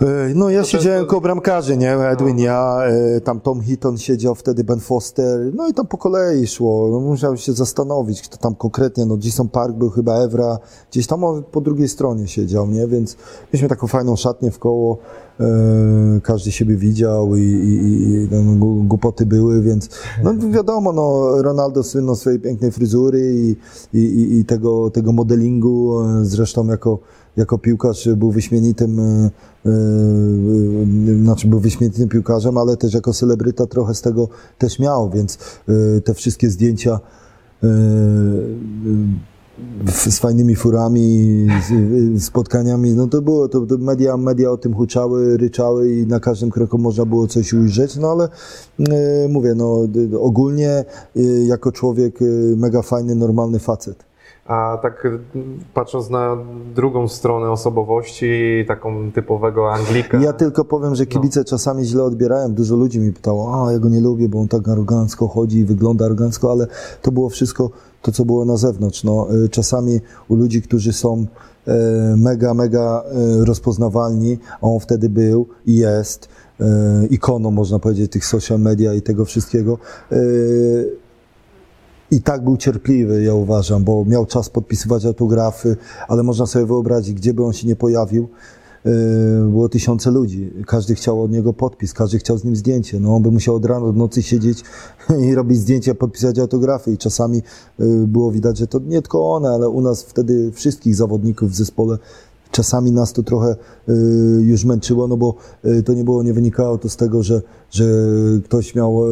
E, 0.00 0.34
No 0.34 0.50
ja 0.50 0.60
To 0.60 0.66
siedziałem 0.66 0.98
często- 1.00 1.10
koło 1.10 1.20
bramkarzy, 1.20 1.76
nie? 1.76 1.92
Edwin, 1.92 2.38
ja, 2.38 2.78
e, 3.16 3.20
tam 3.20 3.40
Tom 3.40 3.60
Hitton 3.60 3.98
siedział 3.98 4.34
wtedy, 4.34 4.64
Ben 4.64 4.80
Foster, 4.80 5.50
no 5.54 5.68
i 5.68 5.74
tam 5.74 5.86
po 5.86 5.98
kolei 5.98 6.46
szło. 6.46 6.88
No, 6.92 7.00
musiałem 7.00 7.36
się 7.36 7.52
zastanowić, 7.52 8.22
kto 8.22 8.36
tam 8.36 8.54
konkretnie, 8.54 9.06
no 9.06 9.16
Jason 9.22 9.48
Park 9.48 9.76
był 9.76 9.90
chyba 9.90 10.14
Evra, 10.14 10.58
gdzieś 10.90 11.06
tam 11.06 11.24
on 11.24 11.42
po 11.52 11.60
drugiej 11.60 11.88
stronie 11.88 12.28
siedział, 12.28 12.66
nie? 12.66 12.86
Więc 12.86 13.16
mieliśmy 13.52 13.68
taką 13.68 13.86
fajną 13.86 14.16
szatnię 14.16 14.50
w 14.50 14.58
koło, 14.58 14.98
e, 15.40 15.44
każdy 16.22 16.52
siebie 16.52 16.76
widział 16.76 17.36
i, 17.36 17.40
i, 17.40 17.74
i 18.12 18.28
no, 18.30 18.56
głupoty 18.84 19.26
były, 19.26 19.62
więc 19.62 19.88
no 20.24 20.34
wiadomo, 20.50 20.92
no 20.92 21.32
Ronaldo 21.42 21.82
słynął 21.82 22.16
swojej 22.16 22.40
pięknej 22.40 22.72
fryzury 22.72 23.34
i, 23.34 23.56
i, 23.98 24.38
i, 24.38 24.44
tego, 24.44 24.90
tego 24.90 25.12
modelingu, 25.12 25.98
zresztą 26.22 26.66
jako 26.66 26.98
jako 27.36 27.58
piłkarz 27.58 28.08
był 28.16 28.30
wyśmienitym, 28.30 29.00
e, 29.00 29.02
e, 29.02 29.70
e, 31.12 31.22
znaczy 31.22 31.48
był 31.48 31.60
wyśmienitym 31.60 32.08
piłkarzem, 32.08 32.58
ale 32.58 32.76
też 32.76 32.94
jako 32.94 33.12
celebryta 33.12 33.66
trochę 33.66 33.94
z 33.94 34.02
tego 34.02 34.28
też 34.58 34.78
miał, 34.78 35.10
więc 35.10 35.38
te 36.04 36.14
wszystkie 36.14 36.50
zdjęcia 36.50 37.00
z 40.08 40.18
fajnymi 40.18 40.56
furami, 40.56 41.46
z, 41.68 42.24
spotkaniami, 42.24 42.94
no 42.94 43.06
to 43.06 43.22
było, 43.22 43.48
to, 43.48 43.66
media, 43.78 44.16
media 44.16 44.50
o 44.50 44.56
tym 44.56 44.74
huczały, 44.74 45.36
ryczały 45.36 45.92
i 45.92 46.06
na 46.06 46.20
każdym 46.20 46.50
kroku 46.50 46.78
można 46.78 47.04
było 47.04 47.26
coś 47.26 47.52
ujrzeć, 47.52 47.96
no 47.96 48.10
ale 48.10 48.28
mówię, 49.28 49.54
no 49.54 49.88
ogólnie 50.20 50.84
jako 51.46 51.72
człowiek 51.72 52.18
mega 52.56 52.82
fajny, 52.82 53.14
normalny 53.14 53.58
facet. 53.58 54.11
A 54.46 54.78
tak 54.82 55.04
y, 55.04 55.18
patrząc 55.74 56.10
na 56.10 56.36
drugą 56.74 57.08
stronę 57.08 57.50
osobowości, 57.50 58.64
taką 58.68 59.12
typowego 59.12 59.72
Anglika. 59.72 60.18
Ja 60.20 60.32
tylko 60.32 60.64
powiem, 60.64 60.94
że 60.94 61.06
kibice 61.06 61.44
czasami 61.44 61.84
źle 61.84 62.04
odbierają. 62.04 62.54
Dużo 62.54 62.76
ludzi 62.76 63.00
mi 63.00 63.12
pytało, 63.12 63.66
a 63.66 63.72
ja 63.72 63.78
go 63.78 63.88
nie 63.88 64.00
lubię, 64.00 64.28
bo 64.28 64.40
on 64.40 64.48
tak 64.48 64.68
arogancko 64.68 65.28
chodzi 65.28 65.58
i 65.58 65.64
wygląda 65.64 66.04
arogancko, 66.04 66.50
ale 66.50 66.66
to 67.02 67.12
było 67.12 67.28
wszystko 67.28 67.70
to, 68.02 68.12
co 68.12 68.24
było 68.24 68.44
na 68.44 68.56
zewnątrz. 68.56 69.04
No, 69.04 69.26
y, 69.44 69.48
czasami 69.48 70.00
u 70.28 70.34
ludzi, 70.36 70.62
którzy 70.62 70.92
są 70.92 71.26
e, 71.66 71.74
mega, 72.16 72.54
mega 72.54 73.02
rozpoznawalni, 73.40 74.38
a 74.60 74.66
on 74.66 74.80
wtedy 74.80 75.08
był 75.08 75.46
i 75.66 75.76
jest 75.76 76.28
ikoną, 77.10 77.50
można 77.50 77.78
powiedzieć, 77.78 78.12
tych 78.12 78.24
social 78.24 78.60
media 78.60 78.94
i 78.94 79.02
tego 79.02 79.24
wszystkiego. 79.24 79.78
I 82.12 82.20
tak 82.20 82.44
był 82.44 82.56
cierpliwy, 82.56 83.22
ja 83.22 83.34
uważam, 83.34 83.84
bo 83.84 84.04
miał 84.04 84.26
czas 84.26 84.48
podpisywać 84.48 85.04
autografy, 85.04 85.76
ale 86.08 86.22
można 86.22 86.46
sobie 86.46 86.66
wyobrazić, 86.66 87.14
gdzie 87.14 87.34
by 87.34 87.44
on 87.44 87.52
się 87.52 87.68
nie 87.68 87.76
pojawił, 87.76 88.28
yy, 88.84 88.92
było 89.50 89.68
tysiące 89.68 90.10
ludzi. 90.10 90.50
Każdy 90.66 90.94
chciał 90.94 91.22
od 91.22 91.32
niego 91.32 91.52
podpis, 91.52 91.92
każdy 91.92 92.18
chciał 92.18 92.38
z 92.38 92.44
nim 92.44 92.56
zdjęcie. 92.56 93.00
No, 93.00 93.16
on 93.16 93.22
by 93.22 93.30
musiał 93.30 93.54
od 93.54 93.64
rana 93.64 93.86
do 93.86 93.92
nocy 93.92 94.22
siedzieć 94.22 94.64
i 95.26 95.34
robić 95.34 95.58
zdjęcia, 95.58 95.94
podpisać 95.94 96.38
autografy. 96.38 96.92
I 96.92 96.98
czasami 96.98 97.42
yy, 97.78 98.06
było 98.06 98.32
widać, 98.32 98.58
że 98.58 98.66
to 98.66 98.78
nie 98.78 99.02
tylko 99.02 99.34
one, 99.34 99.48
ale 99.48 99.68
u 99.68 99.80
nas 99.80 100.02
wtedy 100.02 100.52
wszystkich 100.52 100.94
zawodników 100.94 101.50
w 101.50 101.54
zespole 101.54 101.98
czasami 102.52 102.92
nas 102.92 103.12
to 103.12 103.22
trochę 103.22 103.56
już 104.40 104.64
męczyło, 104.64 105.08
no 105.08 105.16
bo 105.16 105.34
y, 105.64 105.82
to 105.82 105.92
nie 105.92 106.04
było, 106.04 106.22
nie 106.22 106.32
wynikało 106.32 106.78
to 106.78 106.88
z 106.88 106.96
tego, 106.96 107.22
że, 107.22 107.42
że 107.70 107.84
ktoś 108.44 108.74
miał, 108.74 109.06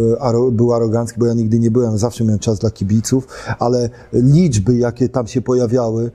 y, 0.49 0.53
był 0.53 0.73
arogancki, 0.73 1.21
bo 1.21 1.27
ja 1.27 1.35
nigdy 1.35 1.59
nie 1.59 1.71
byłem, 1.71 1.99
zawsze 1.99 2.25
miałem 2.25 2.39
czas 2.39 2.59
dla 2.59 2.71
kibiców, 2.71 3.29
ale 3.59 3.91
liczby, 4.13 4.77
jakie 4.77 5.09
tam 5.09 5.27
się 5.27 5.43
pojawiały, 5.43 6.05
y, 6.05 6.11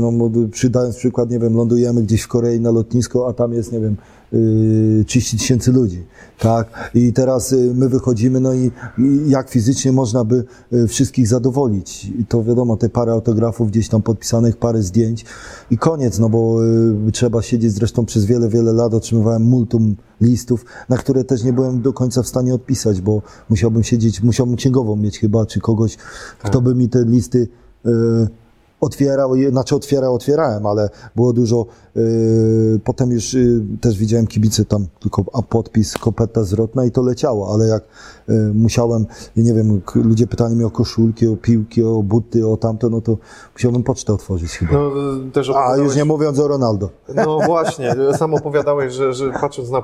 no 0.00 0.12
przydając 0.50 0.96
przykład, 0.96 1.30
nie 1.30 1.38
wiem, 1.38 1.56
lądujemy 1.56 2.02
gdzieś 2.02 2.22
w 2.22 2.28
Korei 2.28 2.60
na 2.60 2.70
lotnisko, 2.70 3.28
a 3.28 3.32
tam 3.32 3.52
jest, 3.52 3.72
nie 3.72 3.80
wiem, 3.80 3.96
y, 4.32 5.04
30 5.06 5.38
tysięcy 5.38 5.72
ludzi, 5.72 6.04
tak? 6.38 6.90
I 6.94 7.12
teraz 7.12 7.52
y, 7.52 7.72
my 7.74 7.88
wychodzimy, 7.88 8.40
no 8.40 8.54
i, 8.54 8.70
jak 9.26 9.50
fizycznie 9.50 9.92
można 9.92 10.24
by 10.24 10.44
y, 10.72 10.88
wszystkich 10.88 11.28
zadowolić? 11.28 12.04
I 12.04 12.24
to 12.24 12.44
wiadomo, 12.44 12.76
te 12.76 12.88
parę 12.88 13.12
autografów 13.12 13.70
gdzieś 13.70 13.88
tam 13.88 14.02
podpisanych, 14.02 14.56
parę 14.56 14.82
zdjęć 14.82 15.24
i 15.70 15.78
koniec, 15.78 16.18
no 16.18 16.28
bo 16.28 16.64
y, 17.08 17.12
trzeba 17.12 17.42
siedzieć 17.42 17.72
zresztą 17.86 18.04
przez 18.04 18.24
wiele, 18.24 18.48
wiele 18.48 18.72
lat, 18.72 18.94
otrzymywałem 18.94 19.42
multum 19.42 19.96
listów, 20.20 20.64
na 20.88 20.96
które 20.96 21.24
też 21.24 21.44
nie 21.44 21.52
byłem 21.52 21.82
do 21.82 21.92
końca 21.92 22.22
w 22.22 22.26
stanie 22.26 22.54
odpisać, 22.54 23.00
bo 23.00 23.22
musiałbym 23.50 23.82
siedzieć, 23.82 24.22
musiałbym 24.22 24.56
księgową 24.56 24.96
mieć 24.96 25.18
chyba, 25.18 25.46
czy 25.46 25.60
kogoś, 25.60 25.96
kto 26.38 26.60
by 26.60 26.74
mi 26.74 26.88
te 26.88 27.04
listy 27.04 27.48
y, 27.86 27.90
otwierał, 28.80 29.34
znaczy 29.50 29.76
otwierał, 29.76 30.14
otwierałem, 30.14 30.66
ale 30.66 30.90
było 31.16 31.32
dużo, 31.32 31.66
y, 31.96 32.80
potem 32.84 33.10
już 33.10 33.34
y, 33.34 33.62
też 33.80 33.98
widziałem 33.98 34.26
kibice 34.26 34.64
tam, 34.64 34.86
tylko 35.00 35.24
a 35.32 35.42
podpis, 35.42 35.98
kopeta 35.98 36.44
zwrotna 36.44 36.84
i 36.84 36.90
to 36.90 37.02
leciało, 37.02 37.54
ale 37.54 37.66
jak 37.66 37.82
y, 38.28 38.32
musiałem, 38.54 39.06
nie 39.36 39.54
wiem, 39.54 39.80
ludzie 39.94 40.26
pytali 40.26 40.56
mnie 40.56 40.66
o 40.66 40.70
koszulki, 40.70 41.26
o 41.26 41.36
piłki, 41.36 41.82
o 41.82 42.02
buty, 42.02 42.48
o 42.48 42.56
tamto, 42.56 42.88
no 42.90 43.00
to 43.00 43.16
musiałbym 43.54 43.82
pocztę 43.82 44.12
otworzyć 44.12 44.50
chyba. 44.50 44.72
No, 44.72 44.90
y, 45.28 45.30
też 45.30 45.50
A 45.50 45.76
już 45.76 45.96
nie 45.96 46.04
mówiąc 46.04 46.38
o 46.38 46.48
Ronaldo. 46.48 46.90
No 47.26 47.38
właśnie, 47.46 47.94
sam 48.18 48.34
opowiadałeś, 48.34 48.92
że, 48.92 49.12
że 49.12 49.32
patrząc 49.32 49.70
na, 49.70 49.82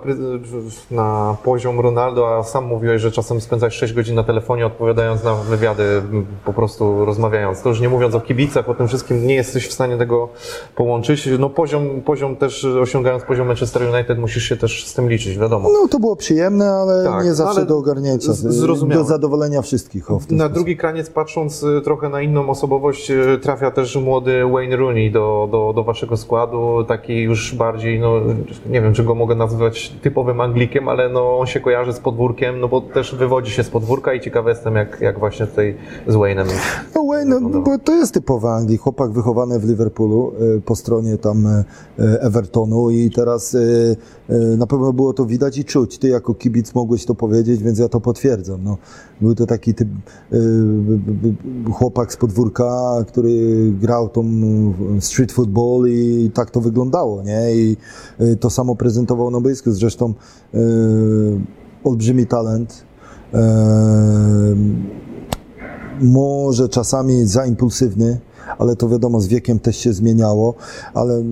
na 0.90 1.36
poziom 1.44 1.80
Ronaldo, 1.80 2.36
a 2.36 2.42
sam 2.42 2.64
mówiłeś, 2.64 3.02
że 3.02 3.12
czasem 3.12 3.40
spędzałeś 3.40 3.74
6 3.74 3.92
godzin 3.92 4.14
na 4.14 4.24
telefonie 4.24 4.66
odpowiadając 4.66 5.24
na 5.24 5.34
wywiady, 5.34 6.02
po 6.44 6.52
prostu 6.52 7.04
rozmawiając. 7.04 7.62
To 7.62 7.68
już 7.68 7.80
nie 7.80 7.88
mówiąc 7.88 8.14
o 8.14 8.20
kibicach, 8.20 8.68
o 8.68 8.74
tym 8.74 8.81
wszystkim 8.88 9.26
nie 9.26 9.34
jesteś 9.34 9.68
w 9.68 9.72
stanie 9.72 9.98
tego 9.98 10.28
połączyć. 10.76 11.28
No 11.38 11.50
poziom, 11.50 12.00
poziom 12.04 12.36
też, 12.36 12.64
osiągając 12.64 13.22
poziom 13.24 13.46
Manchester 13.46 13.82
United 13.94 14.18
musisz 14.18 14.44
się 14.44 14.56
też 14.56 14.86
z 14.86 14.94
tym 14.94 15.08
liczyć, 15.08 15.38
wiadomo. 15.38 15.68
No 15.72 15.88
to 15.88 16.00
było 16.00 16.16
przyjemne, 16.16 16.70
ale 16.70 17.04
Tak, 17.04 17.24
nie 17.24 17.34
zawsze 17.34 17.56
ale 17.56 17.66
do 17.66 17.78
ogarnięcia, 17.78 18.32
do 18.94 19.04
zadowolenia 19.04 19.62
wszystkich. 19.62 20.10
Na 20.10 20.20
sposób. 20.20 20.52
drugi 20.52 20.76
kraniec 20.76 21.10
patrząc 21.10 21.62
y, 21.62 21.80
trochę 21.84 22.08
na 22.08 22.22
inną 22.22 22.50
osobowość, 22.50 23.10
y, 23.10 23.38
trafia 23.42 23.70
też 23.70 23.96
młody 23.96 24.44
Wayne 24.52 24.76
Rooney 24.76 25.10
do, 25.10 25.48
do, 25.50 25.72
do 25.76 25.84
waszego 25.84 26.16
składu, 26.16 26.84
taki 26.88 27.22
już 27.22 27.54
bardziej, 27.54 28.00
no 28.00 28.20
nie 28.66 28.80
wiem 28.80 28.94
czy 28.94 29.04
go 29.04 29.14
mogę 29.14 29.34
nazwać 29.34 29.92
typowym 30.02 30.40
Anglikiem, 30.40 30.88
ale 30.88 31.08
no 31.08 31.38
on 31.38 31.46
się 31.46 31.60
kojarzy 31.60 31.92
z 31.92 31.98
podwórkiem, 31.98 32.60
no 32.60 32.68
bo 32.68 32.80
też 32.80 33.14
wywodzi 33.14 33.50
się 33.50 33.64
z 33.64 33.70
podwórka 33.70 34.14
i 34.14 34.20
ciekawy 34.20 34.50
jestem 34.50 34.76
jak, 34.76 35.00
jak 35.00 35.18
właśnie 35.18 35.46
tutaj 35.46 35.76
z 36.06 36.14
Wayne'em. 36.14 36.46
No 36.94 37.06
Wayne, 37.06 37.40
no, 37.40 37.60
bo 37.60 37.78
to 37.78 37.92
jest 37.92 38.14
typowy 38.14 38.48
Anglik, 38.48 38.71
chłopak 38.76 39.12
wychowany 39.12 39.58
w 39.58 39.64
Liverpoolu 39.64 40.32
e, 40.56 40.60
po 40.60 40.76
stronie 40.76 41.18
tam 41.18 41.46
e, 41.46 41.64
e, 41.98 42.20
Evertonu 42.20 42.90
i 42.90 43.10
teraz 43.10 43.56
na 44.58 44.66
pewno 44.66 44.92
było 44.92 45.12
to 45.12 45.26
widać 45.26 45.58
i 45.58 45.64
czuć. 45.64 45.98
Ty 45.98 46.08
jako 46.08 46.34
kibic 46.34 46.74
mogłeś 46.74 47.04
to 47.04 47.14
powiedzieć, 47.14 47.62
więc 47.62 47.78
ja 47.78 47.88
to 47.88 48.00
potwierdzam. 48.00 48.64
No, 48.64 48.78
był 49.20 49.34
to 49.34 49.46
taki 49.46 49.74
typ, 49.74 49.88
chłopak 51.72 52.12
z 52.12 52.16
podwórka, 52.16 52.96
który 53.08 53.30
grał 53.80 54.08
tą 54.08 54.24
street 55.00 55.32
football 55.32 55.88
i 55.88 56.30
tak 56.34 56.50
to 56.50 56.60
wyglądało, 56.60 57.22
nie? 57.22 57.54
I 57.54 57.76
to 58.40 58.50
samo 58.50 58.76
prezentował 58.76 59.30
na 59.30 59.40
boisku. 59.40 59.72
Zresztą 59.72 60.14
olbrzymi 61.84 62.26
talent. 62.26 62.84
Może 66.00 66.68
czasami 66.68 67.26
za 67.26 67.46
impulsywny, 67.46 68.20
ale 68.58 68.76
to 68.76 68.88
wiadomo, 68.88 69.20
z 69.20 69.26
wiekiem 69.26 69.58
też 69.58 69.76
się 69.76 69.92
zmieniało, 69.92 70.54
ale 70.94 71.24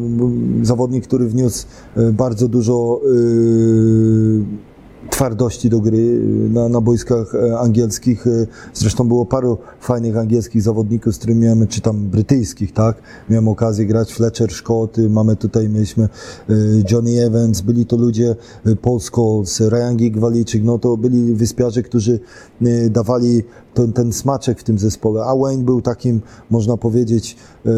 zawodnik, 0.63 1.07
który 1.07 1.29
wniósł 1.29 1.67
y, 1.97 2.13
bardzo 2.13 2.49
dużo 2.49 3.01
y, 3.07 4.71
twardości 5.11 5.69
do 5.69 5.81
gry 5.81 6.21
na, 6.51 6.69
na 6.69 6.81
boiskach 6.81 7.35
e, 7.35 7.59
angielskich. 7.59 8.27
E, 8.27 8.47
Zresztą 8.75 9.09
było 9.09 9.27
paru 9.27 9.59
fajnych 9.81 10.17
angielskich 10.17 10.63
zawodników, 10.63 11.15
z 11.15 11.19
którymi 11.19 11.41
miałem, 11.41 11.67
czy 11.67 11.81
tam 11.81 12.09
brytyjskich, 12.09 12.73
tak? 12.73 12.97
Miałem 13.31 13.49
okazję 13.49 13.87
grać 13.87 14.13
Fletcher, 14.13 14.53
Scott, 14.53 14.97
mamy 15.11 15.37
tutaj, 15.37 15.69
mieliśmy 15.69 16.05
e, 16.05 16.55
Johnny 16.91 17.25
Evans, 17.25 17.61
byli 17.61 17.87
to 17.87 17.97
ludzie 17.97 18.37
Paul 18.83 19.01
Scholes, 19.01 19.61
Ryan 19.61 19.97
Gigwaliczyk, 19.97 20.65
no 20.65 20.79
to 20.79 20.97
byli 20.97 21.35
wyspiarze, 21.35 21.83
którzy 21.83 22.21
dawali 22.91 23.43
ten, 23.75 23.93
ten 23.93 24.13
smaczek 24.13 24.61
w 24.61 24.65
tym 24.65 24.79
zespole. 24.79 25.25
A 25.25 25.37
Wayne 25.37 25.65
był 25.65 25.83
takim, 25.83 26.21
można 26.51 26.77
powiedzieć, 26.77 27.37
e, 27.67 27.71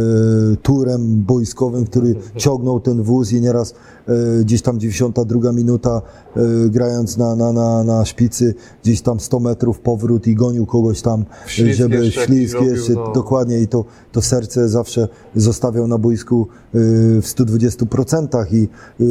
turem 0.63 1.23
boiskowym, 1.23 1.85
który 1.85 2.15
ciągnął 2.37 2.81
ten 2.81 3.03
wóz 3.03 3.33
i 3.33 3.41
nieraz 3.41 3.75
e, 4.07 4.45
gdzieś 4.45 4.63
tam 4.63 4.81
92 4.81 5.53
minuta 5.53 6.03
e, 6.37 6.41
grając 6.69 7.17
na, 7.17 7.37
na, 7.37 7.53
na, 7.53 7.85
na 7.85 8.05
szpicy, 8.05 8.55
gdzieś 8.83 9.01
tam 9.01 9.21
100 9.21 9.41
metrów 9.41 9.81
powrót 9.81 10.27
i 10.27 10.35
gonił 10.35 10.67
kogoś 10.67 11.03
tam, 11.03 11.25
Ślizg 11.47 11.79
żeby 11.79 12.05
jeszcze 12.05 12.27
ślizg 12.27 12.61
jeszcze, 12.61 12.95
robił, 12.95 13.07
no. 13.07 13.13
dokładnie 13.13 13.61
i 13.61 13.69
to, 13.69 13.85
to 14.13 14.23
serce 14.23 14.69
zawsze 14.69 15.09
zostawiał 15.37 15.87
na 15.87 15.99
boisku 15.99 16.47
e, 16.51 16.79
w 17.21 17.25
120% 17.25 18.47
i 18.55 18.69
e, 19.01 19.05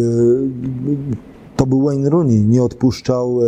to 1.55 1.65
był 1.65 1.81
Wayne 1.81 2.09
Rooney, 2.09 2.39
nie 2.39 2.63
odpuszczał. 2.63 3.41
e, 3.41 3.45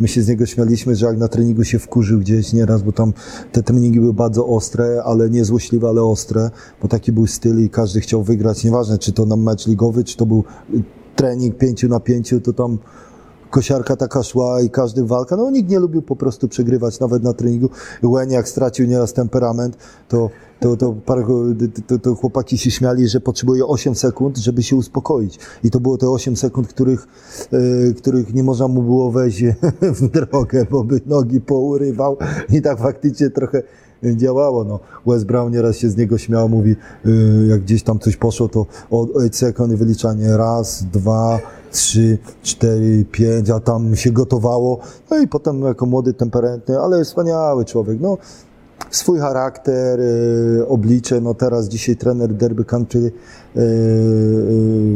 My 0.00 0.08
się 0.08 0.22
z 0.22 0.28
niego 0.28 0.46
śmialiśmy, 0.46 0.96
że 0.96 1.06
jak 1.06 1.18
na 1.18 1.28
treningu 1.28 1.64
się 1.64 1.78
wkurzył 1.78 2.20
gdzieś 2.20 2.52
nieraz, 2.52 2.82
bo 2.82 2.92
tam 2.92 3.12
te 3.52 3.62
treningi 3.62 4.00
były 4.00 4.14
bardzo 4.14 4.46
ostre, 4.46 5.02
ale 5.04 5.30
nie 5.30 5.44
złośliwe, 5.44 5.88
ale 5.88 6.02
ostre, 6.02 6.50
bo 6.82 6.88
taki 6.88 7.12
był 7.12 7.26
styl 7.26 7.64
i 7.64 7.70
każdy 7.70 8.00
chciał 8.00 8.22
wygrać. 8.22 8.64
Nieważne, 8.64 8.98
czy 8.98 9.12
to 9.12 9.26
na 9.26 9.36
mecz 9.36 9.66
ligowy, 9.66 10.04
czy 10.04 10.16
to 10.16 10.26
był 10.26 10.44
y, 10.74 10.82
trening 11.16 11.56
pięciu 11.58 11.88
na 11.88 12.00
pięciu, 12.00 12.40
to 12.40 12.52
tam 12.52 12.78
kosiarka 13.50 13.96
taka 13.96 14.22
szła 14.22 14.60
i 14.60 14.70
każdy 14.70 15.04
walka. 15.04 15.36
No 15.36 15.50
nikt 15.50 15.70
nie 15.70 15.78
lubił 15.78 16.02
po 16.02 16.16
prostu 16.16 16.48
przegrywać, 16.48 17.00
nawet 17.00 17.22
na 17.22 17.32
treningu. 17.32 17.70
Wayne 18.02 18.34
jak 18.34 18.48
stracił 18.48 18.86
nieraz 18.86 19.12
temperament, 19.12 19.76
to, 20.08 20.30
to, 20.60 20.76
to, 20.76 20.94
parę, 21.06 21.24
to, 21.86 21.98
to 21.98 22.14
chłopaki 22.14 22.58
się 22.58 22.70
śmiali, 22.70 23.08
że 23.08 23.20
potrzebuje 23.20 23.66
8 23.66 23.94
sekund, 23.94 24.38
żeby 24.38 24.62
się 24.62 24.76
uspokoić. 24.76 25.38
I 25.64 25.70
to 25.70 25.80
było 25.80 25.98
te 25.98 26.10
8 26.10 26.36
sekund, 26.36 26.68
których, 26.68 27.06
e, 27.52 27.94
których 27.94 28.34
nie 28.34 28.42
można 28.42 28.68
mu 28.68 28.82
było 28.82 29.10
wejść 29.10 29.42
w 30.00 30.08
drogę, 30.08 30.66
bo 30.70 30.84
by 30.84 31.00
nogi 31.06 31.40
pourywał 31.40 32.16
i 32.50 32.62
tak 32.62 32.78
faktycznie 32.78 33.30
trochę 33.30 33.62
działało. 34.12 34.64
No. 34.64 34.80
Wes 35.06 35.24
Brown 35.24 35.52
nieraz 35.52 35.76
się 35.76 35.90
z 35.90 35.96
niego 35.96 36.18
śmiał, 36.18 36.48
mówi, 36.48 36.76
y, 37.06 37.46
jak 37.48 37.60
gdzieś 37.60 37.82
tam 37.82 37.98
coś 37.98 38.16
poszło, 38.16 38.48
to 38.48 38.66
od 38.90 39.16
8 39.16 39.32
sekund 39.32 39.74
wyliczanie 39.74 40.36
raz, 40.36 40.84
dwa, 40.84 41.40
trzy, 41.70 42.18
cztery, 42.42 43.04
pięć, 43.12 43.50
a 43.50 43.60
tam 43.60 43.96
się 43.96 44.12
gotowało. 44.12 44.78
No 45.10 45.18
i 45.18 45.28
potem 45.28 45.62
jako 45.62 45.86
młody, 45.86 46.14
temperentny, 46.14 46.78
ale 46.78 47.04
wspaniały 47.04 47.64
człowiek. 47.64 48.00
No, 48.00 48.18
swój 48.90 49.20
charakter, 49.20 50.00
y, 50.00 50.66
oblicze, 50.68 51.20
no 51.20 51.34
teraz 51.34 51.68
dzisiaj 51.68 51.96
trener 51.96 52.34
Derby 52.34 52.64
Country, 52.64 53.12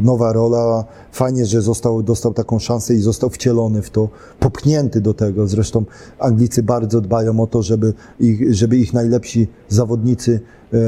nowa 0.03 0.33
rola, 0.33 0.85
fajnie, 1.13 1.47
że 1.47 1.63
został, 1.63 2.03
dostał 2.03 2.35
taką 2.35 2.59
szansę 2.59 2.95
i 2.95 2.99
został 2.99 3.31
wcielony 3.31 3.83
w 3.83 3.91
to, 3.91 4.09
popchnięty 4.41 5.01
do 5.01 5.15
tego, 5.15 5.47
zresztą 5.47 5.85
Anglicy 6.19 6.63
bardzo 6.63 7.01
dbają 7.01 7.41
o 7.41 7.47
to, 7.47 7.63
żeby 7.63 7.95
ich, 8.21 8.55
żeby 8.55 8.77
ich 8.77 8.93
najlepsi 8.93 9.49
zawodnicy 9.69 10.41
e, 10.73 10.79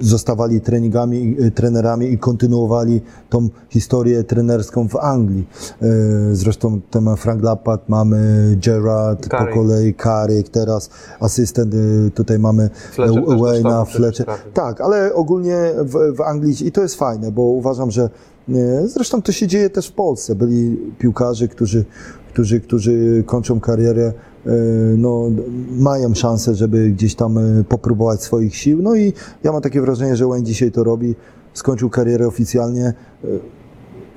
zostawali 0.00 0.60
treningami, 0.60 1.36
e, 1.40 1.50
trenerami 1.50 2.12
i 2.12 2.18
kontynuowali 2.18 3.00
tą 3.30 3.48
historię 3.68 4.24
trenerską 4.24 4.88
w 4.88 4.96
Anglii. 4.96 5.48
E, 5.82 5.86
Zresztą 6.32 6.80
tam 6.90 7.16
Frank 7.16 7.42
Lampard, 7.42 7.88
mamy 7.88 8.18
Gerard, 8.64 9.22
po 9.22 9.28
Carrick. 9.28 9.54
kolei 9.54 9.94
Carrick, 9.94 10.48
teraz 10.48 10.90
asystent, 11.20 11.74
e, 11.74 12.10
tutaj 12.10 12.38
mamy 12.38 12.70
Fletcher 12.92 13.22
Wayne'a, 13.22 13.86
Fletcher. 13.86 14.26
Tak, 14.54 14.80
ale 14.80 15.14
ogólnie 15.14 15.56
w, 15.78 16.16
w 16.16 16.20
Anglii, 16.20 16.66
i 16.66 16.72
to 16.72 16.79
jest 16.82 16.94
fajne, 16.94 17.32
bo 17.32 17.42
uważam, 17.42 17.90
że 17.90 18.10
e, 18.48 18.88
zresztą 18.88 19.22
to 19.22 19.32
się 19.32 19.46
dzieje 19.46 19.70
też 19.70 19.88
w 19.88 19.92
Polsce. 19.92 20.34
Byli 20.34 20.76
piłkarze, 20.98 21.48
którzy, 21.48 21.84
którzy, 22.32 22.60
którzy 22.60 23.24
kończą 23.26 23.60
karierę, 23.60 24.12
e, 24.46 24.50
no, 24.96 25.30
mają 25.70 26.14
szansę, 26.14 26.54
żeby 26.54 26.90
gdzieś 26.90 27.14
tam 27.14 27.38
e, 27.38 27.64
popróbować 27.64 28.22
swoich 28.22 28.56
sił. 28.56 28.82
No 28.82 28.94
i 28.94 29.12
ja 29.44 29.52
mam 29.52 29.62
takie 29.62 29.80
wrażenie, 29.80 30.16
że 30.16 30.26
Wayne 30.26 30.44
dzisiaj 30.44 30.72
to 30.72 30.84
robi. 30.84 31.14
Skończył 31.54 31.90
karierę 31.90 32.26
oficjalnie. 32.26 32.94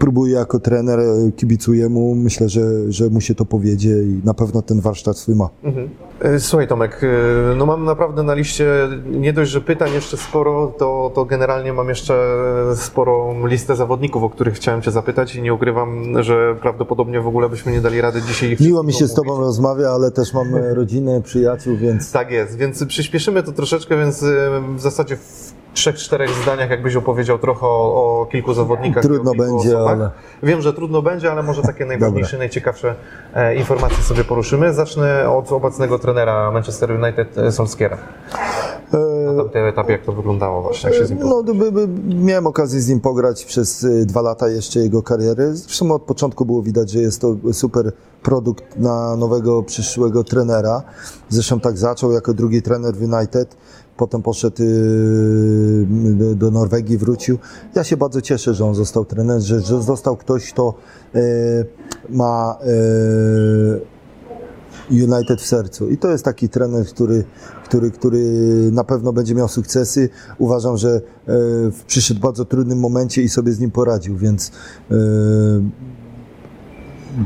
Próbuje 0.03 0.33
jako 0.33 0.59
trener, 0.59 0.99
e, 0.99 1.31
kibicuję 1.31 1.89
mu. 1.89 2.15
Myślę, 2.15 2.49
że, 2.49 2.91
że 2.91 3.09
mu 3.09 3.21
się 3.21 3.35
to 3.35 3.45
powiedzie 3.45 3.89
i 3.89 4.21
na 4.23 4.33
pewno 4.33 4.61
ten 4.61 4.81
warsztat 4.81 5.17
swój 5.17 5.35
ma. 5.35 5.49
Mhm. 5.63 5.89
E, 6.19 6.39
Słuchaj 6.39 6.67
Tomek, 6.67 7.01
e, 7.03 7.55
no 7.55 7.65
mam 7.65 7.85
naprawdę 7.85 8.23
na 8.23 8.33
liście 8.33 8.65
nie 9.05 9.33
dość, 9.33 9.51
że 9.51 9.61
pytań 9.61 9.93
jeszcze 9.93 10.17
sporo, 10.17 10.73
to, 10.77 11.11
to 11.15 11.25
generalnie 11.25 11.73
mam 11.73 11.89
jeszcze 11.89 12.13
sporą 12.75 13.47
listę 13.47 13.75
zawodników, 13.75 14.23
o 14.23 14.29
których 14.29 14.53
chciałem 14.53 14.81
Cię 14.81 14.91
zapytać 14.91 15.35
i 15.35 15.41
nie 15.41 15.53
ukrywam, 15.53 16.23
że 16.23 16.55
prawdopodobnie 16.61 17.21
w 17.21 17.27
ogóle 17.27 17.49
byśmy 17.49 17.71
nie 17.71 17.81
dali 17.81 18.01
rady 18.01 18.21
dzisiaj 18.21 18.57
Miło 18.59 18.83
mi 18.83 18.93
się 18.93 19.07
z 19.07 19.13
Tobą 19.13 19.39
rozmawia, 19.39 19.89
ale 19.89 20.11
też 20.11 20.33
mam 20.33 20.55
rodzinę, 20.55 21.21
przyjaciół, 21.21 21.77
więc 21.77 22.11
Tak 22.11 22.31
jest, 22.31 22.57
więc 22.57 22.85
przyspieszymy 22.85 23.43
to 23.43 23.51
troszeczkę, 23.51 23.97
więc 23.97 24.25
w 24.75 24.81
zasadzie 24.81 25.17
w 25.17 25.52
trzech, 25.73 25.95
czterech 25.95 26.29
zdaniach 26.43 26.69
jakbyś 26.69 26.95
opowiedział 26.95 27.39
trochę 27.39 27.67
o, 27.67 28.21
o 28.21 28.25
kilku 28.31 28.53
zawodnikach. 28.53 29.03
Trudno 29.03 29.31
kilku 29.31 29.45
będzie, 29.53 29.77
osobach. 29.77 29.93
ale- 29.93 30.09
Wiem, 30.43 30.61
że 30.61 30.73
trudno 30.73 31.01
będzie, 31.01 31.31
ale 31.31 31.43
może 31.43 31.61
takie 31.61 31.85
najważniejsze, 31.85 32.37
najciekawsze 32.37 32.95
e, 33.33 33.55
informacje 33.55 33.97
sobie 34.03 34.23
poruszymy. 34.23 34.73
Zacznę 34.73 35.29
od 35.29 35.51
obecnego 35.51 35.99
trenera 35.99 36.51
Manchester 36.51 36.91
United, 37.03 37.37
e, 37.37 37.51
Solskiera. 37.51 37.97
e, 38.93 38.97
Na 39.33 39.43
tamtym 39.43 39.65
etapie, 39.65 39.91
jak 39.91 40.01
to 40.05 40.11
wyglądało 40.13 40.61
właśnie, 40.61 40.89
jak 40.89 40.99
się 40.99 41.05
z 41.05 41.09
nim 41.09 41.19
No, 41.19 41.43
by, 41.43 41.71
by, 41.71 41.87
miałem 42.15 42.47
okazję 42.47 42.81
z 42.81 42.89
nim 42.89 42.99
pograć 42.99 43.45
przez 43.45 43.83
y, 43.83 44.05
dwa 44.05 44.21
lata 44.21 44.49
jeszcze 44.49 44.79
jego 44.79 45.03
kariery. 45.03 45.55
Zresztą 45.55 45.91
od 45.91 46.01
początku 46.01 46.45
było 46.45 46.61
widać, 46.61 46.89
że 46.91 46.99
jest 46.99 47.21
to 47.21 47.35
super 47.53 47.91
produkt 48.23 48.63
na 48.77 49.15
nowego 49.15 49.63
przyszłego 49.63 50.23
trenera. 50.23 50.81
Zresztą 51.29 51.59
tak 51.59 51.77
zaczął 51.77 52.11
jako 52.11 52.33
drugi 52.33 52.61
trener 52.61 52.93
w 52.95 53.01
United. 53.13 53.57
Potem 53.97 54.21
poszedł 54.21 54.63
y, 54.63 56.35
do, 56.35 56.51
Norwegii, 56.51 56.97
wrócił. 56.97 57.37
Ja 57.75 57.83
się 57.83 57.97
bardzo 57.97 58.21
cieszę, 58.21 58.53
że 58.53 58.65
on 58.65 58.75
został 58.75 59.05
trenerem, 59.05 59.41
że, 59.41 59.61
że 59.61 59.81
został 59.81 60.17
ktoś, 60.17 60.53
kto 60.53 60.73
y, 61.15 61.19
ma 62.09 62.57
y, 62.67 63.93
United 64.91 65.41
w 65.41 65.45
sercu. 65.45 65.89
I 65.89 65.97
to 65.97 66.11
jest 66.11 66.25
taki 66.25 66.49
trener, 66.49 66.85
który, 66.85 67.23
który, 67.65 67.91
który 67.91 68.19
na 68.71 68.83
pewno 68.83 69.13
będzie 69.13 69.35
miał 69.35 69.47
sukcesy. 69.47 70.09
Uważam, 70.37 70.77
że 70.77 71.01
e, 71.27 71.31
przyszedł 71.87 72.19
w 72.19 72.23
bardzo 72.23 72.45
trudnym 72.45 72.79
momencie 72.79 73.21
i 73.21 73.29
sobie 73.29 73.51
z 73.51 73.59
nim 73.59 73.71
poradził, 73.71 74.17
więc 74.17 74.51
e, 74.91 74.95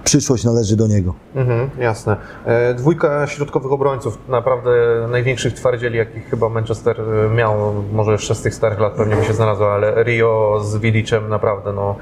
przyszłość 0.04 0.44
należy 0.44 0.76
do 0.76 0.88
niego. 0.88 1.14
Mhm, 1.36 1.70
jasne. 1.80 2.18
E, 2.46 2.74
Dwójka 2.74 3.28
środkowych 3.28 3.72
obrońców, 3.72 4.18
naprawdę 4.30 4.70
największych 5.12 5.54
twardzieli, 5.54 5.98
jakich 5.98 6.30
chyba 6.30 6.50
Manchester 6.50 7.02
e, 7.02 7.36
miał, 7.36 7.54
może 7.94 8.12
jeszcze 8.12 8.36
z 8.36 8.42
tych 8.42 8.56
starych 8.56 8.80
lat 8.80 8.94
pewnie 8.94 9.16
by 9.16 9.24
się 9.24 9.34
znalazło, 9.34 9.74
ale 9.74 10.04
Rio 10.04 10.62
z 10.66 10.78
Williczem 10.78 11.30
naprawdę, 11.30 11.74
no, 11.74 11.96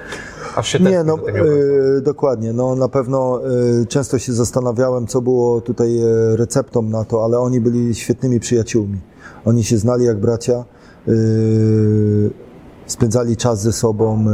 aż 0.56 0.68
się 0.68 0.80
Nie, 0.80 1.04
no 1.04 1.18
e, 1.98 2.02
dokładnie. 2.02 2.54
No 2.54 2.76
na 2.76 2.90
pewno 2.90 3.42
często 3.90 4.20
się 4.20 4.34
zastanawiałem, 4.34 5.08
co 5.08 5.22
było 5.22 5.62
tutaj 5.62 6.00
receptą 6.36 6.82
na 6.82 7.06
to, 7.06 7.24
ale 7.26 7.40
oni 7.40 7.62
byli 7.62 7.96
świetnymi 7.96 8.40
przyjaciółmi. 8.40 9.00
Oni 9.46 9.64
się 9.64 9.78
znali 9.78 10.06
jak 10.06 10.20
bracia. 10.20 10.64
Spędzali 12.88 13.38
czas 13.38 13.62
ze 13.62 13.74
sobą, 13.74 14.26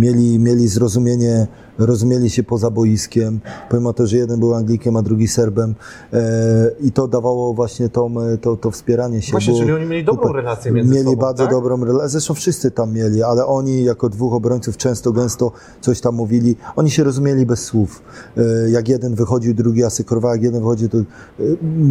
mieli, 0.00 0.38
mieli 0.38 0.68
zrozumienie, 0.68 1.46
rozumieli 1.78 2.30
się 2.30 2.42
poza 2.42 2.70
boiskiem, 2.70 3.40
pomimo 3.70 3.92
to, 3.92 4.06
że 4.06 4.16
jeden 4.16 4.40
był 4.40 4.54
Anglikiem, 4.54 4.96
a 4.96 5.02
drugi 5.02 5.28
Serbem 5.28 5.74
e, 6.12 6.70
i 6.80 6.92
to 6.92 7.08
dawało 7.08 7.54
właśnie 7.54 7.88
tą, 7.88 8.20
e, 8.20 8.38
to, 8.38 8.56
to 8.56 8.70
wspieranie 8.70 9.22
się. 9.22 9.32
Właśnie, 9.32 9.58
czyli 9.58 9.72
oni 9.72 9.86
mieli 9.86 10.04
dobrą 10.04 10.32
relację 10.32 10.72
między 10.72 10.92
Mieli 10.94 11.04
sobą, 11.04 11.16
bardzo 11.20 11.42
tak? 11.42 11.52
dobrą 11.52 11.84
relację. 11.84 12.08
Zresztą 12.08 12.34
wszyscy 12.34 12.70
tam 12.70 12.92
mieli, 12.92 13.22
ale 13.22 13.46
oni 13.46 13.84
jako 13.84 14.08
dwóch 14.08 14.32
obrońców 14.34 14.76
często, 14.76 15.12
gęsto 15.12 15.52
coś 15.80 16.00
tam 16.00 16.14
mówili. 16.14 16.56
Oni 16.76 16.90
się 16.90 17.04
rozumieli 17.04 17.46
bez 17.46 17.62
słów. 17.64 18.02
E, 18.36 18.70
Jak 18.70 18.88
jeden 18.88 19.14
wychodził, 19.14 19.54
drugi 19.54 19.84
asykurował, 19.84 20.32
jak 20.32 20.42
jeden 20.42 20.60
wychodził, 20.60 20.88
to 20.88 20.98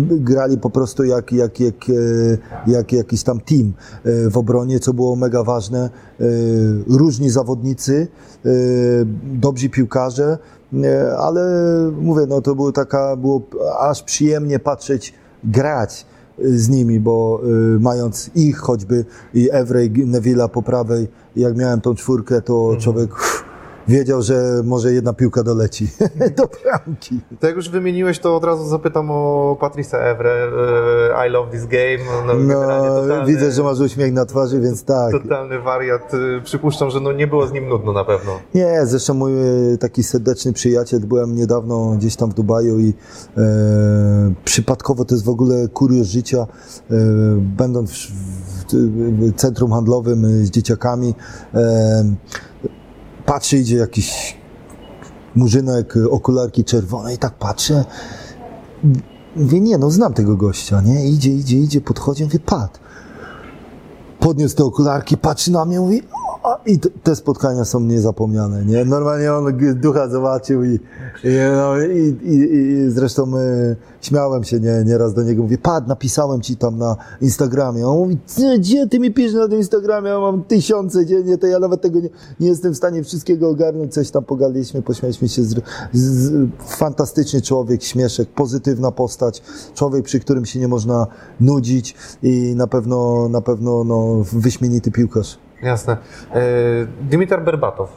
grali 0.09 0.57
po 0.57 0.69
prostu 0.69 1.03
jak, 1.03 1.31
jak, 1.31 1.59
jak, 1.59 1.75
jak 2.67 2.93
jakiś 2.93 3.23
tam 3.23 3.39
team 3.39 3.73
w 4.05 4.37
obronie, 4.37 4.79
co 4.79 4.93
było 4.93 5.15
mega 5.15 5.43
ważne. 5.43 5.89
Różni 6.87 7.29
zawodnicy, 7.29 7.98
e, 8.01 8.49
dobrzy 9.33 9.69
piłkarze, 9.69 10.37
e, 10.83 11.17
ale 11.17 11.41
mówię, 12.01 12.25
no 12.29 12.41
to 12.41 12.55
było 12.55 12.71
taka, 12.71 13.15
było 13.15 13.41
aż 13.79 14.03
przyjemnie 14.03 14.59
patrzeć, 14.59 15.13
grać 15.43 16.05
z 16.43 16.69
nimi, 16.69 16.99
bo 16.99 17.41
y, 17.75 17.79
mając 17.79 18.31
ich 18.35 18.57
choćby 18.57 19.05
i 19.33 19.49
Evray, 19.51 19.89
Neville'a 19.91 20.49
po 20.49 20.61
prawej, 20.61 21.07
jak 21.35 21.55
miałem 21.57 21.81
tą 21.81 21.95
czwórkę, 21.95 22.41
to 22.41 22.63
Mhm. 22.63 22.79
człowiek 22.81 23.13
uff, 23.13 23.43
wiedział, 23.87 24.21
że 24.21 24.61
może 24.63 24.93
jedna 24.93 25.13
piłka 25.13 25.43
doleci 25.43 25.87
do 26.37 26.49
bramki. 26.63 27.19
To 27.39 27.47
jak 27.47 27.55
już 27.55 27.69
wymieniłeś, 27.69 28.19
to 28.19 28.35
od 28.35 28.43
razu 28.43 28.67
zapytam 28.67 29.11
o 29.11 29.57
Patrice 29.59 30.11
Evre, 30.11 30.31
e, 30.31 31.27
I 31.27 31.31
love 31.31 31.51
this 31.51 31.65
game. 31.65 31.97
No, 32.27 32.33
No, 32.33 32.53
totalny, 32.53 33.25
widzę, 33.25 33.51
że 33.51 33.63
masz 33.63 33.79
uśmiech 33.79 34.13
na 34.13 34.25
twarzy, 34.25 34.59
więc 34.59 34.83
tak. 34.83 35.11
Totalny 35.11 35.59
wariat. 35.59 36.13
E, 36.13 36.41
Przypuszczam, 36.41 36.89
że 36.89 36.99
no 36.99 37.11
nie 37.11 37.27
było 37.27 37.47
z 37.47 37.51
nim 37.51 37.69
nudno 37.69 37.93
na 37.93 38.05
pewno. 38.05 38.31
Nie, 38.55 38.85
zresztą 38.85 39.13
mój 39.13 39.33
e, 39.73 39.77
taki 39.77 40.03
serdeczny 40.03 40.53
przyjaciel, 40.53 40.99
byłem 40.99 41.35
niedawno 41.35 41.91
gdzieś 41.97 42.15
tam 42.15 42.31
w 42.31 42.33
Dubaju 42.33 42.79
i 42.79 42.93
e, 43.37 43.41
przypadkowo 44.45 45.05
to 45.05 45.15
jest 45.15 45.25
w 45.25 45.29
ogóle 45.29 45.67
kurios 45.67 46.07
życia, 46.07 46.37
e, 46.91 46.95
będąc 47.39 47.91
w, 47.91 48.11
w, 48.11 48.73
w 48.73 49.35
centrum 49.35 49.71
handlowym 49.71 50.25
e, 50.25 50.29
z 50.29 50.49
dzieciakami, 50.49 51.15
e, 51.53 52.03
patrzę, 53.29 53.57
idzie 53.57 53.75
jakiś 53.75 54.37
murzynek, 55.35 55.97
e, 55.97 56.09
okularki 56.09 56.63
czerwone 56.63 57.13
i 57.13 57.17
tak 57.17 57.33
patrzę, 57.33 57.85
mówię, 59.35 59.61
nie 59.61 59.77
no, 59.77 59.91
znam 59.91 60.13
tego 60.13 60.35
gościa, 60.35 60.81
nie, 60.81 61.09
idzie, 61.09 61.33
idzie, 61.33 61.57
idzie, 61.57 61.81
podchodzi, 61.81 62.23
mówię, 62.23 62.39
pat, 62.39 62.79
podniósł 64.19 64.55
te 64.55 64.63
okularki, 64.63 65.17
patrzy 65.17 65.51
na 65.51 65.65
mnie, 65.65 65.79
mówi, 65.79 66.03
a, 66.43 66.59
i 66.65 66.79
te 66.79 67.15
spotkania 67.15 67.65
są 67.65 67.79
niezapomniane, 67.79 68.65
nie? 68.65 68.85
Normalnie 68.85 69.33
on 69.33 69.57
ducha 69.75 70.09
zobaczył 70.09 70.63
i, 70.63 70.79
i, 71.23 71.29
no, 71.55 71.81
i, 71.81 72.15
i, 72.23 72.53
i 72.53 72.91
zresztą 72.91 73.37
y, 73.37 73.75
śmiałem 74.01 74.43
się 74.43 74.59
nie, 74.59 74.83
nieraz 74.85 75.13
do 75.13 75.23
niego, 75.23 75.43
mówię, 75.43 75.57
pad, 75.57 75.87
napisałem 75.87 76.41
ci 76.41 76.57
tam 76.57 76.77
na 76.77 76.95
Instagramie. 77.21 77.87
On 77.87 77.97
mówi, 77.97 78.17
"Ty, 78.35 78.59
gdzie 78.59 78.87
ty 78.87 78.99
mi 78.99 79.13
piszesz 79.13 79.33
na 79.33 79.47
tym 79.47 79.57
Instagramie? 79.57 80.09
Ja 80.09 80.19
mam 80.19 80.43
tysiące 80.43 81.05
dziennie, 81.05 81.37
to 81.37 81.47
ja 81.47 81.59
nawet 81.59 81.81
tego 81.81 81.99
nie, 81.99 82.09
nie 82.39 82.47
jestem 82.47 82.73
w 82.73 82.77
stanie 82.77 83.03
wszystkiego 83.03 83.49
ogarnąć. 83.49 83.93
Coś 83.93 84.11
tam 84.11 84.23
pogadaliśmy, 84.23 84.81
pośmialiśmy 84.81 85.29
się. 85.29 85.43
Z, 85.43 85.61
z, 85.93 86.49
fantastyczny 86.59 87.41
człowiek, 87.41 87.83
śmieszek, 87.83 88.29
pozytywna 88.29 88.91
postać, 88.91 89.41
człowiek, 89.75 90.05
przy 90.05 90.19
którym 90.19 90.45
się 90.45 90.59
nie 90.59 90.67
można 90.67 91.07
nudzić 91.39 91.95
i 92.23 92.53
na 92.55 92.67
pewno, 92.67 93.29
na 93.29 93.41
pewno 93.41 93.83
no, 93.83 94.23
wyśmienity 94.33 94.91
piłkarz. 94.91 95.48
Jasne. 95.61 95.97
E, 96.33 96.41
Dimitar 97.01 97.43
Berbatow. 97.43 97.89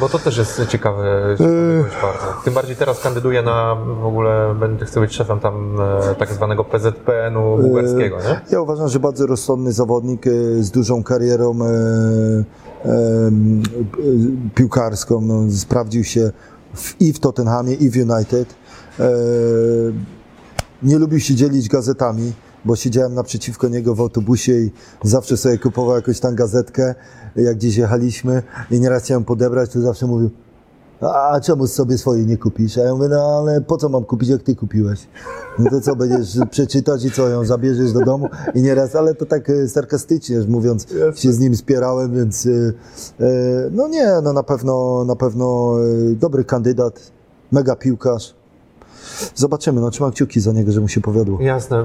Bo 0.00 0.08
to 0.08 0.18
też 0.18 0.36
jest 0.36 0.66
ciekawy, 0.68 1.02
ciekawy 1.38 1.82
gość 1.82 1.96
bardzo. 2.02 2.42
Tym 2.44 2.54
bardziej 2.54 2.76
teraz 2.76 3.00
kandyduje 3.00 3.42
na 3.42 3.74
w 3.74 4.06
ogóle, 4.06 4.54
będzie 4.60 4.84
chce 4.84 5.00
być 5.00 5.14
szefem 5.14 5.40
tam 5.40 5.76
e, 6.10 6.14
tak 6.14 6.32
zwanego 6.32 6.64
PZPN-u 6.64 7.58
bułgarskiego, 7.58 8.16
nie? 8.16 8.40
Ja 8.50 8.60
uważam, 8.60 8.88
że 8.88 9.00
bardzo 9.00 9.26
rozsądny 9.26 9.72
zawodnik 9.72 10.26
e, 10.26 10.30
z 10.62 10.70
dużą 10.70 11.02
karierą 11.02 11.58
e, 11.60 11.64
e, 11.64 12.90
e, 12.90 13.30
piłkarską. 14.54 15.20
No, 15.20 15.50
sprawdził 15.50 16.04
się 16.04 16.30
w, 16.74 17.00
i 17.00 17.12
w 17.12 17.20
Tottenhamie, 17.20 17.74
i 17.74 17.90
w 17.90 17.96
United. 17.96 18.54
E, 19.00 19.10
nie 20.82 20.98
lubił 20.98 21.20
się 21.20 21.34
dzielić 21.34 21.68
gazetami, 21.68 22.32
bo 22.64 22.76
siedziałem 22.76 23.14
naprzeciwko 23.14 23.68
niego 23.68 23.94
w 23.94 24.00
autobusie 24.00 24.52
i 24.52 24.70
zawsze 25.04 25.36
sobie 25.36 25.58
kupował 25.58 25.96
jakąś 25.96 26.20
tam 26.20 26.34
gazetkę, 26.34 26.94
jak 27.36 27.56
gdzieś 27.56 27.76
jechaliśmy 27.76 28.42
i 28.70 28.80
nieraz 28.80 29.04
chciałem 29.04 29.24
podebrać, 29.24 29.70
to 29.70 29.80
zawsze 29.80 30.06
mówił 30.06 30.30
a 31.08 31.40
czemu 31.40 31.66
sobie 31.66 31.98
swojej 31.98 32.26
nie 32.26 32.36
kupisz? 32.36 32.78
A 32.78 32.80
ja 32.80 32.94
mówię, 32.94 33.08
no 33.08 33.38
ale 33.38 33.60
po 33.60 33.76
co 33.76 33.88
mam 33.88 34.04
kupić, 34.04 34.28
jak 34.28 34.42
ty 34.42 34.56
kupiłeś? 34.56 35.08
No 35.58 35.70
to 35.70 35.80
co, 35.80 35.96
będziesz 35.96 36.36
przeczytać 36.50 37.04
i 37.04 37.10
co, 37.10 37.28
ją 37.28 37.44
zabierzesz 37.44 37.92
do 37.92 38.00
domu? 38.00 38.28
I 38.54 38.62
nieraz, 38.62 38.96
ale 38.96 39.14
to 39.14 39.26
tak 39.26 39.50
e, 39.50 39.68
sarkastycznie, 39.68 40.40
mówiąc, 40.48 40.86
się 41.14 41.32
z 41.32 41.38
nim 41.38 41.56
spierałem, 41.56 42.14
więc 42.14 42.46
e, 42.46 42.50
e, 42.50 43.30
no 43.70 43.88
nie, 43.88 44.08
no 44.22 44.32
na 44.32 44.42
pewno, 44.42 45.04
na 45.04 45.16
pewno 45.16 45.74
dobry 46.20 46.44
kandydat, 46.44 47.12
mega 47.52 47.76
piłkarz. 47.76 48.34
Zobaczymy, 49.34 49.80
no 49.80 49.90
trzymam 49.90 50.12
kciuki 50.12 50.40
za 50.40 50.52
niego, 50.52 50.72
że 50.72 50.80
mu 50.80 50.88
się 50.88 51.00
powiodło. 51.00 51.40
Jasne. 51.40 51.78
E, 51.78 51.84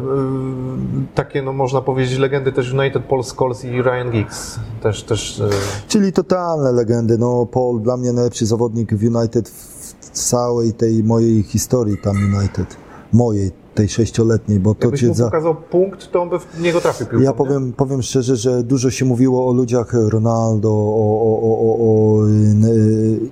Takie, 1.16 1.42
no 1.42 1.54
można 1.54 1.82
powiedzieć, 1.82 2.20
legendy 2.20 2.52
też 2.52 2.74
United, 2.74 3.04
Paul 3.04 3.24
Scholes 3.24 3.66
i 3.66 3.82
Ryan 3.82 4.12
Giggs. 4.12 4.60
Też, 4.82 5.04
też 5.04 5.40
e, 5.40 5.50
Czyli 5.88 6.14
totalne 6.14 6.72
legendy. 6.72 7.18
No, 7.18 7.46
Paul 7.46 7.82
dla 7.82 7.98
mnie 7.98 8.14
najlepszy 8.14 8.46
zawodnik 8.46 8.94
w 8.94 9.16
United 9.16 9.50
w 9.50 10.10
całej 10.12 10.74
tej 10.74 11.04
mojej 11.04 11.44
historii 11.44 11.98
tam 12.04 12.16
United. 12.38 12.78
Mojej, 13.14 13.52
tej 13.78 13.90
sześcioletniej, 13.90 14.60
bo 14.60 14.76
to 14.76 14.86
jakbyś 14.86 15.02
cię 15.02 15.08
mu 15.08 15.14
za... 15.14 15.26
pokazał 15.26 15.56
punkt, 15.56 16.12
to 16.12 16.22
on 16.22 16.30
by 16.30 16.40
w 16.40 16.62
niego 16.62 16.82
trafił 16.82 17.08
piłką. 17.08 17.24
Ja 17.24 17.30
nie? 17.30 17.38
powiem, 17.38 17.74
powiem 17.74 18.02
szczerze, 18.02 18.36
że 18.36 18.64
dużo 18.64 18.92
się 18.92 19.06
mówiło 19.06 19.50
o 19.50 19.54
ludziach 19.54 19.94
Ronaldo, 19.94 20.70
o, 20.70 21.22
o, 21.28 21.40
o, 21.42 21.60
o, 21.68 21.78
o 21.80 22.28
e, 22.28 22.32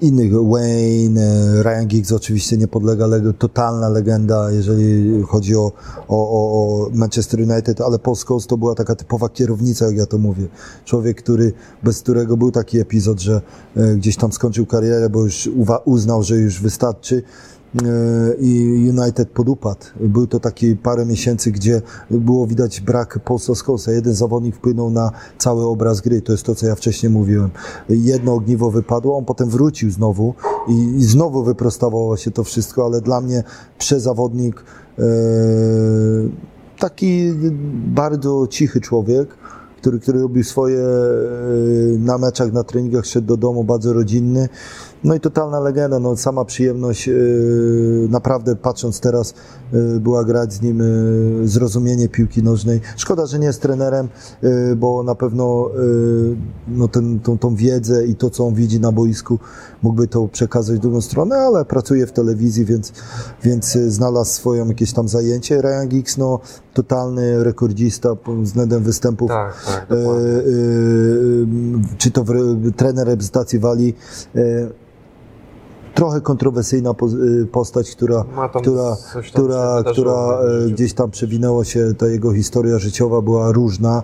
innych, 0.02 0.34
Wayne, 0.34 1.64
Ryan 1.64 1.88
Giggs 1.88 2.12
oczywiście 2.12 2.58
nie 2.58 2.68
podlega, 2.68 3.06
totalna 3.38 3.90
legenda, 3.90 4.52
jeżeli 4.52 5.22
chodzi 5.24 5.56
o, 5.56 5.72
o, 6.08 6.18
o, 6.18 6.90
Manchester 6.94 7.40
United, 7.40 7.82
ale 7.82 8.00
Paul 8.00 8.16
Scholes 8.16 8.48
to 8.48 8.58
była 8.58 8.76
taka 8.76 8.96
typowa 8.96 9.30
kierownica, 9.30 9.86
jak 9.86 9.96
ja 9.96 10.06
to 10.06 10.18
mówię. 10.18 10.48
Człowiek, 10.86 11.18
który, 11.18 11.54
bez 11.84 12.02
którego 12.02 12.38
był 12.38 12.52
taki 12.52 12.80
epizod, 12.80 13.20
że 13.20 13.42
e, 13.78 13.96
gdzieś 13.96 14.18
tam 14.18 14.32
skończył 14.32 14.66
karierę, 14.66 15.10
bo 15.10 15.24
już 15.24 15.50
uznał, 15.86 16.24
że 16.24 16.36
już 16.36 16.62
wystarczy 16.62 17.24
i 18.40 18.90
United 18.98 19.30
podupadł. 19.30 19.86
Był 20.00 20.28
to 20.28 20.40
taki 20.40 20.76
parę 20.76 21.06
miesięcy, 21.06 21.52
gdzie 21.52 21.82
było 22.12 22.48
widać 22.48 22.82
brak 22.82 23.20
Paulsa 23.20 23.56
Scholesa. 23.56 23.92
Jeden 23.92 24.14
zawodnik 24.14 24.56
wpłynął 24.56 24.90
na 24.90 25.12
cały 25.38 25.66
obraz 25.66 26.02
gry. 26.02 26.22
To 26.22 26.32
jest 26.32 26.44
to, 26.44 26.56
co 26.56 26.68
ja 26.68 26.76
wcześniej 26.76 27.12
mówiłem. 27.12 27.50
Jedno 27.90 28.34
ogniwo 28.34 28.72
wypadło, 28.72 29.18
on 29.18 29.26
potem 29.26 29.50
wrócił 29.50 29.92
znowu 29.92 30.34
i, 30.68 30.96
i 30.98 31.04
znowu 31.04 31.44
wyprostowało 31.44 32.18
się 32.18 32.32
to 32.32 32.44
wszystko, 32.44 32.86
ale 32.86 33.02
dla 33.02 33.22
mnie 33.22 33.44
przezawodnik 33.78 34.64
e, 35.00 35.04
taki 36.80 37.34
bardzo 37.88 38.48
cichy 38.50 38.82
człowiek, 38.82 39.30
który, 39.78 40.00
który 40.00 40.22
robił 40.22 40.44
swoje 40.44 40.80
e, 40.80 41.98
na 42.00 42.18
meczach, 42.18 42.54
na 42.54 42.64
treningach, 42.64 43.06
szedł 43.06 43.28
do 43.28 43.38
domu, 43.38 43.64
bardzo 43.64 43.94
rodzinny. 43.94 44.50
No 45.06 45.16
i 45.16 45.20
totalna 45.20 45.60
legenda, 45.60 46.00
no 46.00 46.18
sama 46.18 46.46
przyjemność, 46.46 47.10
e, 47.10 47.14
naprawdę 48.10 48.56
patrząc 48.56 49.00
teraz, 49.00 49.34
e, 49.74 50.00
była 50.00 50.24
grać 50.24 50.54
z 50.54 50.62
nim, 50.62 50.82
e, 50.82 50.86
zrozumienie 51.48 52.10
piłki 52.10 52.44
nożnej. 52.44 52.82
Szkoda, 52.98 53.26
że 53.26 53.40
nie 53.40 53.48
jest 53.48 53.62
trenerem, 53.62 54.08
bo 54.78 55.04
na 55.04 55.16
pewno 55.16 55.70
no 56.68 56.88
ten, 56.88 57.20
tą, 57.20 57.38
tą 57.38 57.56
wiedzę 57.56 58.06
i 58.06 58.16
to, 58.16 58.30
co 58.30 58.48
on 58.48 58.54
widzi 58.54 58.80
na 58.80 58.92
boisku, 58.92 59.40
mógłby 59.84 60.08
to 60.08 60.28
przekazać 60.28 60.78
w 60.78 60.80
drugą 60.80 61.02
stronę, 61.02 61.36
ale 61.36 61.66
pracuje 61.66 62.08
w 62.08 62.12
telewizji, 62.12 62.66
więc, 62.66 62.94
więc 63.44 63.72
znalazł 63.72 64.32
swoją 64.32 64.68
jakieś 64.68 64.94
tam 64.94 65.08
zajęcie. 65.08 65.62
Ryan 65.62 65.88
Giggs, 65.88 66.18
no 66.18 66.40
totalny 66.74 67.44
rekordzista 67.44 68.16
pod 68.16 68.42
względem 68.42 68.84
występów 68.84 69.30
Tak, 69.30 69.66
tak, 69.66 69.92
e, 69.92 69.96
e, 69.96 70.02
czy 71.98 72.12
to 72.12 72.24
w, 72.24 72.30
re- 72.30 72.72
trener 72.76 73.08
reprezentacji 73.08 73.60
Walii. 73.60 73.96
E, 74.36 74.86
trochę 75.96 76.22
kontrowersyjna 76.22 76.90
e, 76.90 77.46
postać, 77.46 77.92
która, 77.92 78.26
która, 78.56 78.96
która, 79.32 79.84
która 79.92 80.40
e, 80.40 80.70
gdzieś 80.70 80.94
tam 80.94 81.12
przewinęła 81.12 81.66
się, 81.66 81.94
ta 81.98 82.08
jego 82.08 82.34
historia 82.34 82.80
życiowa 82.80 83.22
była 83.22 83.52
różna, 83.52 84.02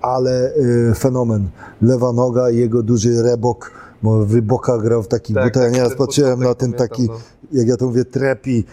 ale 0.00 0.54
e, 0.90 0.94
fenomen. 0.94 1.48
Lewa 1.82 2.12
noga 2.12 2.50
i 2.50 2.56
jego 2.56 2.82
duży 2.82 3.22
rebok, 3.22 3.70
bo 4.02 4.26
w 4.26 4.34
Ryboka 4.34 4.78
grał 4.78 5.02
w 5.02 5.08
takich 5.08 5.36
Tak, 5.36 5.44
butach. 5.44 5.76
Ja 5.76 5.88
tak, 5.88 5.98
patrzyłem 5.98 6.40
na 6.40 6.54
ten 6.54 6.72
pamiętam, 6.72 6.88
taki, 6.88 7.08
no. 7.08 7.14
jak 7.52 7.68
ja 7.68 7.76
to 7.76 7.86
mówię, 7.86 8.04
trepi. 8.04 8.64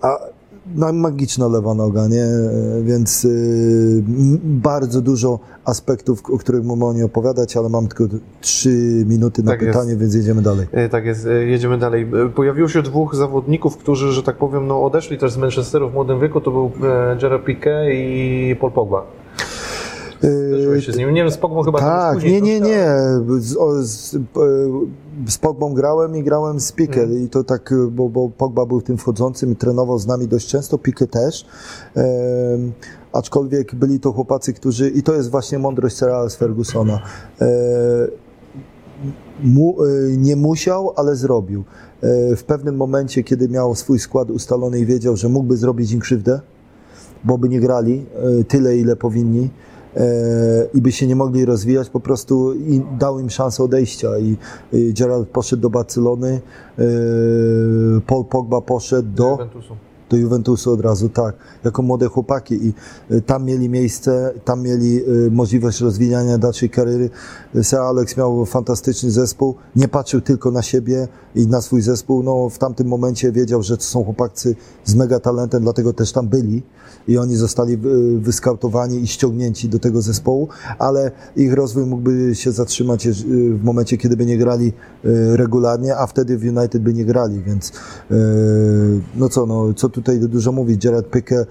A 0.00 0.18
magiczna 0.92 1.48
lewa 1.48 1.74
noga, 1.74 2.08
nie? 2.08 2.26
Więc 2.82 3.24
y, 3.24 4.02
bardzo 4.44 5.00
dużo 5.00 5.38
aspektów, 5.64 6.22
o 6.30 6.38
których 6.38 6.64
mogę 6.64 6.94
nie 6.98 7.04
opowiadać, 7.04 7.56
ale 7.56 7.68
mam 7.68 7.88
tylko 7.88 8.04
trzy 8.40 9.04
minuty 9.08 9.42
na 9.42 9.52
Tak 9.52 9.62
jest. 9.62 9.72
pytanie, 9.78 9.96
więc 9.96 10.14
jedziemy 10.14 10.42
dalej. 10.42 10.66
E, 10.72 10.88
Tak 10.88 11.04
jest, 11.04 11.26
e, 11.26 11.44
jedziemy 11.44 11.78
dalej. 11.78 12.06
E, 12.26 12.28
Pojawiło 12.28 12.68
się 12.68 12.82
dwóch 12.82 13.14
zawodników, 13.14 13.76
którzy, 13.76 14.12
że 14.12 14.22
tak 14.22 14.36
powiem, 14.36 14.66
no, 14.66 14.84
odeszli 14.84 15.18
też 15.18 15.32
z 15.32 15.36
Manchesteru 15.36 15.90
w 15.90 15.94
młodym 15.94 16.20
wieku. 16.20 16.40
To 16.40 16.50
był 16.50 16.70
Gerard 17.20 17.44
Piqué 17.46 17.90
i 17.94 18.56
Paul 18.60 18.72
Pogba. 18.72 19.06
Się 20.80 20.92
z 20.92 20.96
nim. 20.96 21.14
Nie 21.14 21.22
wiem, 21.22 21.30
z 21.30 21.36
Pogbą 21.38 21.62
chyba 21.62 21.78
Tak, 21.78 22.14
później 22.14 22.42
nie, 22.42 22.60
nie, 22.60 22.66
nie. 22.66 22.86
Z, 23.38 23.56
o, 23.56 23.82
z, 23.82 24.14
e, 24.14 24.18
z 25.28 25.38
Pogbą 25.38 25.74
grałem 25.74 26.16
i 26.16 26.22
grałem 26.22 26.60
z 26.60 26.72
Piqué 26.72 27.00
Mhm. 27.00 27.24
i 27.24 27.28
to 27.28 27.44
tak, 27.44 27.72
e, 27.72 27.76
bo, 27.90 28.08
bo 28.08 28.28
Pogba 28.28 28.66
był 28.66 28.82
tym 28.82 28.98
wchodzącym 28.98 29.52
i 29.52 29.56
trenował 29.56 29.98
z 29.98 30.06
nami 30.06 30.28
dość 30.28 30.48
często, 30.48 30.76
Piqué 30.76 31.06
też. 31.06 31.46
Aczkolwiek 33.12 33.74
byli 33.74 34.00
to 34.00 34.12
chłopacy, 34.12 34.52
którzy, 34.52 34.90
i 34.90 35.02
to 35.02 35.14
jest 35.14 35.30
właśnie 35.30 35.58
mądrość 35.58 36.02
Alex 36.02 36.36
Fergusona, 36.36 37.00
e, 37.40 37.46
mu, 39.42 39.76
nie 40.16 40.36
musiał, 40.36 40.92
ale 40.96 41.16
zrobił. 41.16 41.64
W 42.36 42.42
pewnym 42.46 42.76
momencie, 42.76 43.24
kiedy 43.24 43.48
miał 43.48 43.74
swój 43.74 43.98
skład 43.98 44.30
ustalony 44.30 44.78
i 44.78 44.86
wiedział, 44.86 45.16
że 45.16 45.28
mógłby 45.28 45.56
zrobić 45.56 45.92
im 45.92 46.00
krzywdę, 46.00 46.40
bo 47.24 47.38
by 47.38 47.48
nie 47.48 47.60
grali 47.60 48.06
tyle, 48.48 48.76
ile 48.76 48.96
powinni 48.96 49.50
i 50.74 50.82
by 50.82 50.92
się 50.92 51.06
nie 51.06 51.16
mogli 51.16 51.44
rozwijać, 51.44 51.88
po 51.90 52.00
prostu 52.00 52.54
i 52.54 52.82
dał 52.98 53.20
im 53.20 53.30
szansę 53.30 53.62
odejścia 53.64 54.18
i, 54.18 54.36
i 54.72 54.94
Gerard 54.94 55.28
poszedł 55.28 55.62
do 55.62 55.70
Barcelony, 55.70 56.40
e, 56.78 56.82
Paul 58.06 58.24
Pogba 58.24 58.60
poszedł 58.60 59.08
do. 59.08 59.38
Do 60.12 60.16
Juventusu 60.16 60.72
od 60.72 60.80
razu, 60.80 61.08
tak, 61.08 61.34
jako 61.64 61.82
młode 61.82 62.08
chłopaki. 62.08 62.54
I 62.54 62.72
y, 63.10 63.22
tam 63.22 63.44
mieli 63.44 63.68
miejsce, 63.68 64.32
tam 64.44 64.62
mieli 64.62 65.00
y, 65.26 65.30
możliwość 65.30 65.80
rozwijania 65.80 66.38
dalszej 66.38 66.70
kariery. 66.70 67.10
Sir 67.62 67.78
Alex 67.78 68.16
miał 68.16 68.46
fantastyczny 68.46 69.10
zespół, 69.10 69.54
nie 69.76 69.88
patrzył 69.88 70.20
tylko 70.20 70.50
na 70.50 70.62
siebie 70.62 71.08
i 71.34 71.46
na 71.46 71.60
swój 71.60 71.82
zespół, 71.82 72.22
no 72.22 72.48
w 72.48 72.58
tamtym 72.58 72.88
momencie 72.88 73.32
wiedział, 73.32 73.62
że 73.62 73.76
to 73.76 73.82
są 73.82 74.04
chłopacy 74.04 74.56
z 74.84 74.94
mega 74.94 75.20
talentem, 75.20 75.62
dlatego 75.62 75.92
też 75.92 76.12
tam 76.12 76.28
byli. 76.28 76.62
I 77.08 77.18
oni 77.18 77.36
zostali 77.36 77.72
y, 77.72 77.78
wyskautowani 78.20 79.02
i 79.02 79.06
ściągnięci 79.06 79.68
do 79.68 79.78
tego 79.78 80.02
zespołu, 80.02 80.48
ale 80.78 81.10
ich 81.36 81.52
rozwój 81.52 81.86
mógłby 81.86 82.34
się 82.34 82.52
zatrzymać 82.52 83.08
w 83.08 83.64
momencie, 83.64 83.96
kiedy 83.96 84.16
by 84.16 84.26
nie 84.26 84.38
grali 84.38 84.72
regularnie, 85.34 85.96
a 85.96 86.06
wtedy 86.06 86.38
w 86.38 86.42
United 86.44 86.82
by 86.82 86.94
nie 86.94 87.04
grali, 87.04 87.42
więc 87.42 87.72
no 89.16 89.28
co, 89.28 89.46
no 89.46 89.74
co 89.74 89.88
tutaj 90.02 90.28
dużo 90.28 90.52
mówić, 90.52 90.84
Gerard 90.84 91.10
Piqué, 91.10 91.40
y, 91.40 91.46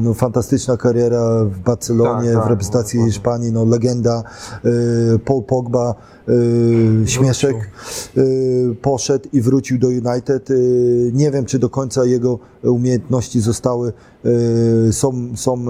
no 0.00 0.14
fantastyczna 0.14 0.76
kariera 0.76 1.44
w 1.44 1.58
Barcelonie, 1.58 2.28
Tak, 2.28 2.34
tak, 2.34 2.46
w 2.46 2.50
reprezentacji 2.50 3.00
no, 3.00 3.06
Hiszpanii, 3.06 3.52
no 3.52 3.64
legenda, 3.64 4.22
y, 4.64 5.18
Paul 5.18 5.42
Pogba, 5.42 5.94
y, 6.28 7.02
śmieszek, 7.06 7.56
y, 8.16 8.76
poszedł 8.82 9.28
i 9.32 9.40
wrócił 9.40 9.78
do 9.78 9.88
United. 9.88 10.48
Nie 11.12 11.30
wiem, 11.30 11.44
czy 11.44 11.58
do 11.58 11.70
końca 11.70 12.04
jego 12.04 12.38
umiejętności 12.62 13.40
zostały, 13.40 13.92
są, 14.90 15.36
są 15.36 15.64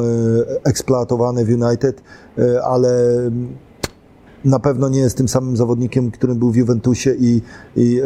eksploatowane 0.64 1.44
w 1.44 1.48
United, 1.48 2.02
ale 2.64 2.90
na 4.44 4.58
pewno 4.58 4.88
nie 4.88 4.98
jest 4.98 5.16
tym 5.16 5.28
samym 5.28 5.56
zawodnikiem, 5.56 6.10
którym 6.10 6.38
był 6.38 6.50
w 6.50 6.56
Juventusie 6.56 7.14
i, 7.18 7.42
i 7.76 8.02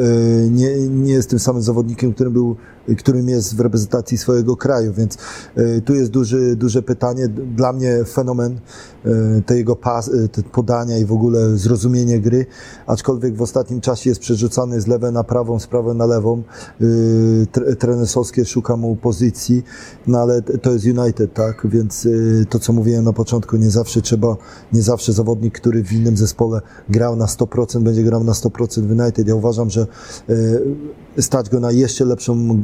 nie, 0.51 0.89
nie 0.89 1.13
jest 1.13 1.31
tym 1.31 1.39
samym 1.39 1.63
zawodnikiem, 1.63 2.15
którym, 2.15 2.33
był, 2.33 2.57
którym 2.99 3.29
jest 3.29 3.57
w 3.57 3.61
reprezentacji 3.61 4.19
swojego 4.19 4.57
kraju, 4.57 4.93
więc 4.93 5.19
y, 5.59 5.83
tu 5.85 5.95
jest 5.95 6.11
duży, 6.11 6.57
duże 6.57 6.83
pytanie. 6.83 7.29
Dla 7.57 7.73
mnie 7.73 8.05
fenomen 8.05 8.61
y, 9.07 9.43
te 9.47 9.57
jego 9.57 9.77
pas, 9.77 10.09
y, 10.09 10.29
te 10.29 10.43
podania 10.43 10.99
i 10.99 11.05
w 11.05 11.13
ogóle 11.13 11.57
zrozumienie 11.57 12.21
gry, 12.21 12.47
aczkolwiek 12.87 13.37
w 13.37 13.43
ostatnim 13.43 13.81
czasie 13.81 14.11
jest 14.11 14.21
przerzucany 14.21 14.81
z 14.81 14.87
lewej 14.87 15.13
na 15.13 15.25
prawą, 15.25 15.59
z 15.59 15.67
prawej 15.67 15.97
na 15.97 16.07
lewą. 16.07 16.43
Tre- 17.53 17.77
Trener 17.77 18.07
Solskjaer 18.07 18.49
szuka 18.49 18.77
mu 18.77 18.97
pozycji, 18.97 19.63
no 20.07 20.19
ale 20.19 20.43
to 20.43 20.73
jest 20.73 20.85
United, 20.85 21.35
tak, 21.35 21.67
więc 21.71 22.09
to 22.51 22.59
co 22.59 22.73
mówiłem 22.73 23.05
na 23.05 23.13
początku, 23.13 23.57
nie 23.57 23.71
zawsze 23.71 24.03
trzeba, 24.03 24.37
nie 24.73 24.83
zawsze 24.83 25.13
zawodnik, 25.13 25.55
który 25.61 25.83
w 25.85 25.93
innym 25.93 26.17
zespole 26.17 26.61
grał 26.89 27.17
na 27.17 27.27
100%, 27.27 27.83
będzie 27.83 28.03
grał 28.03 28.25
na 28.25 28.33
100% 28.33 28.83
w 28.83 29.01
United. 29.01 29.29
Ja 29.29 29.35
uważam, 29.35 29.71
że 29.71 29.87
stać 31.19 31.51
go 31.51 31.61
na 31.61 31.73
jeszcze 31.73 32.05
lepszą, 32.05 32.63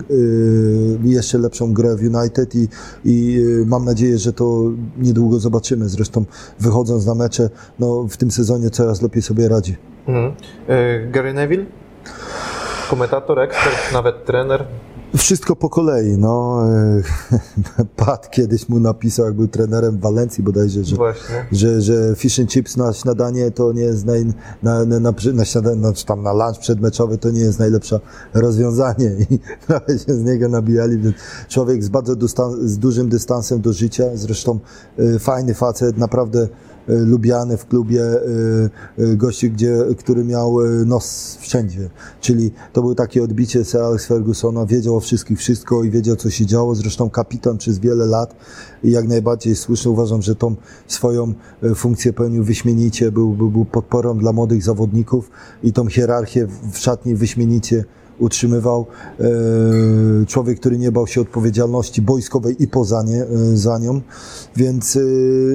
jeszcze 1.05 1.39
lepszą 1.39 1.73
grę 1.73 1.97
w 1.97 2.01
United 2.01 2.55
i, 2.55 2.69
i 3.05 3.39
y, 3.39 3.67
mam 3.67 3.85
nadzieję, 3.85 4.19
że 4.19 4.33
to 4.33 4.71
niedługo 4.99 5.39
zobaczymy. 5.39 5.89
Zresztą 5.89 6.25
wychodząc 6.61 7.07
na 7.07 7.15
mecze, 7.15 7.51
no 7.79 8.07
w 8.09 8.17
tym 8.17 8.31
sezonie 8.31 8.71
coraz 8.71 9.03
lepiej 9.03 9.23
sobie 9.23 9.49
radzi. 9.49 9.77
Mhm. 10.07 10.33
Y, 10.71 11.11
Gary 11.13 11.33
Neville? 11.33 11.67
Komentator, 12.91 13.39
ekspert, 13.39 13.93
nawet 13.93 14.25
trener. 14.25 14.67
Wszystko 15.17 15.57
po 15.57 15.69
kolei, 15.69 16.19
no. 16.19 16.63
Pat 17.97 18.31
kiedyś 18.31 18.69
mu 18.69 18.81
napisał, 18.81 19.27
jak 19.27 19.35
był 19.35 19.49
trenerem 19.49 19.97
w 19.97 20.01
Walencji 20.01 20.45
bodajże, 20.45 20.85
że, 20.85 20.97
Właśnie. 20.97 21.47
że, 21.53 21.83
że 21.83 22.15
fish 22.17 22.39
and 22.41 22.51
chips 22.51 22.77
na 22.77 22.93
śniadanie 22.93 23.51
to 23.51 23.73
nie 23.73 23.83
jest 23.83 24.07
naj, 24.07 24.25
na, 24.63 24.85
na, 24.85 25.01
na, 25.01 25.13
na, 25.33 25.45
śniadanie, 25.45 25.77
no, 25.77 25.93
czy 25.93 26.07
tam 26.07 26.23
na 26.23 26.33
lunch 26.33 26.59
przedmeczowy 26.59 27.19
to 27.19 27.31
nie 27.31 27.41
jest 27.41 27.59
najlepsze 27.59 28.01
rozwiązanie 28.35 29.11
i 29.31 29.39
trochę 29.67 29.99
się 29.99 30.15
z 30.15 30.25
niego 30.25 30.49
nabijali, 30.49 30.99
więc 30.99 31.17
człowiek 31.49 31.85
z 31.85 31.89
bardzo 31.89 32.17
dystan- 32.17 32.69
z 32.69 32.79
dużym 32.79 33.09
dystansem 33.09 33.61
do 33.61 33.73
życia, 33.73 34.05
zresztą 34.15 34.59
e, 34.99 35.19
fajny 35.19 35.55
facet, 35.55 35.99
naprawdę 35.99 36.49
lubiany 36.99 37.57
w 37.57 37.67
klubie, 37.67 38.03
e, 38.03 38.21
e, 38.99 39.17
gościu, 39.17 39.47
gdzie, 39.51 39.79
który 39.99 40.25
miał 40.25 40.61
e, 40.61 40.69
nos 40.85 41.37
wszędzie, 41.41 41.91
czyli 42.21 42.51
to 42.73 42.83
był 42.83 42.95
takie 42.95 43.23
odbicie 43.23 43.65
Sir 43.65 43.81
Alex 43.81 44.07
Fergusona, 44.07 44.67
wiedział 44.67 44.97
o 44.97 45.01
wszystkich 45.01 45.39
wszystko 45.39 45.85
i 45.85 45.91
wiedział, 45.91 46.17
co 46.17 46.31
się 46.31 46.47
działo, 46.47 46.75
zresztą 46.75 47.11
kapitan 47.11 47.59
przez 47.59 47.79
wiele 47.79 48.07
lat 48.07 48.35
i 48.85 48.91
jak 48.91 49.09
najbardziej 49.09 49.57
słusznie 49.57 49.91
uważam, 49.91 50.23
że 50.23 50.35
tą 50.35 50.55
swoją 50.87 51.33
e, 51.63 51.75
funkcję 51.75 52.13
pełnił 52.13 52.45
wyśmienicie, 52.45 53.13
był, 53.13 53.31
był, 53.33 53.51
był 53.51 53.65
podporą 53.65 54.19
dla 54.19 54.33
młodych 54.33 54.63
zawodników 54.63 55.31
i 55.63 55.73
tą 55.73 55.87
hierarchię 55.89 56.47
w- 56.73 56.79
szatni 56.79 57.15
wyśmienicie 57.15 57.85
utrzymywał. 58.19 58.87
E, 59.21 59.25
Człowiek, 60.27 60.61
który 60.61 60.79
nie 60.79 60.93
bał 60.93 61.07
się 61.07 61.21
odpowiedzialności 61.21 62.03
boiskowej 62.03 62.63
i 62.63 62.69
poza 62.69 63.03
nie, 63.03 63.23
e, 63.25 63.57
za 63.57 63.79
nią, 63.79 64.01
więc 64.57 64.97
e, 64.97 65.01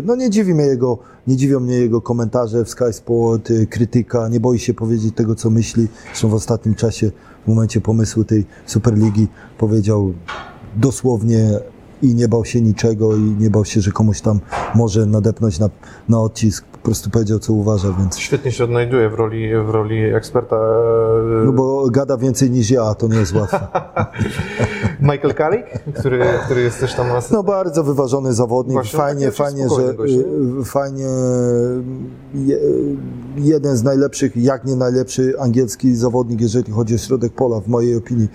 no 0.03 0.15
nie 0.15 0.29
dziwi 0.29 0.53
mnie 0.53 0.65
jego, 0.65 0.97
nie 1.28 1.36
dziwią 1.36 1.59
mnie 1.59 1.76
jego 1.76 2.01
komentarze 2.01 2.65
w 2.65 2.69
Sky 2.69 2.93
Sport, 2.93 3.51
e, 3.51 3.65
krytyka, 3.65 4.28
nie 4.28 4.39
boi 4.39 4.59
się 4.59 4.73
powiedzieć 4.73 5.15
tego, 5.15 5.36
co 5.36 5.49
myśli. 5.49 5.88
Zresztą 6.05 6.30
w 6.30 6.34
ostatnim 6.34 6.76
czasie, 6.76 7.11
w 7.45 7.47
momencie 7.47 7.82
pomysłu 7.82 8.23
tej 8.23 8.45
Superligi 8.65 9.28
powiedział 9.57 10.13
dosłownie 10.76 11.59
i 12.01 12.15
nie 12.15 12.28
bał 12.28 12.45
się 12.45 12.61
niczego 12.61 13.15
i 13.15 13.21
nie 13.21 13.49
bał 13.49 13.65
się, 13.65 13.82
że 13.82 13.91
komuś 13.91 14.21
tam 14.21 14.39
może 14.76 15.05
nadepnąć 15.05 15.59
na, 15.59 15.69
na 16.09 16.21
odcisk. 16.21 16.65
Po 16.86 16.89
prostu 16.89 17.09
powiedział, 17.09 17.39
co 17.39 17.53
uważa, 17.53 17.93
więc... 17.99 18.17
Świetnie 18.17 18.51
się 18.51 18.63
odnajduje 18.63 19.09
w 19.09 19.13
roli, 19.13 19.49
w 19.65 19.69
roli 19.69 20.03
eksperta. 20.03 20.55
No 21.45 21.51
bo 21.51 21.89
gada 21.89 22.17
więcej 22.17 22.51
niż 22.51 22.71
ja, 22.71 22.95
to 22.95 23.07
nie 23.07 23.17
jest 23.17 23.36
łatwe. 23.36 23.67
Michael 25.11 25.33
Carrick, 25.38 25.67
który, 25.99 26.25
który 26.45 26.61
jest 26.61 26.79
też 26.79 26.93
tam. 26.93 27.07
No 27.31 27.43
bardzo 27.43 27.83
wyważony 27.83 28.33
zawodnik, 28.33 28.73
Właśnie, 28.73 28.99
fajnie, 28.99 29.25
taki 29.25 29.38
fajnie, 29.38 29.69
że 29.69 29.93
gość, 29.93 30.13
nie? 30.13 30.21
y, 30.61 30.65
fajnie 30.65 31.07
je, 32.33 32.59
jeden 33.38 33.77
z 33.77 33.83
najlepszych, 33.83 34.38
jak 34.38 34.65
nie 34.65 34.75
najlepszy 34.75 35.33
angielski 35.39 35.95
zawodnik, 35.95 36.41
jeżeli 36.41 36.71
chodzi 36.71 36.95
o 36.95 36.97
środek 36.97 37.33
pola, 37.33 37.59
w 37.59 37.67
mojej 37.67 37.95
opinii. 37.95 38.27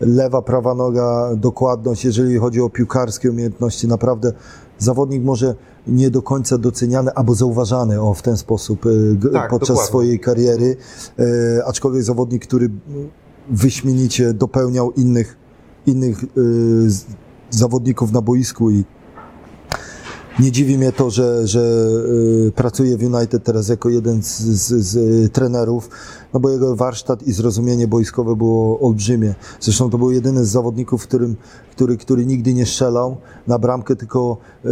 Lewa, 0.00 0.42
prawa 0.42 0.74
noga, 0.74 1.30
dokładność, 1.36 2.04
jeżeli 2.04 2.38
chodzi 2.38 2.60
o 2.60 2.70
piłkarskie 2.70 3.30
umiejętności, 3.30 3.88
naprawdę 3.88 4.32
zawodnik 4.78 5.22
może 5.22 5.54
nie 5.86 6.10
do 6.10 6.22
końca 6.22 6.58
doceniany 6.58 7.14
albo 7.14 7.34
zauważany 7.34 8.00
o, 8.00 8.14
w 8.14 8.22
ten 8.22 8.36
sposób 8.36 8.86
y, 8.86 9.16
Tak, 9.32 9.50
podczas 9.50 9.68
dokładnie. 9.68 9.88
swojej 9.88 10.20
kariery, 10.20 10.76
y, 11.20 11.64
aczkolwiek 11.66 12.02
zawodnik, 12.02 12.46
który 12.46 12.70
wyśmienicie 13.50 14.34
dopełniał 14.34 14.92
innych, 14.92 15.36
innych 15.86 16.24
y, 16.24 16.26
zawodników 17.50 18.12
na 18.12 18.20
boisku 18.20 18.70
i 18.70 18.84
nie 20.40 20.52
dziwi 20.52 20.78
mnie 20.78 20.92
to, 20.92 21.10
że, 21.10 21.46
że 21.46 21.60
y, 22.46 22.52
pracuje 22.54 22.96
w 22.96 23.02
United 23.02 23.44
teraz 23.44 23.68
jako 23.68 23.88
jeden 23.88 24.22
z, 24.22 24.40
z, 24.40 24.86
z 24.86 25.32
trenerów, 25.32 25.88
no 26.32 26.40
bo 26.40 26.50
jego 26.50 26.76
warsztat 26.76 27.22
i 27.22 27.32
zrozumienie 27.32 27.88
boiskowe 27.88 28.36
było 28.36 28.80
olbrzymie. 28.80 29.34
Zresztą 29.60 29.90
to 29.90 29.98
był 29.98 30.10
jedyny 30.10 30.44
z 30.44 30.48
zawodników, 30.48 31.02
którym, 31.02 31.36
który, 31.70 31.96
który 31.96 32.26
nigdy 32.26 32.54
nie 32.54 32.66
strzelał 32.66 33.16
na 33.46 33.58
bramkę, 33.58 33.96
tylko 33.96 34.36
y, 34.64 34.68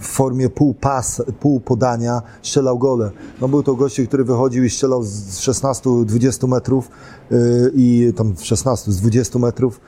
w 0.00 0.06
formie 0.06 0.48
pół 0.48 0.74
pas, 0.74 1.22
pół 1.40 1.60
podania 1.60 2.22
strzelał 2.42 2.78
gole. 2.78 3.10
No 3.40 3.48
był 3.48 3.62
to 3.62 3.74
gościu, 3.74 4.06
który 4.06 4.24
wychodził 4.24 4.64
i 4.64 4.70
strzelał 4.70 5.02
z 5.02 5.40
16-20 5.40 6.48
metrów 6.48 6.90
y, 7.32 7.72
i 7.74 8.12
tam 8.16 8.34
16 8.40 8.92
z 8.92 8.96
20 8.96 9.38
metrów 9.38 9.80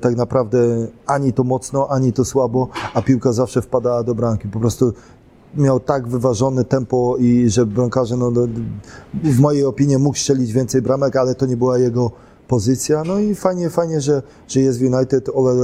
tak 0.00 0.16
naprawdę 0.16 0.58
ani 1.06 1.32
to 1.32 1.44
mocno, 1.44 1.88
ani 1.88 2.12
to 2.12 2.24
słabo, 2.24 2.68
a 2.94 3.02
piłka 3.02 3.32
zawsze 3.32 3.62
wpadała 3.62 4.02
do 4.02 4.14
bramki. 4.14 4.48
Po 4.48 4.60
prostu 4.60 4.92
miał 5.56 5.80
tak 5.80 6.08
wyważone 6.08 6.64
tempo 6.64 7.16
i 7.18 7.50
że 7.50 7.66
bramkarze, 7.66 8.16
no, 8.16 8.30
no, 8.30 8.40
w 9.24 9.40
mojej 9.40 9.64
opinii 9.64 9.98
mógł 9.98 10.18
strzelić 10.18 10.52
więcej 10.52 10.82
bramek, 10.82 11.16
ale 11.16 11.34
to 11.34 11.46
nie 11.46 11.56
była 11.56 11.78
jego 11.78 12.10
pozycja. 12.48 13.02
No 13.04 13.18
i 13.18 13.34
fajnie, 13.34 13.70
fajnie, 13.70 14.00
że, 14.00 14.22
że 14.48 14.60
jest 14.60 14.78
w 14.78 14.94
United. 14.94 15.28
Ole 15.34 15.54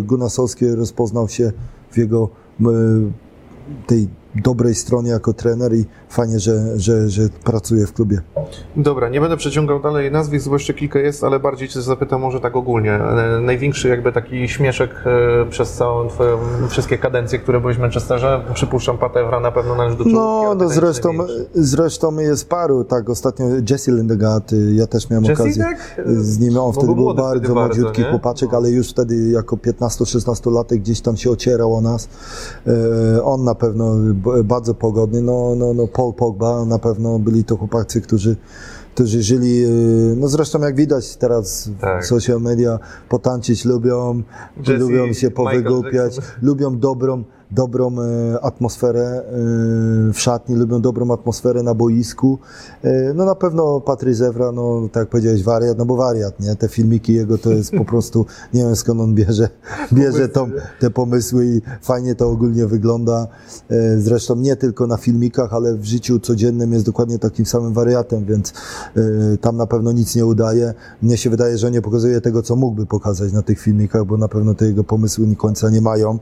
Gunnar 0.00 0.30
rozpoznał 0.76 1.28
się 1.28 1.52
w 1.90 1.98
jego 1.98 2.28
e, 2.60 2.64
tej 3.86 4.08
dobrej 4.34 4.74
stronie 4.74 5.10
jako 5.10 5.32
trener 5.32 5.74
i 5.74 5.84
fajnie, 6.08 6.40
że, 6.40 6.78
że, 6.78 7.08
że 7.08 7.22
pracuję 7.44 7.86
w 7.86 7.92
klubie. 7.92 8.20
Dobra, 8.76 9.08
nie 9.08 9.20
będę 9.20 9.36
przeciągał 9.36 9.80
dalej 9.80 10.12
nazwisk, 10.12 10.48
bo 10.48 10.54
jeszcze 10.54 10.74
kilka 10.74 10.98
jest, 10.98 11.24
ale 11.24 11.40
bardziej 11.40 11.68
Cię 11.68 11.82
zapytam 11.82 12.20
może 12.20 12.40
tak 12.40 12.56
ogólnie. 12.56 12.92
E, 12.94 13.40
Największy 13.40 13.88
jakby 13.88 14.12
taki 14.12 14.48
śmieszek 14.48 14.90
e, 15.06 15.50
przez 15.50 15.72
całą 15.72 16.08
Twoją, 16.08 16.38
wszystkie 16.68 16.98
kadencje, 16.98 17.38
które 17.38 17.60
byłeś 17.60 17.76
w 17.76 17.80
Manchesterze, 17.80 18.44
przypuszczam 18.54 18.98
Patewra 18.98 19.40
na 19.40 19.52
pewno 19.52 19.74
należy 19.74 19.96
do 19.96 20.04
czołówki, 20.04 20.20
No, 20.20 20.54
no 20.58 20.68
zresztą, 20.68 21.10
zresztą 21.54 22.18
jest 22.18 22.48
paru, 22.48 22.84
tak, 22.84 23.10
ostatnio 23.10 23.46
Jesse 23.70 23.92
Lindegaard, 23.92 24.52
y, 24.52 24.74
ja 24.74 24.86
też 24.86 25.10
miałem 25.10 25.24
Jesse, 25.24 25.42
okazję 25.42 25.64
tak? 25.64 26.06
z 26.06 26.38
nim, 26.38 26.58
on 26.58 26.72
wtedy 26.72 26.94
był 26.94 27.14
bardzo 27.14 27.54
młodziutki 27.54 28.02
chłopaczek, 28.02 28.48
No. 28.52 28.58
ale 28.58 28.70
już 28.70 28.90
wtedy 28.90 29.30
jako 29.30 29.56
15-16 29.56 30.76
gdzieś 30.78 31.00
tam 31.00 31.16
się 31.16 31.30
ocierał 31.30 31.74
o 31.76 31.80
nas. 31.80 32.08
E, 32.66 33.22
On 33.22 33.44
na 33.44 33.54
pewno 33.54 33.94
bardzo 34.44 34.74
pogodny, 34.74 35.22
no, 35.22 35.54
no, 35.56 35.74
no 35.74 35.86
Paul 35.86 36.14
Pogba 36.14 36.64
na 36.64 36.78
pewno 36.78 37.18
byli 37.18 37.44
to 37.44 37.56
chłopacy, 37.56 38.00
którzy 38.00 38.36
którzy 38.94 39.22
żyli, 39.22 39.64
y, 39.64 40.16
no 40.16 40.28
zresztą 40.28 40.60
jak 40.60 40.76
widać 40.76 41.16
teraz 41.16 41.70
Tak. 41.80 42.02
w 42.02 42.06
social 42.06 42.40
media, 42.40 42.78
potańczyć 43.08 43.64
lubią, 43.64 44.22
Jesse, 44.56 44.72
lubią 44.78 45.12
się 45.12 45.30
powygłupiać, 45.30 46.16
lubią 46.42 46.78
dobrą, 46.78 47.24
dobrą 47.50 47.96
e, 48.00 48.40
atmosferę 48.40 49.00
e, 49.00 49.22
w 50.12 50.18
szatni, 50.18 50.56
lubią 50.56 50.80
dobrą 50.80 51.10
atmosferę 51.12 51.62
na 51.62 51.74
boisku. 51.74 52.38
E, 52.82 53.14
No 53.14 53.24
na 53.24 53.34
pewno 53.34 53.80
Patryk 53.80 54.20
Ewra, 54.20 54.52
no 54.52 54.88
tak 54.92 55.00
jak 55.00 55.08
powiedziałeś, 55.08 55.42
wariat, 55.42 55.78
no 55.78 55.86
bo 55.86 55.96
wariat, 55.96 56.40
nie? 56.40 56.56
Te 56.56 56.68
filmiki 56.68 57.14
jego 57.14 57.38
to 57.38 57.50
jest 57.50 57.72
po 57.72 57.84
prostu, 57.84 58.26
nie 58.54 58.62
wiem 58.62 58.76
skąd 58.76 59.00
on 59.00 59.14
bierze, 59.14 59.48
bierze 59.92 60.28
tą, 60.28 60.50
te 60.80 60.90
pomysły 60.90 61.46
i 61.46 61.60
fajnie 61.82 62.14
to 62.14 62.30
ogólnie 62.30 62.66
wygląda. 62.66 63.26
Zresztą 63.98 64.36
nie 64.36 64.56
tylko 64.56 64.86
na 64.86 64.96
filmikach, 64.96 65.54
ale 65.54 65.74
w 65.74 65.84
życiu 65.84 66.20
codziennym 66.20 66.72
jest 66.72 66.86
dokładnie 66.86 67.18
takim 67.18 67.46
samym 67.46 67.72
wariatem, 67.72 68.24
więc 68.24 68.52
tam 69.40 69.56
na 69.56 69.66
pewno 69.66 69.92
nic 69.92 70.16
nie 70.16 70.26
udaje. 70.26 70.74
Mnie 71.02 71.16
się 71.16 71.30
wydaje, 71.30 71.58
że 71.58 71.70
nie 71.70 71.82
pokazuje 71.82 72.20
tego, 72.20 72.42
co 72.42 72.56
mógłby 72.56 72.86
pokazać 72.86 73.32
na 73.32 73.42
tych 73.42 73.60
filmikach, 73.60 74.04
bo 74.04 74.16
na 74.16 74.28
pewno 74.28 74.54
te 74.54 74.66
jego 74.66 74.84
pomysły 74.84 75.36
końca 75.36 75.70
nie 75.70 75.80
mają. 75.80 76.18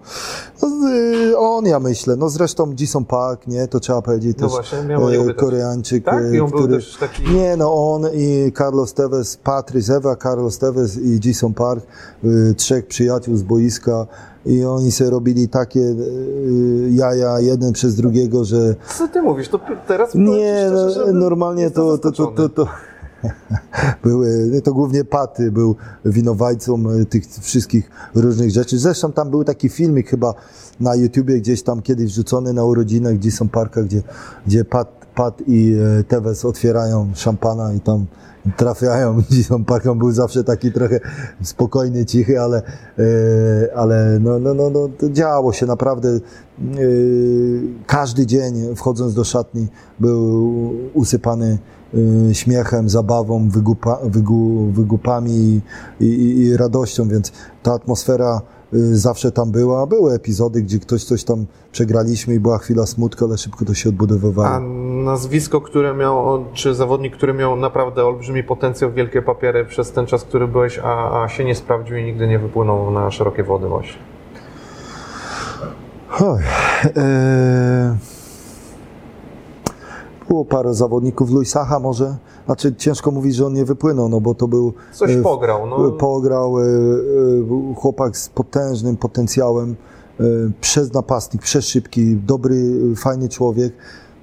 No, 0.63 0.69
on, 1.39 1.67
ja 1.67 1.81
myślę, 1.81 2.17
no 2.17 2.29
zresztą 2.29 2.75
Jison 2.81 3.05
Park, 3.05 3.47
nie, 3.47 3.69
to 3.69 3.81
trzeba 3.81 4.03
powiedzieć 4.03 4.37
No 4.39 4.47
też, 4.47 4.57
właśnie, 4.57 4.79
e. 5.31 5.35
Koreańczyk, 5.35 6.05
Tak? 6.05 6.25
e, 6.25 6.47
który... 6.53 6.75
też 6.75 6.97
taki... 6.97 7.23
Nie, 7.23 7.57
no 7.57 7.93
on 7.95 8.07
i 8.15 8.53
Carlos 8.59 8.95
Tevez, 8.95 9.37
Patrice 9.37 9.97
Eva, 9.97 10.17
Carlos 10.17 10.59
Tevez 10.59 10.97
i 10.97 11.21
Jason 11.25 11.55
Park, 11.55 11.87
y, 12.25 12.55
trzech 12.55 12.87
przyjaciół 12.87 13.37
z 13.37 13.43
boiska 13.43 14.07
i 14.47 14.65
oni 14.65 14.93
sobie 14.93 15.11
robili 15.11 15.49
takie 15.49 15.81
y, 15.81 16.89
jaja 16.91 17.41
jeden 17.41 17.73
przez 17.73 17.95
drugiego, 17.95 18.45
że 18.45 18.75
Co 18.99 19.09
Ty 19.09 19.23
mówisz? 19.23 19.49
To 19.49 19.61
teraz 19.87 20.15
nie, 20.15 20.69
no, 20.71 20.91
szczerze, 20.91 21.07
że 21.07 21.13
normalnie 21.13 21.71
to, 21.71 21.99
to, 21.99 22.13
to, 22.13 22.27
to, 22.27 22.49
to 22.49 22.69
były, 24.05 24.61
to 24.65 24.73
głównie 24.73 25.05
Paty 25.05 25.53
był 25.53 25.77
winowajcą 26.05 26.91
y, 26.91 27.07
tych 27.07 27.25
wszystkich 27.41 27.91
różnych 28.15 28.51
rzeczy. 28.51 28.79
Zresztą 28.79 29.13
tam 29.13 29.31
był 29.31 29.45
taki 29.45 29.69
filmik 29.69 30.09
chyba 30.09 30.35
na 30.81 30.95
YouTubie 30.95 31.41
gdzieś 31.41 31.63
tam 31.63 31.83
kiedyś 31.83 32.07
wrzucony 32.13 32.53
na 32.53 32.65
urodzinach 32.65 33.25
Jason 33.25 33.49
Parka, 33.49 33.83
gdzie, 33.83 34.03
gdzie 34.47 34.65
Pat, 34.65 35.07
Pat 35.15 35.43
i 35.47 35.77
e, 36.01 36.05
Tevez 36.05 36.45
otwierają 36.45 37.11
szampana 37.15 37.73
i 37.73 37.81
tam 37.81 38.07
trafiają. 38.57 39.23
Jason 39.31 39.65
Park 39.65 39.87
on 39.87 39.99
był 39.99 40.13
zawsze 40.13 40.45
taki 40.45 40.73
trochę 40.73 41.01
spokojny, 41.43 42.07
cichy, 42.07 42.41
ale, 42.41 42.63
e, 42.99 43.77
ale 43.77 44.19
no, 44.21 44.39
no, 44.39 44.55
no, 44.55 44.71
no, 44.71 44.89
działo 45.11 45.53
się 45.53 45.67
naprawdę. 45.67 46.09
e, 46.09 46.21
Każdy 47.87 48.27
dzień 48.27 48.77
wchodząc 48.77 49.15
do 49.15 49.25
szatni 49.25 49.67
był 50.01 50.53
usypany 50.95 51.47
e, 51.47 51.78
śmiechem, 52.33 52.89
zabawą, 52.89 53.49
wygupa, 53.49 53.99
wygu, 54.03 54.71
wygupami 54.73 55.61
i, 56.01 56.05
i, 56.05 56.39
i 56.39 56.57
radością, 56.57 57.09
więc 57.09 57.33
ta 57.63 57.73
atmosfera 57.73 58.41
y, 58.75 58.97
zawsze 58.97 59.33
tam 59.33 59.51
była. 59.51 59.87
Były 59.87 60.13
epizody, 60.13 60.63
gdzie 60.63 60.79
ktoś 60.79 61.05
coś 61.05 61.25
tam 61.25 61.47
przegraliśmy 61.73 62.35
i 62.35 62.41
była 62.41 62.59
chwila 62.59 62.87
smutku, 62.87 63.25
ale 63.25 63.39
szybko 63.39 63.65
to 63.65 63.75
się 63.75 63.89
odbudowywało. 63.89 64.49
A 64.49 64.61
nazwisko, 65.05 65.61
które 65.61 65.95
miał, 65.95 66.45
czy 66.53 66.75
zawodnik, 66.75 67.17
który 67.17 67.35
miał 67.35 67.57
naprawdę 67.57 68.05
olbrzymi 68.05 68.45
potencjał, 68.45 68.93
wielkie 68.93 69.23
papiery 69.23 69.65
przez 69.65 69.93
ten 69.93 70.07
czas, 70.07 70.25
który 70.25 70.49
byłeś, 70.49 70.81
a, 70.85 71.23
a 71.23 71.29
się 71.29 71.45
nie 71.45 71.55
sprawdził 71.55 71.97
i 71.97 72.05
nigdy 72.05 72.29
nie 72.29 72.39
wypłynął 72.39 72.91
na 72.91 73.11
szerokie 73.11 73.45
wody 73.45 73.69
właśnie. 73.69 73.99
Oj, 76.21 76.43
e, 76.97 77.97
było 80.29 80.45
parę 80.45 80.75
zawodników, 80.75 81.31
Luisacha 81.31 81.79
może, 81.79 82.17
znaczy 82.47 82.75
ciężko 82.75 83.11
mówić, 83.11 83.35
że 83.35 83.47
on 83.47 83.53
nie 83.53 83.65
wypłynął, 83.65 84.09
no 84.09 84.21
bo 84.21 84.35
to 84.35 84.49
był 84.49 84.73
Coś 84.93 85.11
e, 85.11 85.23
pograł, 85.23 85.67
no. 85.67 85.91
pograł 85.91 86.59
e, 86.59 86.63
e, 86.63 87.75
chłopak 87.77 88.17
z 88.17 88.29
potężnym 88.29 88.97
potencjałem, 88.97 89.77
e, 90.21 90.25
przez 90.61 90.93
napastnik, 90.93 91.43
przez 91.43 91.65
szybki, 91.65 92.17
dobry, 92.17 92.57
fajny 92.97 93.29
człowiek, 93.29 93.73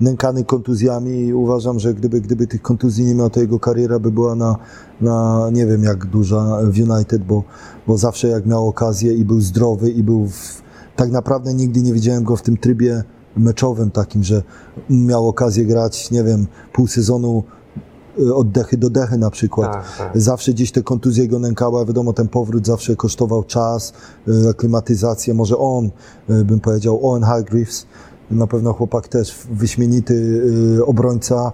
nękany 0.02 0.44
kontuzjami 0.44 1.12
i 1.12 1.34
uważam, 1.34 1.80
że 1.80 1.94
gdyby, 1.94 2.22
gdyby 2.22 2.48
tych 2.48 2.62
kontuzji 2.62 3.06
nie 3.06 3.16
miał, 3.16 3.30
to 3.30 3.40
jego 3.40 3.60
kariera 3.60 4.00
by 4.00 4.12
była 4.12 4.36
na, 4.36 4.56
na 5.02 5.50
nie 5.52 5.66
wiem 5.66 5.84
jak 5.84 6.06
duża 6.06 6.60
w 6.64 6.80
United, 6.80 7.24
bo, 7.24 7.44
bo 7.88 7.98
zawsze 7.98 8.28
jak 8.28 8.46
miał 8.46 8.68
okazję 8.68 9.14
i 9.14 9.26
był 9.26 9.42
zdrowy 9.42 9.90
i 9.90 10.04
był 10.04 10.28
w, 10.28 10.62
tak 10.96 11.12
naprawdę 11.12 11.54
nigdy 11.54 11.82
nie 11.82 11.94
widziałem 11.94 12.24
go 12.24 12.36
w 12.36 12.42
tym 12.42 12.58
trybie 12.58 13.04
meczowym 13.38 13.92
takim, 13.92 14.24
że 14.24 14.44
miał 14.90 15.28
okazję 15.28 15.66
grać, 15.66 16.12
nie 16.12 16.24
wiem, 16.24 16.48
pół 16.74 16.88
sezonu 16.88 17.44
y, 18.20 18.36
od 18.36 18.52
dechy 18.52 18.78
do 18.78 18.90
dechy 18.90 19.18
na 19.18 19.30
przykład. 19.30 19.74
Tak, 19.74 19.98
tak. 19.98 20.22
Zawsze 20.22 20.54
gdzieś 20.54 20.72
te 20.72 20.84
kontuzje 20.84 21.28
go 21.28 21.40
nękała, 21.40 21.86
wiadomo, 21.86 22.14
ten 22.14 22.28
powrót 22.28 22.66
zawsze 22.66 22.96
kosztował 22.96 23.44
czas, 23.44 23.94
y, 24.28 24.50
aklimatyzację, 24.50 25.34
może 25.34 25.58
on, 25.58 25.90
y, 26.30 26.46
bym 26.46 26.60
powiedział, 26.60 27.10
Owen 27.10 27.24
Hargreaves, 27.24 27.86
na 28.32 28.48
pewno 28.48 28.74
chłopak 28.74 29.08
też 29.08 29.36
wyśmienity 29.52 30.42
obrońca, 30.86 31.52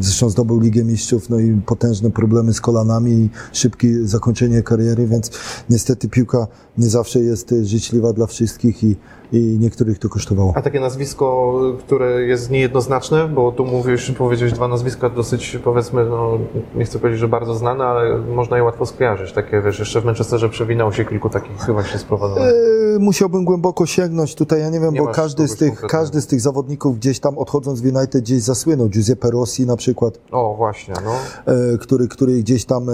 zresztą 0.00 0.30
zdobył 0.30 0.60
Ligę 0.60 0.84
Mistrzów, 0.84 1.30
no 1.30 1.38
i 1.38 1.60
potężne 1.66 2.10
problemy 2.10 2.52
z 2.52 2.60
kolanami 2.60 3.12
i 3.12 3.30
szybkie 3.52 4.06
zakończenie 4.06 4.62
kariery, 4.62 5.06
więc 5.06 5.30
niestety 5.70 6.08
piłka 6.08 6.46
nie 6.78 6.88
zawsze 6.88 7.20
jest 7.20 7.54
życzliwa 7.62 8.12
dla 8.12 8.26
wszystkich 8.26 8.84
i, 8.84 8.96
i 9.32 9.58
niektórych 9.60 9.98
to 9.98 10.08
kosztowało. 10.08 10.52
A 10.56 10.62
takie 10.62 10.80
nazwisko, 10.80 11.54
które 11.78 12.22
jest 12.22 12.50
niejednoznaczne, 12.50 13.28
bo 13.28 13.52
tu 13.52 13.64
mówisz, 13.64 14.10
powiedziałeś 14.18 14.52
dwa 14.52 14.68
nazwiska 14.68 15.10
dosyć, 15.10 15.58
powiedzmy, 15.64 16.04
no, 16.04 16.38
nie 16.74 16.84
chcę 16.84 16.98
powiedzieć, 16.98 17.20
że 17.20 17.28
bardzo 17.28 17.54
znane, 17.54 17.84
ale 17.84 18.18
można 18.18 18.56
je 18.56 18.62
łatwo 18.62 18.86
skojarzyć. 18.86 19.32
Takie, 19.32 19.62
wiesz, 19.62 19.78
jeszcze 19.78 20.00
w 20.00 20.04
Manchesterze 20.04 20.48
przewinęło 20.48 20.92
się 20.92 21.04
kilku 21.04 21.30
takich 21.30 21.56
chyba 21.58 21.84
się 21.84 21.98
sprowadzono. 21.98 22.46
E, 22.46 22.52
Musiałbym 22.98 23.44
głęboko 23.44 23.86
sięgnąć 23.86 24.34
tutaj, 24.34 24.60
ja 24.60 24.70
nie 24.70 24.80
wiem, 24.80 24.94
Nie 24.94 25.00
bo 25.00 25.06
każdy 25.06 25.48
z, 25.48 25.56
tych, 25.56 25.80
każdy 25.80 26.20
z 26.20 26.26
tych 26.26 26.40
zawodników 26.40 26.96
gdzieś 26.98 27.20
tam 27.20 27.38
odchodząc 27.38 27.80
w 27.80 27.96
United 27.96 28.22
gdzieś 28.22 28.42
zasłynął. 28.54 28.88
Giuseppe 28.88 29.30
Rossi 29.30 29.66
na 29.66 29.76
przykład, 29.76 30.18
O, 30.30 30.54
właśnie, 30.56 30.94
no. 31.04 31.12
e, 31.54 31.78
który, 31.78 32.08
który 32.08 32.32
gdzieś 32.38 32.64
tam, 32.64 32.88
e, 32.88 32.92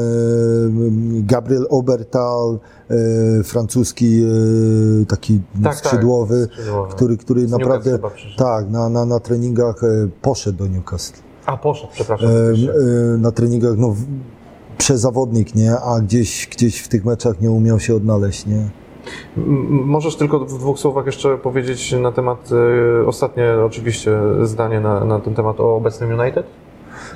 Gabriel 1.23 1.67
Obertal, 1.71 2.59
e, 2.91 3.43
francuski 3.45 4.23
taki 5.09 5.41
Tak, 5.63 5.75
skrzydłowy, 5.77 6.47
tak, 6.47 6.57
skrzydłowy. 6.57 6.95
który, 6.95 7.17
który 7.17 7.47
naprawdę 7.49 7.99
tak, 8.37 8.71
na, 8.71 8.89
na, 8.89 9.05
na 9.05 9.21
treningach 9.21 9.81
poszedł 10.23 10.59
do 10.59 10.67
Newcastle. 10.67 11.21
A, 11.47 11.57
poszedł, 11.57 11.93
przepraszam. 11.93 12.29
Na 13.19 13.33
treningach, 13.33 13.75
no, 13.77 13.95
przezawodnik, 14.79 15.55
nie? 15.55 15.79
A 15.81 16.01
gdzieś, 16.01 16.49
gdzieś 16.53 16.81
w 16.81 16.89
tych 16.89 17.05
meczach 17.05 17.41
nie 17.41 17.51
umiał 17.51 17.81
się 17.81 17.95
odnaleźć, 17.97 18.47
nie? 18.47 18.69
Możesz 19.71 20.17
tylko 20.17 20.39
w 20.39 20.59
dwóch 20.59 20.79
słowach 20.79 21.07
jeszcze 21.07 21.39
powiedzieć 21.39 21.93
na 21.93 22.13
temat, 22.13 22.51
y, 23.03 23.07
ostatnie 23.07 23.53
oczywiście 23.67 24.19
zdanie 24.43 24.81
na, 24.81 25.05
na 25.05 25.21
ten 25.21 25.35
temat 25.35 25.61
o 25.61 25.77
obecnym 25.77 26.21
United? 26.21 26.47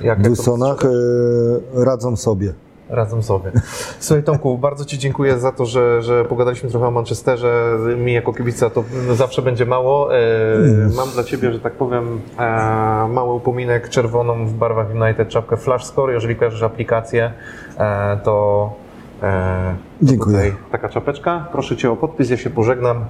Jak, 0.01 0.19
W 0.19 0.23
Wilsonach 0.23 0.85
e, 0.85 1.85
radzą 1.85 2.15
sobie. 2.15 2.53
Razem 2.89 3.23
sobie. 3.23 3.51
Słuchaj 3.99 4.23
Tomku, 4.23 4.57
bardzo 4.57 4.85
Ci 4.85 4.97
dziękuję 4.97 5.39
za 5.39 5.51
to, 5.51 5.65
że, 5.65 6.01
że 6.01 6.25
pogadaliśmy 6.25 6.69
trochę 6.69 6.87
o 6.87 6.91
Manchesterze. 6.91 7.77
Mi 7.97 8.13
jako 8.13 8.33
kibica 8.33 8.69
to 8.69 8.83
zawsze 9.11 9.41
będzie 9.41 9.65
mało. 9.65 10.15
E, 10.15 10.19
Mam 10.95 11.09
dla 11.09 11.23
Ciebie, 11.23 11.53
że 11.53 11.59
tak 11.59 11.73
powiem, 11.73 12.21
e, 12.39 13.07
mały 13.09 13.33
upominek 13.33 13.89
czerwoną 13.89 14.47
w 14.47 14.53
barwach 14.53 14.87
United, 14.95 15.29
czapkę 15.29 15.57
Flash 15.57 15.85
Score. 15.85 16.13
Jeżeli 16.13 16.35
kojarzysz 16.35 16.63
aplikację, 16.63 17.33
e, 17.77 18.17
to 18.23 18.69
Dziękuję. 20.03 20.37
tutaj 20.37 20.55
taka 20.71 20.89
czapeczka. 20.89 21.47
Proszę 21.51 21.77
Cię 21.77 21.91
o 21.91 21.95
podpis, 21.95 22.29
ja 22.29 22.37
się 22.37 22.49
pożegnam. 22.49 23.05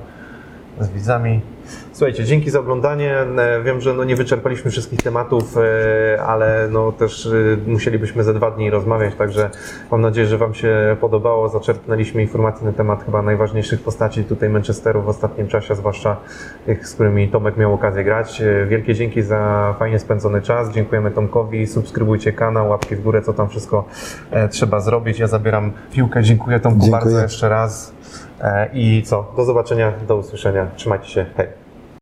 z 0.79 0.89
widzami. 0.89 1.41
Słuchajcie, 2.03 2.25
dzięki 2.25 2.49
za 2.49 2.59
oglądanie. 2.59 3.17
E, 3.17 3.61
Wiem, 3.63 3.81
że 3.81 3.93
no 3.93 4.03
nie 4.03 4.15
wyczerpaliśmy 4.15 4.71
wszystkich 4.71 5.01
tematów, 5.01 5.57
e, 5.57 6.21
ale 6.23 6.67
no 6.71 6.91
też 6.91 7.25
e, 7.25 7.31
musielibyśmy 7.67 8.23
ze 8.23 8.33
dwa 8.33 8.51
dni 8.51 8.69
rozmawiać, 8.69 9.15
także 9.15 9.49
mam 9.91 10.01
nadzieję, 10.01 10.27
że 10.27 10.37
Wam 10.37 10.53
się 10.53 10.97
podobało. 11.01 11.49
Zaczerpnęliśmy 11.49 12.21
informacji 12.21 12.65
na 12.65 12.73
temat 12.73 13.03
chyba 13.05 13.21
najważniejszych 13.21 13.81
postaci 13.81 14.23
tutaj 14.23 14.49
Manchesteru 14.49 15.01
w 15.01 15.09
ostatnim 15.09 15.47
czasie, 15.47 15.75
zwłaszcza 15.75 16.17
tych, 16.65 16.87
z 16.87 16.93
którymi 16.93 17.27
Tomek 17.27 17.57
miał 17.57 17.73
okazję 17.73 18.03
grać. 18.03 18.41
Wielkie 18.67 18.93
dzięki 18.93 19.21
za 19.21 19.75
fajnie 19.79 19.99
spędzony 19.99 20.41
czas. 20.41 20.71
Dziękujemy 20.71 21.11
Tomkowi. 21.11 21.67
Subskrybujcie 21.67 22.33
kanał, 22.33 22.69
łapki 22.69 22.95
w 22.95 23.01
górę, 23.01 23.21
co 23.21 23.33
tam 23.33 23.49
wszystko 23.49 23.85
trzeba 24.51 24.79
zrobić. 24.79 25.19
Ja 25.19 25.27
zabieram 25.27 25.71
piłkę. 25.91 26.23
Dziękuję 26.23 26.59
Tomku 26.59 26.79
Dziękuję. 26.79 27.01
bardzo 27.01 27.21
jeszcze 27.21 27.49
raz. 27.49 27.93
I 28.73 29.03
co? 29.05 29.33
Do 29.37 29.45
zobaczenia, 29.45 29.93
do 30.07 30.17
usłyszenia. 30.17 30.67
Trzymajcie 30.75 31.07
się. 31.07 31.25
Hej. 31.37 31.62